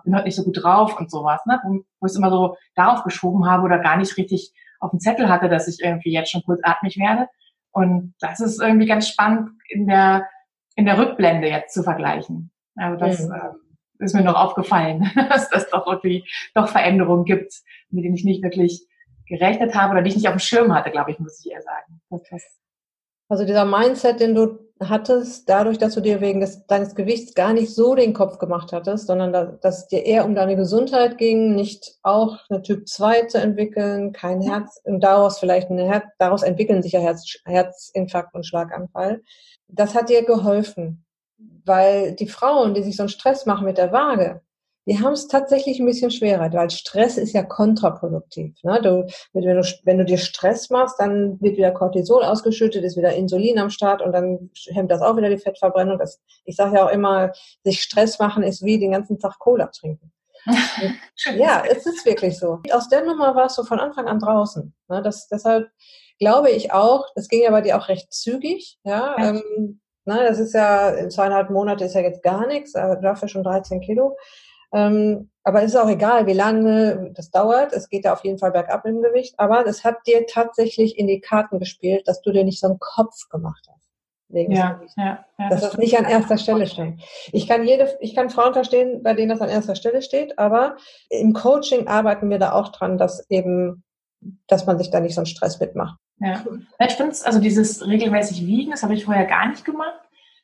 bin 0.03 0.15
heute 0.15 0.25
nicht 0.25 0.35
so 0.35 0.43
gut 0.43 0.61
drauf 0.61 0.99
und 0.99 1.11
sowas, 1.11 1.45
ne? 1.45 1.59
wo, 1.63 1.75
ich 1.75 1.85
es 2.01 2.15
immer 2.15 2.29
so 2.29 2.57
darauf 2.75 3.03
geschoben 3.03 3.49
habe 3.49 3.63
oder 3.63 3.79
gar 3.79 3.97
nicht 3.97 4.17
richtig 4.17 4.53
auf 4.79 4.91
dem 4.91 4.99
Zettel 4.99 5.29
hatte, 5.29 5.49
dass 5.49 5.67
ich 5.67 5.79
irgendwie 5.81 6.11
jetzt 6.11 6.31
schon 6.31 6.43
kurzatmig 6.43 6.97
werde. 6.97 7.27
Und 7.71 8.13
das 8.19 8.39
ist 8.39 8.61
irgendwie 8.61 8.85
ganz 8.85 9.07
spannend 9.07 9.51
in 9.69 9.87
der, 9.87 10.27
in 10.75 10.85
der 10.85 10.97
Rückblende 10.97 11.47
jetzt 11.47 11.73
zu 11.73 11.83
vergleichen. 11.83 12.51
Also 12.75 12.97
das 12.97 13.27
mhm. 13.27 13.33
äh, 13.33 14.03
ist 14.03 14.13
mir 14.13 14.23
noch 14.23 14.35
aufgefallen, 14.35 15.09
dass 15.29 15.49
das 15.49 15.69
doch 15.69 15.87
irgendwie 15.87 16.25
doch 16.53 16.67
Veränderungen 16.67 17.25
gibt, 17.25 17.53
mit 17.89 18.03
denen 18.03 18.15
ich 18.15 18.25
nicht 18.25 18.43
wirklich 18.43 18.87
gerechnet 19.27 19.75
habe 19.75 19.93
oder 19.93 20.01
die 20.01 20.09
ich 20.09 20.15
nicht 20.15 20.27
auf 20.27 20.35
dem 20.35 20.39
Schirm 20.39 20.73
hatte, 20.73 20.91
glaube 20.91 21.11
ich, 21.11 21.19
muss 21.19 21.43
ich 21.43 21.51
eher 21.51 21.61
sagen. 21.61 22.01
Also 23.29 23.45
dieser 23.45 23.65
Mindset, 23.65 24.19
den 24.19 24.35
du 24.35 24.59
hattest, 24.89 25.49
dadurch, 25.49 25.77
dass 25.77 25.95
du 25.95 26.01
dir 26.01 26.21
wegen 26.21 26.39
des, 26.39 26.65
deines 26.67 26.95
Gewichts 26.95 27.33
gar 27.35 27.53
nicht 27.53 27.73
so 27.73 27.95
den 27.95 28.13
Kopf 28.13 28.37
gemacht 28.37 28.73
hattest, 28.73 29.07
sondern 29.07 29.31
da, 29.31 29.45
dass 29.45 29.79
es 29.79 29.87
dir 29.87 30.05
eher 30.05 30.25
um 30.25 30.35
deine 30.35 30.55
Gesundheit 30.55 31.17
ging, 31.17 31.55
nicht 31.55 31.97
auch 32.03 32.39
eine 32.49 32.61
Typ 32.61 32.87
2 32.87 33.23
zu 33.23 33.39
entwickeln, 33.39 34.11
kein 34.11 34.41
Herz, 34.41 34.81
und 34.83 35.01
daraus 35.01 35.39
vielleicht 35.39 35.69
eine 35.69 35.85
Herz, 35.85 36.05
daraus 36.19 36.43
entwickeln 36.43 36.81
sich 36.81 36.93
ja 36.93 36.99
Herz, 36.99 37.37
Herzinfarkt 37.45 38.33
und 38.35 38.45
Schlaganfall. 38.45 39.21
Das 39.67 39.95
hat 39.95 40.09
dir 40.09 40.23
geholfen, 40.23 41.05
weil 41.37 42.13
die 42.13 42.27
Frauen, 42.27 42.73
die 42.73 42.83
sich 42.83 42.95
so 42.95 43.03
einen 43.03 43.09
Stress 43.09 43.45
machen 43.45 43.65
mit 43.65 43.77
der 43.77 43.91
Waage, 43.91 44.41
die 44.85 44.99
haben 44.99 45.13
es 45.13 45.27
tatsächlich 45.27 45.79
ein 45.79 45.85
bisschen 45.85 46.11
schwerer, 46.11 46.51
weil 46.51 46.69
Stress 46.69 47.17
ist 47.17 47.33
ja 47.33 47.43
kontraproduktiv. 47.43 48.55
Ne? 48.63 48.81
Du, 48.81 49.07
wenn, 49.31 49.43
du, 49.43 49.61
wenn 49.83 49.97
du 49.97 50.05
dir 50.05 50.17
Stress 50.17 50.69
machst, 50.69 50.99
dann 50.99 51.39
wird 51.41 51.57
wieder 51.57 51.71
Cortisol 51.71 52.23
ausgeschüttet, 52.23 52.83
ist 52.83 52.97
wieder 52.97 53.13
Insulin 53.13 53.59
am 53.59 53.69
Start 53.69 54.01
und 54.01 54.11
dann 54.11 54.49
hemmt 54.71 54.91
das 54.91 55.01
auch 55.01 55.15
wieder 55.15 55.29
die 55.29 55.37
Fettverbrennung. 55.37 55.97
Das, 55.99 56.21
ich 56.45 56.55
sage 56.55 56.75
ja 56.75 56.85
auch 56.85 56.91
immer, 56.91 57.31
sich 57.63 57.81
Stress 57.81 58.19
machen 58.19 58.43
ist 58.43 58.63
wie 58.63 58.77
den 58.77 58.91
ganzen 58.91 59.19
Tag 59.19 59.39
Cola 59.39 59.67
trinken. 59.67 60.11
ja, 61.37 61.63
es 61.65 61.85
ist 61.85 62.05
wirklich 62.05 62.37
so. 62.37 62.59
Aus 62.71 62.89
der 62.89 63.05
Nummer 63.05 63.33
warst 63.35 63.57
du 63.57 63.63
von 63.63 63.79
Anfang 63.79 64.07
an 64.07 64.19
draußen. 64.19 64.73
Ne? 64.89 65.01
Das, 65.01 65.29
deshalb 65.29 65.69
glaube 66.19 66.51
ich 66.51 66.73
auch, 66.73 67.07
das 67.15 67.29
ging 67.29 67.43
ja 67.43 67.51
bei 67.51 67.61
dir 67.61 67.77
auch 67.77 67.87
recht 67.87 68.13
zügig. 68.13 68.77
Ja, 68.83 69.15
ja. 69.17 69.29
Ähm, 69.29 69.79
ne, 70.05 70.25
das 70.27 70.39
ist 70.39 70.53
ja, 70.53 70.89
in 70.89 71.09
zweieinhalb 71.09 71.49
Monate 71.49 71.85
ist 71.85 71.95
ja 71.95 72.01
jetzt 72.01 72.23
gar 72.23 72.45
nichts, 72.45 72.75
aber 72.75 72.97
dafür 72.97 73.29
schon 73.29 73.43
13 73.43 73.79
Kilo. 73.79 74.17
Ähm, 74.73 75.29
aber 75.43 75.63
es 75.63 75.73
ist 75.73 75.75
auch 75.75 75.89
egal, 75.89 76.25
wie 76.25 76.33
lange 76.33 77.11
das 77.15 77.29
dauert. 77.29 77.73
Es 77.73 77.89
geht 77.89 78.05
ja 78.05 78.13
auf 78.13 78.23
jeden 78.23 78.39
Fall 78.39 78.51
bergab 78.51 78.85
im 78.85 79.01
Gewicht. 79.01 79.35
Aber 79.37 79.65
es 79.67 79.83
hat 79.83 79.97
dir 80.07 80.25
tatsächlich 80.25 80.97
in 80.97 81.07
die 81.07 81.19
Karten 81.19 81.59
gespielt, 81.59 82.07
dass 82.07 82.21
du 82.21 82.31
dir 82.31 82.43
nicht 82.43 82.59
so 82.59 82.67
einen 82.67 82.79
Kopf 82.79 83.29
gemacht 83.29 83.65
hast. 83.69 83.83
Ja, 84.29 84.81
ja, 84.97 85.25
ja, 85.37 85.49
dass 85.49 85.61
das, 85.61 85.71
das 85.71 85.77
nicht 85.77 85.97
an 85.97 86.05
erster 86.05 86.39
Stelle 86.39 86.65
steht. 86.65 86.95
Ich 87.31 87.47
kann 87.47 87.65
jede, 87.65 87.95
ich 87.99 88.15
kann 88.15 88.31
Frauen 88.31 88.53
verstehen, 88.53 89.03
bei 89.03 89.13
denen 89.13 89.29
das 89.29 89.41
an 89.41 89.49
erster 89.49 89.75
Stelle 89.75 90.01
steht, 90.01 90.39
aber 90.39 90.77
im 91.09 91.33
Coaching 91.33 91.87
arbeiten 91.87 92.31
wir 92.31 92.39
da 92.39 92.53
auch 92.53 92.69
dran, 92.69 92.97
dass 92.97 93.29
eben, 93.29 93.83
dass 94.47 94.65
man 94.65 94.79
sich 94.79 94.89
da 94.89 95.01
nicht 95.01 95.13
so 95.13 95.21
einen 95.21 95.27
Stress 95.27 95.59
mitmacht. 95.59 95.99
Ja, 96.19 96.43
ich 96.79 96.93
finde 96.93 97.11
es, 97.11 97.23
also 97.23 97.39
dieses 97.39 97.85
regelmäßig 97.85 98.45
Wiegen, 98.47 98.71
das 98.71 98.81
habe 98.81 98.95
ich 98.95 99.05
vorher 99.05 99.25
gar 99.25 99.47
nicht 99.49 99.65
gemacht. 99.65 100.02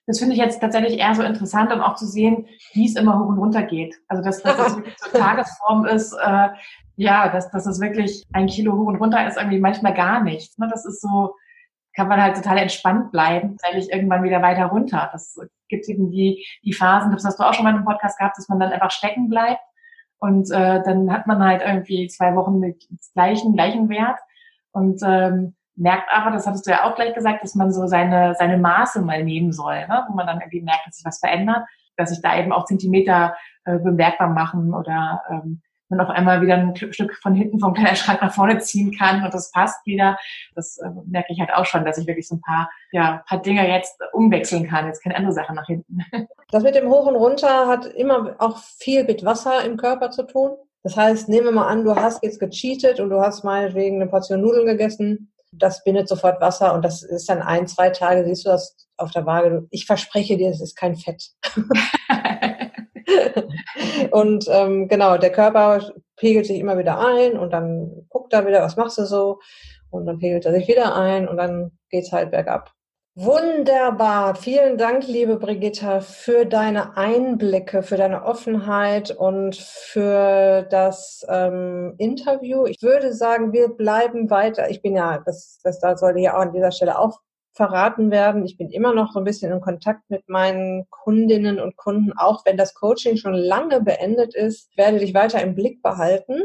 Das 0.09 0.17
finde 0.17 0.33
ich 0.33 0.39
jetzt 0.39 0.59
tatsächlich 0.59 0.97
eher 0.97 1.13
so 1.13 1.21
interessant, 1.21 1.71
um 1.71 1.81
auch 1.81 1.93
zu 1.93 2.07
sehen, 2.07 2.47
wie 2.73 2.87
es 2.87 2.95
immer 2.95 3.19
hoch 3.19 3.27
und 3.27 3.37
runter 3.37 3.61
geht. 3.61 3.95
Also 4.07 4.23
dass, 4.23 4.41
dass 4.41 4.57
das 4.57 4.75
wirklich 4.75 4.97
so 4.97 5.07
Tagesform 5.19 5.85
ist, 5.85 6.13
äh, 6.13 6.47
ja, 6.95 7.29
dass, 7.29 7.51
dass 7.51 7.67
es 7.67 7.79
wirklich 7.79 8.25
ein 8.33 8.47
Kilo 8.47 8.75
hoch 8.75 8.87
und 8.87 8.95
runter 8.95 9.27
ist, 9.27 9.37
irgendwie 9.37 9.59
manchmal 9.59 9.93
gar 9.93 10.23
nichts. 10.23 10.57
Ne? 10.57 10.67
Das 10.67 10.83
ist 10.83 10.99
so, 10.99 11.35
kann 11.95 12.07
man 12.07 12.19
halt 12.19 12.35
total 12.35 12.57
entspannt 12.57 13.11
bleiben, 13.11 13.57
tatsächlich 13.57 13.93
irgendwann 13.93 14.23
wieder 14.23 14.41
weiter 14.41 14.65
runter. 14.65 15.09
Das 15.11 15.37
gibt 15.67 15.87
eben 15.87 16.09
die, 16.09 16.43
die 16.63 16.73
Phasen, 16.73 17.11
das 17.11 17.23
hast 17.23 17.37
du 17.37 17.43
auch 17.43 17.53
schon 17.53 17.65
mal 17.65 17.75
im 17.75 17.85
Podcast 17.85 18.17
gehabt, 18.17 18.35
dass 18.39 18.49
man 18.49 18.59
dann 18.59 18.71
einfach 18.71 18.89
stecken 18.89 19.29
bleibt 19.29 19.61
und 20.17 20.49
äh, 20.49 20.81
dann 20.81 21.11
hat 21.13 21.27
man 21.27 21.43
halt 21.43 21.61
irgendwie 21.61 22.07
zwei 22.07 22.35
Wochen 22.35 22.57
mit 22.57 22.83
gleichen, 23.13 23.53
gleichen 23.53 23.89
Wert 23.89 24.17
und 24.71 25.03
ähm, 25.05 25.55
merkt 25.79 26.09
aber, 26.11 26.31
das 26.31 26.45
hattest 26.45 26.67
du 26.67 26.71
ja 26.71 26.83
auch 26.83 26.95
gleich 26.95 27.13
gesagt, 27.15 27.43
dass 27.43 27.55
man 27.55 27.71
so 27.71 27.87
seine, 27.87 28.35
seine 28.37 28.57
Maße 28.57 29.01
mal 29.01 29.23
nehmen 29.23 29.51
soll, 29.51 29.87
ne? 29.87 30.05
wo 30.07 30.15
man 30.15 30.27
dann 30.27 30.41
irgendwie 30.41 30.61
merkt, 30.61 30.85
dass 30.85 30.97
sich 30.97 31.05
was 31.05 31.19
verändert, 31.19 31.63
dass 31.97 32.09
sich 32.09 32.21
da 32.21 32.37
eben 32.37 32.51
auch 32.51 32.65
Zentimeter 32.65 33.35
äh, 33.65 33.79
bemerkbar 33.79 34.29
machen 34.29 34.73
oder 34.73 35.21
ähm, 35.29 35.61
man 35.89 36.01
auf 36.01 36.09
einmal 36.09 36.41
wieder 36.41 36.55
ein 36.55 36.75
Stück 36.75 37.15
von 37.15 37.33
hinten 37.33 37.59
vom 37.59 37.73
Kleiderschrank 37.73 38.21
nach 38.21 38.33
vorne 38.33 38.59
ziehen 38.59 38.95
kann 38.95 39.23
und 39.23 39.33
das 39.33 39.51
passt 39.51 39.85
wieder. 39.85 40.17
Das 40.55 40.77
äh, 40.77 40.89
merke 41.07 41.33
ich 41.33 41.39
halt 41.39 41.51
auch 41.53 41.65
schon, 41.65 41.83
dass 41.83 41.97
ich 41.97 42.07
wirklich 42.07 42.27
so 42.27 42.35
ein 42.35 42.41
paar, 42.41 42.69
ja, 42.91 43.23
paar 43.27 43.41
Dinge 43.41 43.67
jetzt 43.67 43.99
umwechseln 44.13 44.67
kann. 44.67 44.85
Jetzt 44.85 45.03
keine 45.03 45.15
andere 45.15 45.33
Sache 45.33 45.53
nach 45.53 45.65
hinten. 45.65 45.99
Das 46.51 46.63
mit 46.63 46.73
dem 46.73 46.89
Hoch 46.89 47.05
und 47.05 47.15
Runter 47.15 47.67
hat 47.67 47.85
immer 47.85 48.35
auch 48.39 48.57
viel 48.57 49.03
mit 49.03 49.23
Wasser 49.23 49.63
im 49.63 49.77
Körper 49.77 50.09
zu 50.09 50.23
tun. 50.23 50.57
Das 50.81 50.97
heißt, 50.97 51.29
nehmen 51.29 51.45
wir 51.45 51.51
mal 51.51 51.67
an, 51.67 51.83
du 51.83 51.95
hast 51.95 52.23
jetzt 52.23 52.39
gecheatet 52.39 52.99
und 52.99 53.11
du 53.11 53.21
hast 53.21 53.43
meinetwegen 53.43 54.01
eine 54.01 54.09
Portion 54.09 54.41
Nudeln 54.41 54.65
gegessen. 54.65 55.28
Das 55.51 55.83
bindet 55.83 56.07
sofort 56.07 56.39
Wasser 56.41 56.73
und 56.73 56.85
das 56.85 57.03
ist 57.03 57.29
dann 57.29 57.41
ein, 57.41 57.67
zwei 57.67 57.89
Tage, 57.89 58.25
siehst 58.25 58.45
du 58.45 58.49
das 58.49 58.75
auf 58.97 59.11
der 59.11 59.25
Waage. 59.25 59.67
Ich 59.71 59.85
verspreche 59.85 60.37
dir, 60.37 60.49
es 60.49 60.61
ist 60.61 60.75
kein 60.75 60.95
Fett. 60.95 61.31
und 64.11 64.45
ähm, 64.49 64.87
genau, 64.87 65.17
der 65.17 65.31
Körper 65.31 65.91
pegelt 66.17 66.45
sich 66.45 66.59
immer 66.59 66.77
wieder 66.77 66.99
ein 66.99 67.37
und 67.37 67.51
dann 67.51 68.05
guckt 68.09 68.33
er 68.33 68.45
wieder, 68.45 68.61
was 68.61 68.77
machst 68.77 68.97
du 68.97 69.05
so? 69.05 69.39
Und 69.89 70.05
dann 70.05 70.19
pegelt 70.19 70.45
er 70.45 70.53
sich 70.53 70.67
wieder 70.67 70.95
ein 70.95 71.27
und 71.27 71.37
dann 71.37 71.71
geht's 71.89 72.11
halt 72.11 72.31
bergab. 72.31 72.71
Wunderbar. 73.21 74.33
Vielen 74.35 74.77
Dank, 74.77 75.05
liebe 75.05 75.35
Brigitta, 75.35 75.99
für 75.99 76.45
deine 76.45 76.95
Einblicke, 76.95 77.83
für 77.83 77.97
deine 77.97 78.23
Offenheit 78.23 79.11
und 79.11 79.57
für 79.57 80.61
das 80.69 81.25
ähm, 81.27 81.95
Interview. 81.97 82.65
Ich 82.65 82.81
würde 82.81 83.13
sagen, 83.13 83.51
wir 83.51 83.67
bleiben 83.67 84.29
weiter. 84.29 84.69
Ich 84.69 84.81
bin 84.81 84.95
ja, 84.95 85.17
das, 85.17 85.59
das 85.65 85.81
da 85.81 85.97
sollte 85.97 86.21
ja 86.21 86.37
auch 86.37 86.43
an 86.43 86.53
dieser 86.53 86.71
Stelle 86.71 86.97
auch 86.97 87.19
verraten 87.51 88.09
werden. 88.09 88.45
Ich 88.45 88.55
bin 88.55 88.69
immer 88.69 88.93
noch 88.93 89.11
so 89.11 89.19
ein 89.19 89.25
bisschen 89.25 89.51
in 89.51 89.59
Kontakt 89.59 90.09
mit 90.09 90.29
meinen 90.29 90.85
Kundinnen 90.89 91.59
und 91.59 91.75
Kunden, 91.75 92.13
auch 92.13 92.45
wenn 92.45 92.55
das 92.55 92.73
Coaching 92.73 93.17
schon 93.17 93.33
lange 93.33 93.81
beendet 93.81 94.33
ist. 94.33 94.69
Ich 94.71 94.77
werde 94.77 94.99
dich 94.99 95.13
weiter 95.13 95.41
im 95.41 95.55
Blick 95.55 95.81
behalten 95.81 96.43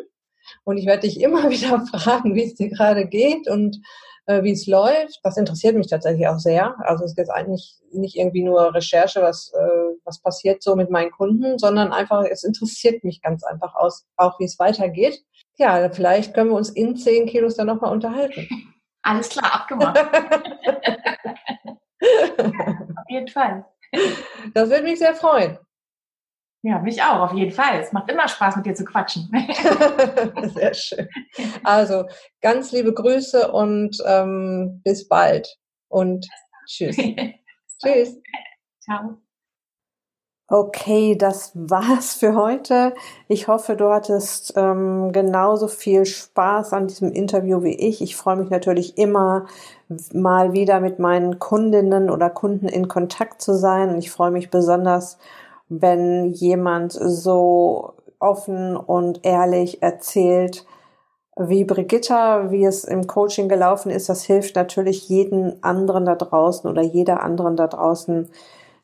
und 0.65 0.79
ich 0.79 0.87
werde 0.87 1.03
dich 1.03 1.21
immer 1.21 1.51
wieder 1.51 1.87
fragen, 1.87 2.35
wie 2.35 2.43
es 2.43 2.57
dir 2.57 2.69
gerade 2.69 3.07
geht 3.07 3.49
und 3.49 3.81
äh, 4.27 4.43
wie 4.43 4.53
es 4.53 4.67
läuft. 4.67 5.21
Das 5.23 5.37
interessiert 5.37 5.77
mich 5.77 5.89
tatsächlich 5.89 6.27
auch 6.29 6.39
sehr. 6.39 6.75
Also 6.81 7.05
es 7.05 7.13
ist 7.13 7.19
jetzt 7.19 7.31
eigentlich 7.31 7.79
nicht 7.93 8.17
irgendwie 8.17 8.43
nur 8.43 8.75
Recherche, 8.75 9.23
was, 9.23 9.53
äh, 9.55 9.97
was 10.05 10.21
passiert 10.21 10.63
so 10.63 10.77
mit 10.77 10.91
meinen 10.91 11.11
Kunden, 11.11 11.59
sondern 11.59 11.93
einfach, 11.93 12.25
es 12.25 12.45
interessiert 12.45 13.05
mich 13.05 13.23
ganz 13.23 13.45
einfach 13.45 13.75
aus, 13.75 14.07
auch 14.17 14.39
wie 14.41 14.45
es 14.45 14.59
weitergeht. 14.59 15.23
Ja, 15.57 15.89
vielleicht 15.91 16.35
können 16.35 16.51
wir 16.51 16.57
uns 16.57 16.71
in 16.71 16.97
zehn 16.97 17.27
Kilos 17.27 17.57
dann 17.57 17.67
nochmal 17.69 17.93
unterhalten. 17.93 18.49
Alles 19.03 19.29
klar, 19.29 19.55
abgemacht. 19.55 19.99
auf 22.39 23.09
jeden 23.09 23.29
Fall. 23.29 23.65
Das 24.55 24.69
würde 24.71 24.85
mich 24.85 24.99
sehr 24.99 25.15
freuen. 25.15 25.59
Ja, 26.67 26.79
mich 26.79 27.03
auch, 27.03 27.21
auf 27.21 27.35
jeden 27.35 27.51
Fall. 27.51 27.79
Es 27.79 27.93
macht 27.93 28.11
immer 28.11 28.27
Spaß, 28.27 28.57
mit 28.57 28.65
dir 28.65 28.75
zu 28.75 28.87
quatschen. 28.87 29.29
Sehr 30.55 30.73
schön. 30.73 31.07
Also, 31.63 32.07
ganz 32.41 32.73
liebe 32.73 32.95
Grüße 32.95 33.53
und 33.53 33.99
ähm, 34.07 34.81
bis 34.83 35.07
bald. 35.07 35.59
Und 35.89 36.27
tschüss. 36.67 36.97
tschüss. 37.83 38.19
Ciao. 38.81 39.19
Okay, 40.49 41.17
das 41.17 41.53
war's 41.55 42.15
für 42.15 42.35
heute. 42.35 42.95
Ich 43.29 43.47
hoffe, 43.47 43.77
du 43.77 43.91
hattest 43.91 44.55
ähm, 44.57 45.13
genauso 45.13 45.69
viel 45.69 46.07
Spaß 46.07 46.73
an 46.73 46.87
diesem 46.87 47.13
Interview 47.13 47.63
wie 47.63 47.75
ich. 47.75 48.01
Ich 48.01 48.17
freue 48.17 48.37
mich 48.37 48.49
natürlich 48.49 48.97
immer 48.97 49.47
mal 50.15 50.55
wieder 50.55 50.81
mit 50.81 50.99
meinen 50.99 51.39
Kundinnen 51.39 52.09
oder 52.09 52.31
Kunden 52.31 52.69
in 52.69 52.89
Kontakt 52.89 53.43
zu 53.43 53.55
sein. 53.55 53.91
Und 53.91 53.99
ich 53.99 54.11
freue 54.11 54.31
mich 54.31 54.51
besonders, 54.51 55.19
wenn 55.69 56.33
jemand 56.33 56.93
so 56.93 57.95
offen 58.19 58.77
und 58.77 59.25
ehrlich 59.25 59.83
erzählt, 59.83 60.67
wie 61.37 61.65
Brigitta, 61.65 62.51
wie 62.51 62.65
es 62.65 62.85
im 62.85 63.07
Coaching 63.07 63.49
gelaufen 63.49 63.91
ist. 63.91 64.09
Das 64.09 64.23
hilft 64.23 64.57
natürlich 64.57 65.09
jeden 65.09 65.63
anderen 65.63 66.05
da 66.05 66.15
draußen 66.15 66.71
oder 66.71 66.83
jeder 66.83 67.23
anderen 67.23 67.57
da 67.57 67.67
draußen, 67.67 68.31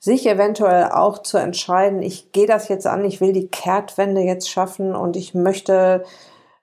sich 0.01 0.27
eventuell 0.27 0.91
auch 0.93 1.19
zu 1.19 1.37
entscheiden, 1.37 2.03
ich 2.03 2.33
gehe 2.33 2.47
das 2.47 2.69
jetzt 2.69 2.87
an, 2.87 3.05
ich 3.05 3.21
will 3.21 3.35
die 3.35 3.49
Kehrtwende 3.49 4.23
jetzt 4.23 4.51
schaffen 4.51 4.97
und 4.97 5.15
ich 5.15 5.35
möchte 5.35 6.05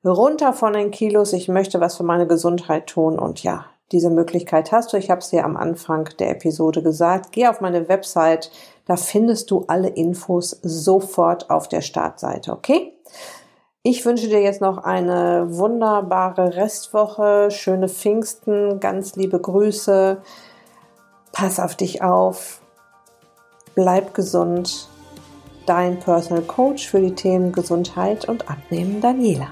runter 0.03 0.53
von 0.53 0.73
den 0.73 0.89
Kilos, 0.89 1.33
ich 1.33 1.47
möchte 1.47 1.79
was 1.79 1.97
für 1.97 2.03
meine 2.03 2.25
Gesundheit 2.25 2.87
tun 2.87 3.19
und 3.19 3.43
ja, 3.43 3.65
diese 3.91 4.09
Möglichkeit 4.09 4.71
hast 4.71 4.91
du. 4.91 4.97
Ich 4.97 5.09
habe 5.09 5.21
es 5.21 5.29
dir 5.29 5.45
am 5.45 5.55
Anfang 5.57 6.09
der 6.19 6.31
Episode 6.31 6.81
gesagt. 6.83 7.31
Geh 7.31 7.47
auf 7.47 7.61
meine 7.61 7.87
Website, 7.87 8.51
da 8.85 8.97
findest 8.97 9.51
du 9.51 9.65
alle 9.67 9.89
Infos 9.89 10.59
sofort 10.61 11.49
auf 11.49 11.67
der 11.67 11.81
Startseite, 11.81 12.51
okay? 12.51 12.93
Ich 13.83 14.05
wünsche 14.05 14.27
dir 14.27 14.41
jetzt 14.41 14.59
noch 14.59 14.79
eine 14.79 15.47
wunderbare 15.49 16.55
Restwoche, 16.55 17.49
schöne 17.51 17.87
Pfingsten, 17.87 18.81
ganz 18.81 19.15
liebe 19.15 19.39
Grüße. 19.39 20.17
Pass 21.31 21.59
auf 21.59 21.75
dich 21.75 22.01
auf 22.01 22.61
Bleib 23.75 24.13
gesund. 24.13 24.89
Dein 25.67 25.99
Personal 25.99 26.43
Coach 26.43 26.89
für 26.89 26.99
die 26.99 27.13
Themen 27.13 27.51
Gesundheit 27.51 28.27
und 28.27 28.49
Abnehmen, 28.49 29.01
Daniela. 29.01 29.51